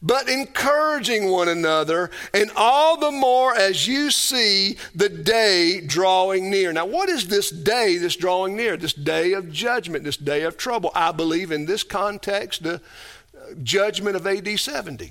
but 0.02 0.28
encouraging 0.28 1.30
one 1.30 1.48
another, 1.48 2.10
and 2.34 2.50
all 2.54 2.98
the 2.98 3.10
more 3.10 3.56
as 3.56 3.88
you 3.88 4.10
see 4.10 4.76
the 4.94 5.08
day 5.08 5.80
drawing 5.80 6.50
near. 6.50 6.74
Now, 6.74 6.84
what 6.84 7.08
is 7.08 7.26
this 7.26 7.50
day 7.50 7.96
that's 7.96 8.16
drawing 8.16 8.54
near? 8.54 8.76
This 8.76 8.92
day 8.92 9.32
of 9.32 9.50
judgment, 9.50 10.04
this 10.04 10.18
day 10.18 10.42
of 10.42 10.58
trouble. 10.58 10.92
I 10.94 11.10
believe 11.10 11.50
in 11.50 11.64
this 11.64 11.82
context, 11.82 12.62
the 12.62 12.74
uh, 12.74 13.54
judgment 13.62 14.14
of 14.14 14.26
AD 14.26 14.60
70. 14.60 15.10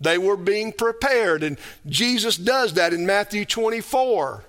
They 0.00 0.16
were 0.16 0.38
being 0.38 0.72
prepared, 0.72 1.42
and 1.42 1.58
Jesus 1.86 2.38
does 2.38 2.72
that 2.72 2.94
in 2.94 3.04
Matthew 3.04 3.44
24. 3.44 4.44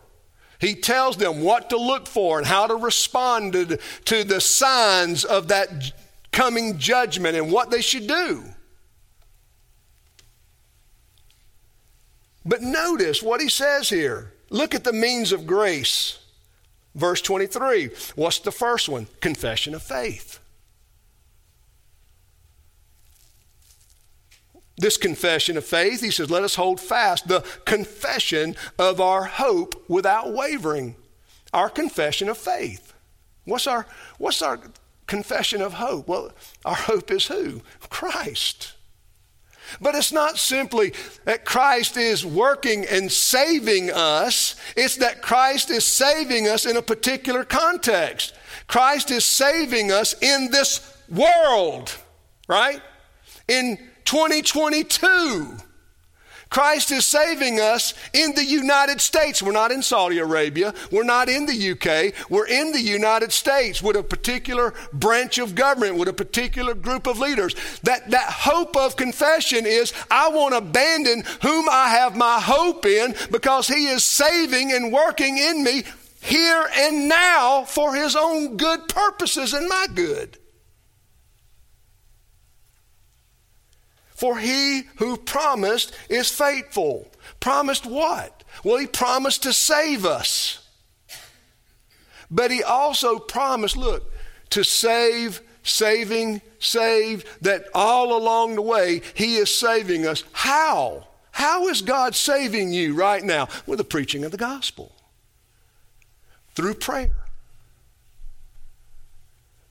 He 0.63 0.75
tells 0.75 1.17
them 1.17 1.41
what 1.41 1.69
to 1.71 1.77
look 1.77 2.07
for 2.07 2.37
and 2.37 2.47
how 2.47 2.67
to 2.67 2.75
respond 2.75 3.51
to, 3.51 3.77
to 4.05 4.23
the 4.23 4.39
signs 4.39 5.25
of 5.25 5.49
that 5.49 5.91
coming 6.31 6.77
judgment 6.77 7.35
and 7.35 7.51
what 7.51 7.69
they 7.69 7.81
should 7.81 8.07
do. 8.07 8.45
But 12.45 12.61
notice 12.61 13.21
what 13.21 13.41
he 13.41 13.49
says 13.49 13.89
here. 13.89 14.31
Look 14.49 14.73
at 14.73 14.85
the 14.85 14.93
means 14.93 15.33
of 15.33 15.45
grace. 15.45 16.19
Verse 16.95 17.21
23. 17.21 17.89
What's 18.15 18.39
the 18.39 18.51
first 18.51 18.87
one? 18.87 19.07
Confession 19.19 19.75
of 19.75 19.83
faith. 19.83 20.39
This 24.77 24.97
confession 24.97 25.57
of 25.57 25.65
faith. 25.65 26.01
He 26.01 26.11
says, 26.11 26.29
Let 26.29 26.43
us 26.43 26.55
hold 26.55 26.79
fast 26.79 27.27
the 27.27 27.41
confession 27.65 28.55
of 28.79 28.99
our 28.99 29.25
hope 29.25 29.83
without 29.87 30.33
wavering. 30.33 30.95
Our 31.53 31.69
confession 31.69 32.29
of 32.29 32.37
faith. 32.37 32.93
What's 33.45 33.67
our, 33.67 33.85
what's 34.17 34.41
our 34.41 34.59
confession 35.05 35.61
of 35.61 35.73
hope? 35.73 36.07
Well, 36.07 36.31
our 36.65 36.75
hope 36.75 37.11
is 37.11 37.27
who? 37.27 37.61
Christ. 37.89 38.73
But 39.79 39.95
it's 39.95 40.11
not 40.11 40.37
simply 40.37 40.93
that 41.25 41.45
Christ 41.45 41.97
is 41.97 42.25
working 42.25 42.85
and 42.85 43.11
saving 43.11 43.91
us, 43.91 44.55
it's 44.75 44.97
that 44.97 45.21
Christ 45.21 45.69
is 45.69 45.85
saving 45.85 46.47
us 46.47 46.65
in 46.65 46.77
a 46.77 46.81
particular 46.81 47.43
context. 47.43 48.33
Christ 48.67 49.11
is 49.11 49.25
saving 49.25 49.91
us 49.91 50.15
in 50.21 50.49
this 50.51 50.95
world, 51.09 51.95
right? 52.47 52.81
In 53.47 53.77
2022. 54.05 55.57
Christ 56.53 56.91
is 56.91 57.03
saving 57.03 57.59
us 57.59 57.95
in 58.13 58.35
the 58.35 58.45
United 58.45 59.01
States. 59.01 59.41
We're 59.41 59.53
not 59.53 59.71
in 59.71 59.81
Saudi 59.81 60.19
Arabia. 60.19 60.75
We're 60.91 61.03
not 61.03 61.27
in 61.27 61.47
the 61.47 61.71
UK. 61.71 62.29
We're 62.29 62.45
in 62.45 62.71
the 62.71 62.79
United 62.79 63.31
States 63.31 63.81
with 63.81 63.95
a 63.95 64.03
particular 64.03 64.75
branch 64.93 65.39
of 65.39 65.55
government, 65.55 65.97
with 65.97 66.09
a 66.09 66.13
particular 66.13 66.75
group 66.75 67.07
of 67.07 67.17
leaders. 67.17 67.55
That, 67.81 68.11
that 68.11 68.29
hope 68.29 68.77
of 68.77 68.95
confession 68.95 69.65
is 69.65 69.93
I 70.11 70.29
want 70.29 70.53
to 70.53 70.59
abandon 70.59 71.23
whom 71.41 71.67
I 71.69 71.89
have 71.89 72.15
my 72.15 72.39
hope 72.39 72.85
in 72.85 73.15
because 73.31 73.67
he 73.67 73.87
is 73.87 74.03
saving 74.03 74.71
and 74.71 74.93
working 74.93 75.39
in 75.39 75.63
me 75.63 75.85
here 76.21 76.69
and 76.75 77.09
now 77.09 77.63
for 77.63 77.95
his 77.95 78.15
own 78.15 78.57
good 78.57 78.87
purposes 78.87 79.53
and 79.53 79.67
my 79.67 79.87
good. 79.95 80.37
For 84.23 84.37
he 84.37 84.83
who 84.95 85.17
promised 85.17 85.93
is 86.07 86.31
faithful. 86.31 87.11
Promised 87.41 87.85
what? 87.85 88.45
Well, 88.63 88.77
he 88.77 88.87
promised 88.87 89.43
to 89.43 89.51
save 89.51 90.05
us. 90.05 90.65
But 92.31 92.49
he 92.49 92.63
also 92.63 93.19
promised, 93.19 93.75
look, 93.75 94.09
to 94.51 94.63
save, 94.63 95.41
saving, 95.63 96.41
save, 96.57 97.25
that 97.41 97.65
all 97.75 98.15
along 98.15 98.55
the 98.55 98.61
way 98.61 99.01
he 99.13 99.35
is 99.35 99.53
saving 99.53 100.07
us. 100.07 100.23
How? 100.31 101.05
How 101.31 101.67
is 101.67 101.81
God 101.81 102.15
saving 102.15 102.71
you 102.71 102.93
right 102.93 103.25
now? 103.25 103.49
With 103.67 103.77
the 103.77 103.83
preaching 103.83 104.23
of 104.23 104.31
the 104.31 104.37
gospel. 104.37 104.93
Through 106.55 106.75
prayer. 106.75 107.25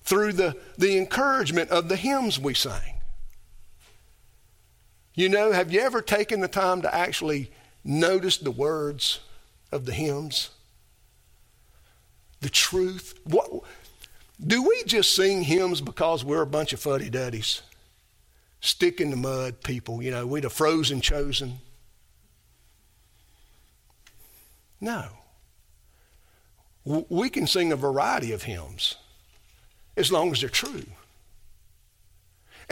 Through 0.02 0.34
the, 0.34 0.58
the 0.76 0.98
encouragement 0.98 1.70
of 1.70 1.88
the 1.88 1.96
hymns 1.96 2.38
we 2.38 2.52
sang. 2.52 2.91
You 5.14 5.28
know, 5.28 5.52
have 5.52 5.72
you 5.72 5.80
ever 5.80 6.00
taken 6.00 6.40
the 6.40 6.48
time 6.48 6.82
to 6.82 6.94
actually 6.94 7.50
notice 7.84 8.38
the 8.38 8.50
words 8.50 9.20
of 9.70 9.84
the 9.84 9.92
hymns? 9.92 10.50
The 12.40 12.48
truth? 12.48 13.18
What, 13.24 13.50
do 14.44 14.62
we 14.62 14.82
just 14.84 15.14
sing 15.14 15.42
hymns 15.42 15.80
because 15.80 16.24
we're 16.24 16.42
a 16.42 16.46
bunch 16.46 16.72
of 16.72 16.80
fuddy 16.80 17.10
duddies? 17.10 17.62
Stick 18.60 19.00
in 19.00 19.10
the 19.10 19.16
mud 19.16 19.62
people, 19.62 20.02
you 20.02 20.10
know, 20.10 20.26
we're 20.26 20.40
the 20.40 20.50
frozen 20.50 21.00
chosen. 21.00 21.58
No. 24.80 25.08
We 26.84 27.28
can 27.28 27.46
sing 27.46 27.70
a 27.70 27.76
variety 27.76 28.32
of 28.32 28.44
hymns 28.44 28.96
as 29.96 30.10
long 30.10 30.32
as 30.32 30.40
they're 30.40 30.48
true. 30.48 30.86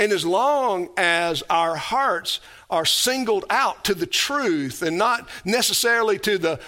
And 0.00 0.12
as 0.12 0.24
long 0.24 0.88
as 0.96 1.42
our 1.50 1.76
hearts 1.76 2.40
are 2.70 2.86
singled 2.86 3.44
out 3.50 3.84
to 3.84 3.94
the 3.94 4.06
truth 4.06 4.80
and 4.80 4.96
not 4.96 5.28
necessarily 5.44 6.18
to 6.20 6.38
the 6.38 6.58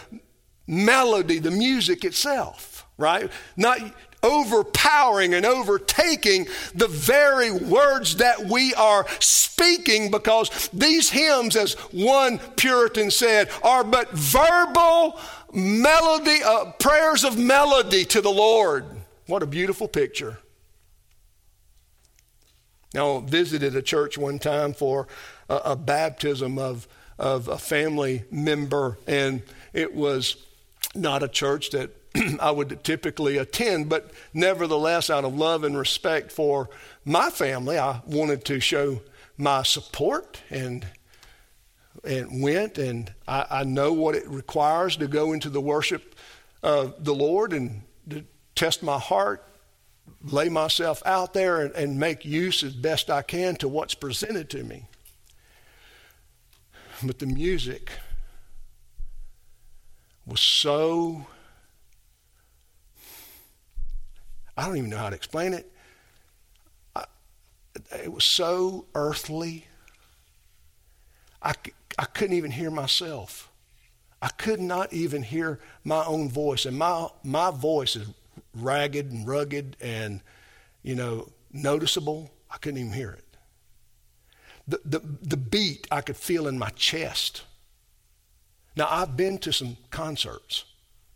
melody, 0.67 1.39
the 1.39 1.51
music 1.51 2.05
itself, 2.05 2.87
right? 2.99 3.31
Not 3.57 3.79
overpowering 4.23 5.33
and 5.33 5.47
overtaking 5.47 6.47
the 6.75 6.89
very 6.89 7.51
words 7.51 8.17
that 8.17 8.45
we 8.45 8.75
are 8.75 9.07
speaking 9.19 10.11
because 10.11 10.69
these 10.75 11.09
hymns, 11.09 11.57
as 11.57 11.73
one 11.91 12.39
Puritan 12.57 13.11
said, 13.11 13.49
are 13.63 13.83
but 13.83 14.11
verbal 14.11 15.19
melody, 15.55 16.43
uh, 16.45 16.73
prayers 16.73 17.25
of 17.25 17.39
melody 17.39 18.05
to 18.05 18.21
the 18.21 18.31
Lord. 18.31 18.85
What 19.27 19.43
a 19.43 19.47
beautiful 19.47 19.89
picture. 19.89 20.37
Now, 22.95 23.19
I 23.19 23.21
visited 23.21 23.75
a 23.75 23.83
church 23.83 24.19
one 24.19 24.39
time 24.39 24.75
for 24.75 25.09
a, 25.49 25.57
a 25.57 25.77
baptism 25.77 26.59
of, 26.59 26.87
of 27.19 27.49
a 27.49 27.59
family 27.59 28.25
member, 28.31 28.99
and 29.07 29.43
it 29.73 29.95
was 29.95 30.37
not 30.95 31.23
a 31.23 31.29
church 31.29 31.71
that 31.71 31.91
I 32.41 32.51
would 32.51 32.85
typically 32.85 33.39
attend, 33.39 33.89
but 33.89 34.11
nevertheless, 34.35 35.11
out 35.11 35.25
of 35.25 35.35
love 35.35 35.65
and 35.65 35.77
respect 35.77 36.31
for 36.31 36.69
my 37.05 37.31
family, 37.31 37.79
I 37.79 38.03
wanted 38.07 38.45
to 38.47 38.61
show 38.61 39.01
my 39.39 39.63
support 39.63 40.41
and 40.51 40.87
and 42.05 42.43
went. 42.43 42.79
And 42.79 43.13
I, 43.29 43.47
I 43.51 43.65
know 43.65 43.93
what 43.93 44.15
it 44.15 44.29
requires 44.29 44.97
to 44.97 45.07
go 45.07 45.33
into 45.33 45.51
the 45.51 45.61
worship 45.61 46.15
of 46.63 47.05
the 47.05 47.15
Lord 47.15 47.53
and 47.53 47.83
to 48.11 48.25
test 48.55 48.83
my 48.83 48.99
heart, 48.99 49.47
lay 50.25 50.49
myself 50.49 51.03
out 51.05 51.35
there, 51.35 51.61
and, 51.61 51.75
and 51.75 51.99
make 51.99 52.25
use 52.25 52.63
as 52.63 52.75
best 52.75 53.11
I 53.11 53.23
can 53.23 53.57
to 53.57 53.69
what's 53.69 53.95
presented 53.95 54.51
to 54.51 54.63
me. 54.63 54.87
But 57.03 57.19
the 57.19 57.27
music 57.27 57.91
was 60.25 60.41
so 60.41 61.27
I 64.57 64.67
don't 64.67 64.77
even 64.77 64.91
know 64.91 64.99
how 64.99 65.11
to 65.11 65.17
explain 65.17 65.55
it. 65.55 65.71
I, 66.95 67.05
it 68.03 68.13
was 68.13 68.25
so 68.25 68.87
earthly. 68.95 69.67
I, 71.43 71.55
I 71.99 72.05
couldn't 72.05 72.37
even 72.37 72.51
hear 72.51 72.71
myself. 72.71 73.51
I 74.21 74.29
could 74.29 74.61
not 74.61 74.93
even 74.93 75.23
hear 75.23 75.59
my 75.85 76.05
own 76.05 76.29
voice. 76.29 76.67
And 76.67 76.79
my, 76.79 77.09
my 77.25 77.51
voice 77.51 77.97
is 77.97 78.09
ragged 78.55 79.11
and 79.11 79.27
rugged 79.27 79.77
and, 79.81 80.21
you 80.83 80.95
know, 80.95 81.31
noticeable. 81.53 82.31
I 82.51 82.59
couldn't 82.59 82.81
even 82.81 82.93
hear 82.93 83.13
it. 83.13 83.25
The, 84.69 84.81
the, 84.85 85.01
the 85.23 85.37
beat 85.37 85.87
I 85.91 86.01
could 86.01 86.17
feel 86.17 86.47
in 86.47 86.59
my 86.59 86.71
chest. 86.71 87.43
Now, 88.77 88.89
I've 88.89 89.17
been 89.17 89.39
to 89.39 89.53
some 89.53 89.77
concerts 89.91 90.65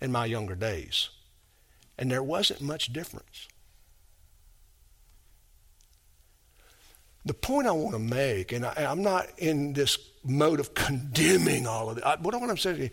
in 0.01 0.13
my 0.13 0.27
younger 0.27 0.55
days. 0.55 1.11
And 1.99 2.11
there 2.11 2.23
wasn't 2.23 2.61
much 2.61 2.93
difference. 2.93 3.49
The 7.25 7.35
point 7.35 7.67
I 7.67 7.73
want 7.73 7.93
to 7.93 7.99
make, 7.99 8.53
and 8.53 8.65
I, 8.65 8.75
am 8.77 9.03
not 9.03 9.27
in 9.39 9.73
this 9.73 9.99
mode 10.23 10.61
of 10.61 10.75
condemning 10.75 11.67
all 11.67 11.91
of 11.91 11.99
it. 11.99 12.05
I, 12.05 12.17
what 12.17 12.35
I 12.35 12.39
want 12.39 12.57
to 12.57 12.57
say 12.57 12.91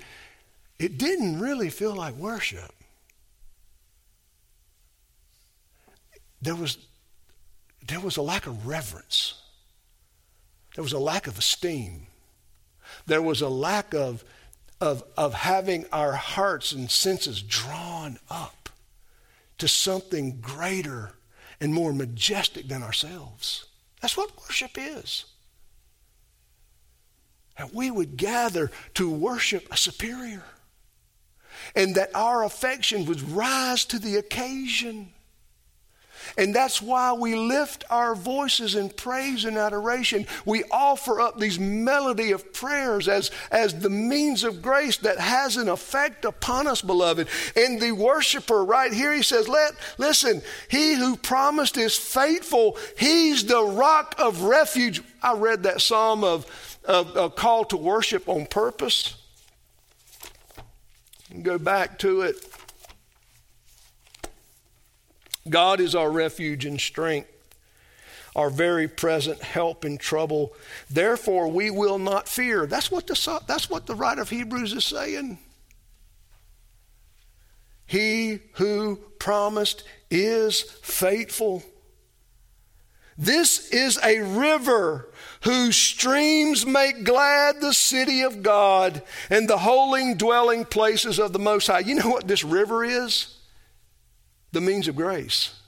it 0.79 0.97
didn't 0.97 1.39
really 1.39 1.69
feel 1.69 1.93
like 1.93 2.15
worship. 2.15 2.71
There 6.43 6.55
was, 6.55 6.77
there 7.87 8.01
was 8.01 8.17
a 8.17 8.21
lack 8.21 8.47
of 8.47 8.67
reverence. 8.67 9.35
There 10.75 10.83
was 10.83 10.91
a 10.91 10.99
lack 10.99 11.25
of 11.25 11.37
esteem. 11.37 12.07
There 13.05 13.21
was 13.21 13.41
a 13.41 13.47
lack 13.47 13.93
of, 13.93 14.25
of, 14.81 15.03
of 15.15 15.33
having 15.33 15.85
our 15.93 16.11
hearts 16.11 16.73
and 16.73 16.91
senses 16.91 17.41
drawn 17.41 18.19
up 18.29 18.69
to 19.59 19.69
something 19.69 20.41
greater 20.41 21.13
and 21.61 21.73
more 21.73 21.93
majestic 21.93 22.67
than 22.67 22.83
ourselves. 22.83 23.65
That's 24.01 24.17
what 24.17 24.37
worship 24.37 24.71
is. 24.75 25.23
That 27.57 27.73
we 27.73 27.89
would 27.89 28.17
gather 28.17 28.69
to 28.95 29.09
worship 29.09 29.71
a 29.71 29.77
superior. 29.77 30.43
And 31.73 31.95
that 31.95 32.13
our 32.13 32.43
affection 32.43 33.05
would 33.05 33.21
rise 33.29 33.85
to 33.85 33.99
the 33.99 34.17
occasion. 34.17 35.12
And 36.38 36.53
that's 36.53 36.82
why 36.82 37.13
we 37.13 37.36
lift 37.36 37.84
our 37.89 38.15
voices 38.15 38.76
in 38.76 38.89
praise 38.89 39.45
and 39.45 39.57
adoration. 39.57 40.26
We 40.45 40.63
offer 40.71 41.21
up 41.21 41.39
these 41.39 41.59
melody 41.59 42.32
of 42.32 42.53
prayers 42.53 43.07
as, 43.07 43.32
as 43.51 43.80
the 43.80 43.89
means 43.89 44.43
of 44.43 44.61
grace 44.61 44.97
that 44.97 45.19
has 45.19 45.57
an 45.57 45.69
effect 45.69 46.26
upon 46.26 46.67
us, 46.67 46.82
beloved. 46.82 47.28
And 47.55 47.82
the 47.82 47.91
worshiper 47.91 48.63
right 48.63 48.93
here, 48.93 49.13
he 49.13 49.24
says, 49.24 49.47
Let 49.47 49.74
listen, 49.97 50.41
he 50.69 50.95
who 50.95 51.15
promised 51.15 51.78
is 51.78 51.97
faithful. 51.97 52.78
He's 52.97 53.45
the 53.45 53.63
rock 53.63 54.15
of 54.17 54.43
refuge. 54.43 55.01
I 55.21 55.34
read 55.34 55.63
that 55.63 55.82
psalm 55.82 56.24
of, 56.24 56.80
of 56.86 57.15
a 57.15 57.30
call 57.30 57.65
to 57.65 57.78
worship 57.78 58.28
on 58.28 58.45
purpose. 58.45 59.15
Go 61.41 61.57
back 61.57 61.97
to 61.99 62.21
it. 62.21 62.52
God 65.49 65.79
is 65.79 65.95
our 65.95 66.09
refuge 66.09 66.65
and 66.65 66.79
strength, 66.79 67.29
our 68.35 68.49
very 68.49 68.87
present 68.87 69.41
help 69.41 69.83
in 69.83 69.97
trouble. 69.97 70.53
Therefore, 70.89 71.49
we 71.49 71.69
will 71.69 71.99
not 71.99 72.27
fear. 72.27 72.65
That's 72.65 72.89
what 72.89 73.07
the, 73.07 73.41
that's 73.45 73.69
what 73.69 73.85
the 73.85 73.95
writer 73.95 74.21
of 74.21 74.29
Hebrews 74.29 74.73
is 74.73 74.85
saying. 74.85 75.37
He 77.85 78.39
who 78.53 78.95
promised 79.19 79.83
is 80.09 80.61
faithful. 80.61 81.63
This 83.17 83.69
is 83.69 83.99
a 84.03 84.21
river 84.21 85.09
whose 85.41 85.75
streams 85.75 86.65
make 86.65 87.03
glad 87.03 87.61
the 87.61 87.73
city 87.73 88.21
of 88.21 88.41
God 88.41 89.03
and 89.29 89.47
the 89.47 89.59
holy 89.59 90.15
dwelling 90.15 90.65
places 90.65 91.19
of 91.19 91.33
the 91.33 91.39
Most 91.39 91.67
High. 91.67 91.79
You 91.79 91.95
know 91.95 92.09
what 92.09 92.27
this 92.27 92.43
river 92.43 92.83
is? 92.83 93.37
The 94.53 94.61
means 94.61 94.87
of 94.87 94.95
grace. 94.95 95.59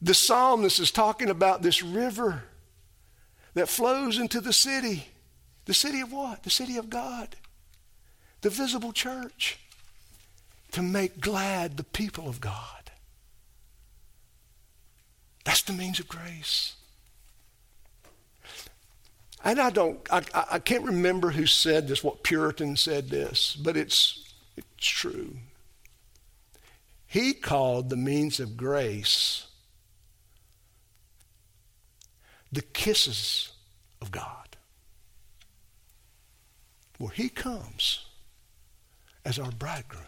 The 0.00 0.14
psalmist 0.14 0.80
is 0.80 0.90
talking 0.90 1.28
about 1.28 1.62
this 1.62 1.82
river 1.82 2.44
that 3.54 3.68
flows 3.68 4.18
into 4.18 4.40
the 4.40 4.52
city. 4.52 5.08
The 5.66 5.74
city 5.74 6.00
of 6.00 6.10
what? 6.10 6.44
The 6.44 6.50
city 6.50 6.76
of 6.78 6.88
God. 6.88 7.36
The 8.40 8.50
visible 8.50 8.92
church. 8.92 9.58
To 10.72 10.82
make 10.82 11.20
glad 11.20 11.76
the 11.76 11.84
people 11.84 12.26
of 12.28 12.40
God. 12.40 12.90
That's 15.44 15.62
the 15.62 15.72
means 15.72 16.00
of 16.00 16.08
grace. 16.08 16.74
And 19.44 19.60
I 19.60 19.70
don't, 19.70 20.00
I, 20.10 20.22
I 20.52 20.58
can't 20.58 20.84
remember 20.84 21.30
who 21.30 21.46
said 21.46 21.86
this, 21.86 22.02
what 22.02 22.22
Puritan 22.22 22.76
said 22.76 23.10
this, 23.10 23.56
but 23.56 23.76
it's, 23.76 24.24
it's 24.56 24.86
true. 24.86 25.36
He 27.08 27.32
called 27.32 27.88
the 27.88 27.96
means 27.96 28.38
of 28.38 28.56
grace 28.56 29.46
the 32.52 32.62
kisses 32.62 33.52
of 34.00 34.10
God, 34.10 34.56
where 36.98 37.10
He 37.10 37.30
comes 37.30 38.06
as 39.24 39.38
our 39.38 39.50
bridegroom 39.50 40.04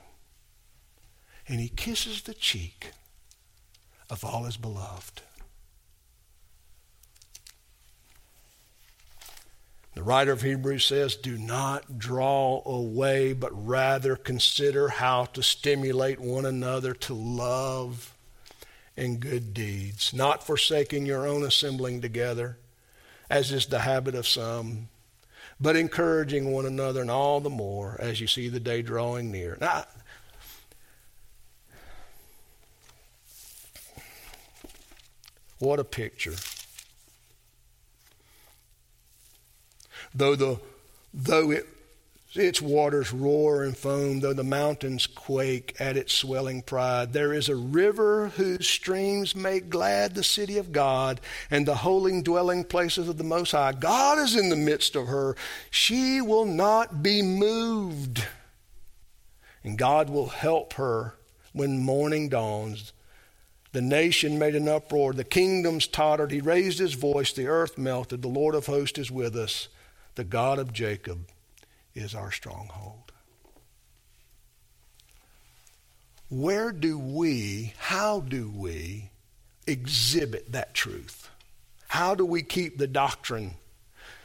and 1.49 1.59
He 1.59 1.71
kisses 1.71 2.23
the 2.23 2.35
cheek 2.35 2.93
of 4.11 4.23
all 4.23 4.45
His 4.45 4.59
beloved. 4.59 5.23
The 9.95 10.03
writer 10.03 10.33
of 10.33 10.43
Hebrews 10.43 10.85
says, 10.85 11.17
Do 11.17 11.37
not 11.37 11.99
draw 11.99 12.63
away, 12.65 13.33
but 13.33 13.67
rather 13.67 14.15
consider 14.15 14.89
how 14.89 15.25
to 15.27 15.43
stimulate 15.43 16.21
one 16.21 16.47
another 16.47 16.95
to 16.95 17.15
love 17.15 18.15
and 18.97 19.19
good 19.19 19.53
deeds, 19.53 20.13
not 20.15 20.47
forsaking 20.47 21.07
your 21.07 21.27
own 21.27 21.43
assembling 21.43 22.01
together, 22.01 22.59
as 23.29 23.51
is 23.51 23.67
the 23.67 23.81
habit 23.81 24.15
of 24.15 24.29
some, 24.29 24.89
but 25.61 25.75
encouraging 25.75 26.53
one 26.53 26.67
another, 26.67 27.01
and 27.01 27.11
all 27.11 27.41
the 27.41 27.51
more 27.51 27.97
as 27.99 28.21
you 28.21 28.27
see 28.27 28.49
the 28.49 28.61
day 28.61 28.83
drawing 28.83 29.31
near. 29.31 29.57
Now, 29.61 29.85
what 35.59 35.81
a 35.81 35.85
picture. 35.85 36.37
Though, 40.15 40.37
the, 40.37 40.61
though 41.13 41.51
it, 41.51 41.67
its 42.35 42.63
waters 42.63 43.13
roar 43.13 43.65
and 43.65 43.77
foam, 43.77 44.21
though 44.21 44.33
the 44.33 44.45
mountains 44.45 45.07
quake 45.07 45.75
at 45.81 45.97
its 45.97 46.13
swelling 46.13 46.63
pride. 46.63 47.13
There 47.13 47.33
is 47.33 47.49
a 47.49 47.57
river 47.57 48.29
whose 48.37 48.69
streams 48.69 49.35
make 49.35 49.69
glad 49.69 50.15
the 50.15 50.23
city 50.23 50.57
of 50.57 50.71
God 50.71 51.21
and 51.51 51.67
the 51.67 51.75
holy 51.75 52.23
dwelling 52.23 52.63
places 52.63 53.09
of 53.09 53.19
the 53.19 53.25
Most 53.25 53.51
High. 53.51 53.73
God 53.73 54.19
is 54.19 54.37
in 54.37 54.49
the 54.49 54.57
midst 54.57 54.95
of 54.95 55.09
her. 55.09 55.37
She 55.71 56.21
will 56.21 56.45
not 56.45 57.03
be 57.03 57.21
moved. 57.21 58.25
And 59.65 59.77
God 59.77 60.09
will 60.09 60.29
help 60.29 60.75
her 60.75 61.15
when 61.53 61.83
morning 61.83 62.29
dawns. 62.29 62.93
The 63.73 63.83
nation 63.83 64.39
made 64.39 64.55
an 64.55 64.69
uproar. 64.69 65.13
The 65.13 65.25
kingdoms 65.25 65.87
tottered. 65.87 66.31
He 66.31 66.41
raised 66.41 66.79
his 66.79 66.95
voice. 66.95 67.33
The 67.33 67.47
earth 67.47 67.77
melted. 67.77 68.23
The 68.23 68.29
Lord 68.29 68.55
of 68.55 68.67
hosts 68.67 68.99
is 68.99 69.11
with 69.11 69.37
us. 69.37 69.69
The 70.21 70.25
God 70.25 70.59
of 70.59 70.75
Jacob 70.75 71.31
is 71.95 72.15
our 72.15 72.31
stronghold. 72.31 73.11
Where 76.29 76.73
do 76.73 76.99
we, 76.99 77.73
how 77.79 78.21
do 78.21 78.53
we 78.55 79.13
exhibit 79.67 80.53
that 80.53 80.75
truth? 80.75 81.31
How 81.89 82.15
do 82.15 82.27
we 82.27 82.43
keep 82.43 82.77
the 82.77 82.87
doctrine 82.87 83.55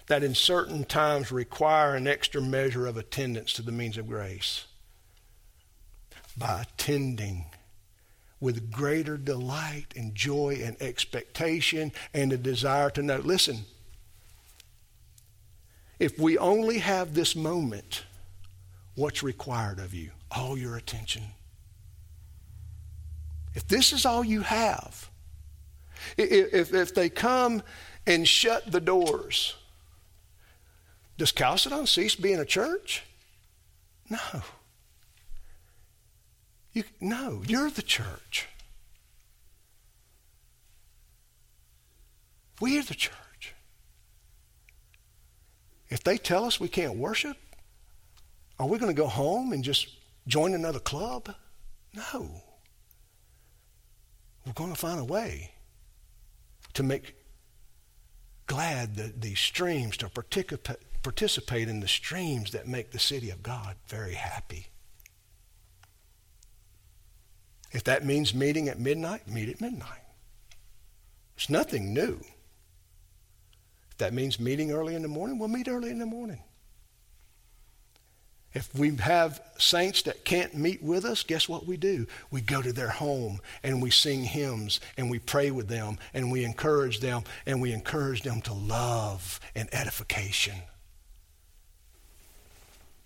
that 0.08 0.22
in 0.22 0.36
certain 0.36 0.84
times 0.84 1.32
require 1.32 1.96
an 1.96 2.08
extra 2.08 2.42
measure 2.42 2.88
of 2.88 2.98
attendance 2.98 3.54
to 3.54 3.62
the 3.62 3.72
means 3.72 3.98
of 3.98 4.10
grace? 4.10 4.66
By 6.38 6.64
attending 6.64 7.46
with 8.42 8.70
greater 8.70 9.16
delight 9.16 9.94
and 9.96 10.14
joy 10.14 10.60
and 10.62 10.76
expectation 10.82 11.94
and 12.14 12.34
a 12.34 12.38
desire 12.38 12.90
to 12.90 13.02
know. 13.02 13.20
Listen, 13.20 13.64
if 16.00 16.20
we 16.20 16.38
only 16.38 16.80
have 16.80 17.14
this 17.14 17.36
moment, 17.36 18.04
what's 18.96 19.24
required 19.24 19.80
of 19.80 19.94
you? 19.94 20.12
All 20.32 20.58
your 20.58 20.76
attention. 20.76 21.24
If 23.54 23.68
this 23.68 23.94
is 23.94 24.06
all 24.06 24.24
you 24.24 24.42
have, 24.42 25.10
if, 26.18 26.74
if 26.74 26.94
they 26.94 27.10
come 27.10 27.64
and 28.06 28.28
shut 28.28 28.72
the 28.72 28.82
doors, 28.82 29.56
does 31.18 31.32
Chalcedon 31.32 31.88
cease 31.88 32.16
being 32.16 32.40
a 32.40 32.46
church? 32.46 33.04
No. 34.10 34.42
You, 36.74 36.84
no, 37.00 37.42
you're 37.48 37.70
the 37.70 37.82
church. 37.82 38.50
We 42.60 42.78
are 42.78 42.84
the 42.84 42.96
church. 42.96 43.16
If 45.96 46.04
they 46.04 46.18
tell 46.18 46.44
us 46.44 46.60
we 46.60 46.68
can't 46.68 46.98
worship, 46.98 47.38
are 48.60 48.68
we 48.68 48.78
going 48.78 48.94
to 48.94 49.02
go 49.02 49.08
home 49.08 49.54
and 49.54 49.64
just 49.64 49.88
join 50.28 50.54
another 50.54 50.82
club? 50.82 51.34
No. 51.94 52.42
We're 54.46 54.52
going 54.52 54.74
to 54.74 54.78
find 54.78 55.00
a 55.00 55.06
way 55.06 55.52
to 56.74 56.84
make 56.84 57.16
glad 58.46 58.98
the, 58.98 59.14
these 59.18 59.40
streams, 59.40 59.96
to 59.96 60.10
participate 61.02 61.70
in 61.70 61.80
the 61.80 61.88
streams 61.88 62.52
that 62.52 62.68
make 62.68 62.92
the 62.92 63.00
city 63.00 63.30
of 63.30 63.42
God 63.42 63.78
very 63.88 64.16
happy. 64.16 64.68
If 67.72 67.86
that 67.86 68.06
means 68.06 68.34
meeting 68.34 68.68
at 68.68 68.82
midnight, 68.82 69.30
meet 69.30 69.48
at 69.48 69.62
midnight. 69.62 70.04
It's 71.38 71.50
nothing 71.50 71.94
new. 71.94 72.20
If 73.96 74.00
that 74.00 74.14
means 74.14 74.42
meeting 74.42 74.74
early 74.74 74.94
in 74.94 75.04
the 75.04 75.08
morning, 75.08 75.40
we'll 75.40 75.48
meet 75.48 75.70
early 75.70 75.90
in 75.90 76.00
the 76.00 76.06
morning. 76.06 76.40
If 78.54 78.76
we 78.76 78.94
have 78.98 79.40
saints 79.58 80.02
that 80.02 80.26
can't 80.26 80.54
meet 80.54 80.84
with 80.84 81.06
us, 81.06 81.24
guess 81.24 81.48
what 81.48 81.66
we 81.66 81.78
do? 81.78 82.06
We 82.30 82.42
go 82.42 82.62
to 82.62 82.74
their 82.74 82.90
home 82.90 83.40
and 83.64 83.82
we 83.82 83.92
sing 83.92 84.26
hymns 84.26 84.82
and 84.98 85.10
we 85.10 85.20
pray 85.20 85.50
with 85.50 85.70
them 85.70 85.98
and 86.14 86.30
we 86.30 86.44
encourage 86.44 87.00
them 87.00 87.24
and 87.46 87.62
we 87.62 87.72
encourage 87.72 88.24
them 88.24 88.42
to 88.42 88.54
love 88.54 89.40
and 89.56 89.74
edification. 89.74 90.56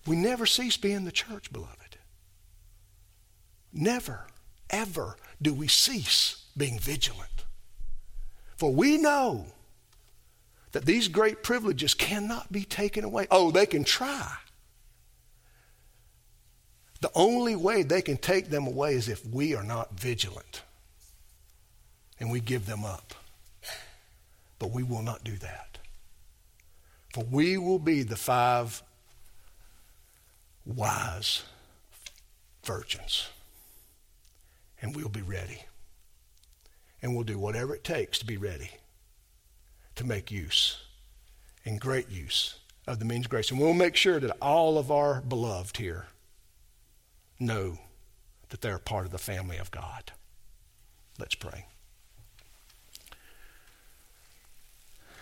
We 0.08 0.16
never 0.16 0.48
cease 0.48 0.76
being 0.76 1.06
the 1.06 1.12
church, 1.12 1.54
beloved. 1.54 1.98
Never, 3.72 4.26
ever 4.72 5.18
do 5.40 5.54
we 5.54 5.68
cease 5.68 6.46
being 6.58 6.80
vigilant. 6.80 7.46
For 8.58 8.74
we 8.74 8.98
know 8.98 9.46
that 10.72 10.86
these 10.86 11.07
great 11.07 11.43
privileges 11.43 11.93
cannot 11.93 12.51
be 12.51 12.63
taken 12.63 13.03
away. 13.03 13.28
Oh, 13.32 13.51
they 13.51 13.65
can 13.65 13.84
try. 13.84 14.36
The 17.01 17.11
only 17.15 17.55
way 17.55 17.84
they 17.84 18.01
can 18.01 18.17
take 18.17 18.49
them 18.49 18.67
away 18.67 18.93
is 18.93 19.07
if 19.07 19.26
we 19.26 19.55
are 19.55 19.63
not 19.63 19.99
vigilant 19.99 20.63
and 22.20 22.30
we 22.30 22.39
give 22.39 22.65
them 22.65 22.84
up. 22.84 23.13
But 24.59 24.72
we 24.72 24.84
will 24.84 25.01
not 25.01 25.24
do 25.24 25.38
that. 25.38 25.78
For 27.13 27.24
we 27.24 27.57
will 27.57 27.80
be 27.80 28.03
the 28.03 28.17
five 28.17 28.84
wise 30.65 31.43
virgins. 32.63 33.30
And 34.82 34.95
we'll 34.95 35.09
be 35.09 35.22
ready. 35.22 35.63
And 37.01 37.15
we'll 37.15 37.24
do 37.24 37.39
whatever 37.39 37.74
it 37.74 37.86
takes 37.86 38.20
to 38.20 38.26
be 38.26 38.38
ready 38.38 38.72
to 40.00 40.06
make 40.06 40.32
use 40.32 40.78
and 41.66 41.80
great 41.80 42.10
use 42.10 42.56
of 42.88 43.00
the 43.00 43.06
means 43.06 43.26
of 43.26 43.30
grace. 43.30 43.52
And 43.52 43.60
we'll 43.60 43.74
make 43.74 43.97
sure 43.97 44.18
that 44.22 44.32
all 44.41 44.78
of 44.78 44.89
our 44.89 45.20
beloved 45.20 45.76
here 45.76 46.08
know 47.38 47.78
that 48.47 48.62
they're 48.62 48.80
part 48.80 49.06
of 49.06 49.12
the 49.12 49.18
family 49.18 49.58
of 49.58 49.72
God. 49.72 50.14
Let's 51.20 51.36
pray. 51.36 51.66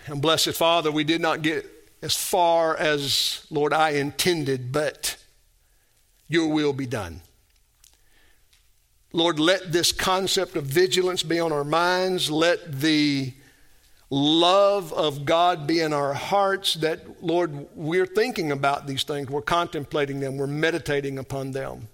And 0.06 0.22
blessed 0.22 0.54
Father, 0.54 0.92
we 0.92 1.04
did 1.04 1.22
not 1.22 1.42
get 1.42 1.66
as 2.04 2.16
far 2.16 2.78
as, 2.78 3.48
Lord, 3.50 3.74
I 3.74 3.90
intended, 3.90 4.72
but 4.72 5.18
your 6.28 6.50
will 6.50 6.72
be 6.72 6.86
done. 6.86 7.22
Lord, 9.12 9.40
let 9.40 9.72
this 9.72 9.92
concept 9.92 10.56
of 10.56 10.66
vigilance 10.66 11.24
be 11.24 11.40
on 11.40 11.52
our 11.52 11.64
minds. 11.64 12.30
Let 12.30 12.80
the 12.80 13.34
love 14.10 14.94
of 14.94 15.26
God 15.26 15.68
be 15.68 15.82
in 15.82 15.94
our 15.94 16.14
hearts 16.14 16.76
that, 16.76 17.24
Lord, 17.24 17.68
we're 17.76 18.06
thinking 18.06 18.52
about 18.52 18.88
these 18.88 19.04
things, 19.04 19.30
we're 19.30 19.42
contemplating 19.42 20.20
them, 20.20 20.38
we're 20.38 20.48
meditating 20.48 21.18
upon 21.18 21.52
them. 21.52 21.90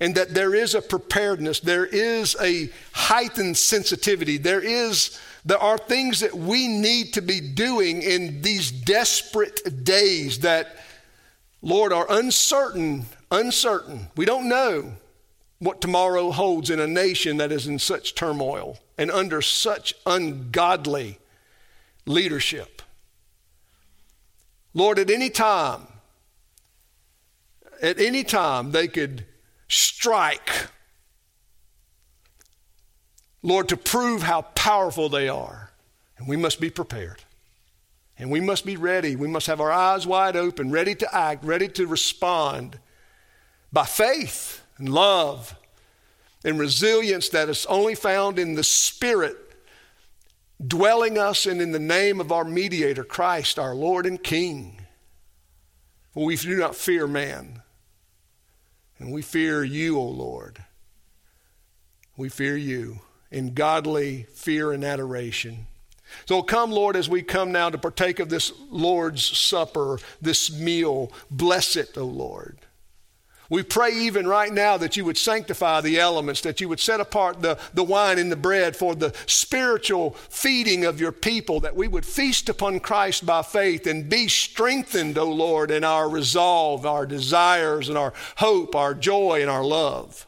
And 0.00 0.14
that 0.16 0.34
there 0.34 0.54
is 0.54 0.74
a 0.74 0.82
preparedness, 0.82 1.60
there 1.60 1.86
is 1.86 2.36
a 2.40 2.70
heightened 2.92 3.56
sensitivity, 3.56 4.36
there 4.36 4.60
is 4.60 5.18
there 5.44 5.58
are 5.58 5.78
things 5.78 6.20
that 6.20 6.34
we 6.34 6.68
need 6.68 7.14
to 7.14 7.22
be 7.22 7.40
doing 7.40 8.02
in 8.02 8.42
these 8.42 8.70
desperate 8.70 9.84
days 9.84 10.38
that, 10.40 10.76
Lord, 11.62 11.92
are 11.92 12.06
uncertain, 12.08 13.06
uncertain. 13.30 14.06
We 14.16 14.24
don't 14.24 14.48
know 14.48 14.92
what 15.62 15.80
tomorrow 15.80 16.32
holds 16.32 16.70
in 16.70 16.80
a 16.80 16.88
nation 16.88 17.36
that 17.36 17.52
is 17.52 17.68
in 17.68 17.78
such 17.78 18.16
turmoil 18.16 18.78
and 18.98 19.12
under 19.12 19.40
such 19.40 19.94
ungodly 20.04 21.18
leadership. 22.04 22.82
Lord, 24.74 24.98
at 24.98 25.08
any 25.08 25.30
time, 25.30 25.86
at 27.80 28.00
any 28.00 28.24
time, 28.24 28.72
they 28.72 28.88
could 28.88 29.24
strike, 29.68 30.50
Lord, 33.40 33.68
to 33.68 33.76
prove 33.76 34.22
how 34.22 34.42
powerful 34.42 35.08
they 35.08 35.28
are. 35.28 35.70
And 36.18 36.26
we 36.26 36.36
must 36.36 36.60
be 36.60 36.70
prepared. 36.70 37.22
And 38.18 38.32
we 38.32 38.40
must 38.40 38.66
be 38.66 38.76
ready. 38.76 39.14
We 39.14 39.28
must 39.28 39.46
have 39.46 39.60
our 39.60 39.70
eyes 39.70 40.08
wide 40.08 40.34
open, 40.34 40.72
ready 40.72 40.96
to 40.96 41.14
act, 41.14 41.44
ready 41.44 41.68
to 41.68 41.86
respond 41.86 42.80
by 43.72 43.84
faith 43.84 44.61
and 44.82 44.92
love 44.92 45.54
and 46.44 46.58
resilience 46.58 47.28
that 47.28 47.48
is 47.48 47.66
only 47.66 47.94
found 47.94 48.36
in 48.36 48.56
the 48.56 48.64
spirit 48.64 49.36
dwelling 50.64 51.16
us 51.16 51.46
and 51.46 51.62
in 51.62 51.70
the 51.70 51.78
name 51.78 52.20
of 52.20 52.32
our 52.32 52.42
mediator, 52.42 53.04
Christ, 53.04 53.60
our 53.60 53.76
Lord 53.76 54.06
and 54.06 54.20
King. 54.20 54.80
For 56.12 56.24
we 56.24 56.34
do 56.34 56.56
not 56.56 56.74
fear 56.74 57.06
man, 57.06 57.62
and 58.98 59.12
we 59.12 59.22
fear 59.22 59.62
you, 59.62 59.98
O 59.98 60.04
Lord. 60.04 60.64
We 62.16 62.28
fear 62.28 62.56
you 62.56 63.02
in 63.30 63.54
godly 63.54 64.26
fear 64.34 64.72
and 64.72 64.82
adoration. 64.82 65.68
So 66.26 66.42
come, 66.42 66.72
Lord, 66.72 66.96
as 66.96 67.08
we 67.08 67.22
come 67.22 67.52
now 67.52 67.70
to 67.70 67.78
partake 67.78 68.18
of 68.18 68.30
this 68.30 68.52
Lord's 68.68 69.24
Supper, 69.24 70.00
this 70.20 70.52
meal. 70.52 71.12
Bless 71.30 71.76
it, 71.76 71.96
O 71.96 72.04
Lord. 72.04 72.58
We 73.52 73.62
pray 73.62 73.90
even 73.92 74.26
right 74.26 74.50
now 74.50 74.78
that 74.78 74.96
you 74.96 75.04
would 75.04 75.18
sanctify 75.18 75.82
the 75.82 76.00
elements, 76.00 76.40
that 76.40 76.62
you 76.62 76.70
would 76.70 76.80
set 76.80 77.00
apart 77.00 77.42
the, 77.42 77.58
the 77.74 77.84
wine 77.84 78.18
and 78.18 78.32
the 78.32 78.36
bread 78.36 78.74
for 78.74 78.94
the 78.94 79.14
spiritual 79.26 80.12
feeding 80.30 80.86
of 80.86 80.98
your 80.98 81.12
people, 81.12 81.60
that 81.60 81.76
we 81.76 81.86
would 81.86 82.06
feast 82.06 82.48
upon 82.48 82.80
Christ 82.80 83.26
by 83.26 83.42
faith 83.42 83.86
and 83.86 84.08
be 84.08 84.26
strengthened, 84.26 85.18
O 85.18 85.30
Lord, 85.30 85.70
in 85.70 85.84
our 85.84 86.08
resolve, 86.08 86.86
our 86.86 87.04
desires, 87.04 87.90
and 87.90 87.98
our 87.98 88.14
hope, 88.36 88.74
our 88.74 88.94
joy, 88.94 89.42
and 89.42 89.50
our 89.50 89.64
love. 89.64 90.26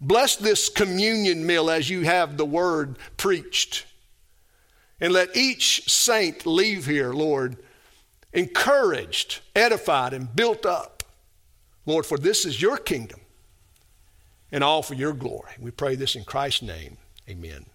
Bless 0.00 0.34
this 0.34 0.70
communion 0.70 1.44
meal 1.44 1.68
as 1.68 1.90
you 1.90 2.06
have 2.06 2.38
the 2.38 2.46
word 2.46 2.96
preached. 3.18 3.84
And 4.98 5.12
let 5.12 5.36
each 5.36 5.92
saint 5.92 6.46
leave 6.46 6.86
here, 6.86 7.12
Lord, 7.12 7.58
encouraged, 8.32 9.40
edified, 9.54 10.14
and 10.14 10.34
built 10.34 10.64
up 10.64 10.93
Lord, 11.86 12.06
for 12.06 12.18
this 12.18 12.44
is 12.44 12.60
your 12.62 12.76
kingdom 12.78 13.20
and 14.50 14.64
all 14.64 14.82
for 14.82 14.94
your 14.94 15.12
glory. 15.12 15.52
We 15.58 15.70
pray 15.70 15.96
this 15.96 16.16
in 16.16 16.24
Christ's 16.24 16.62
name. 16.62 16.96
Amen. 17.28 17.66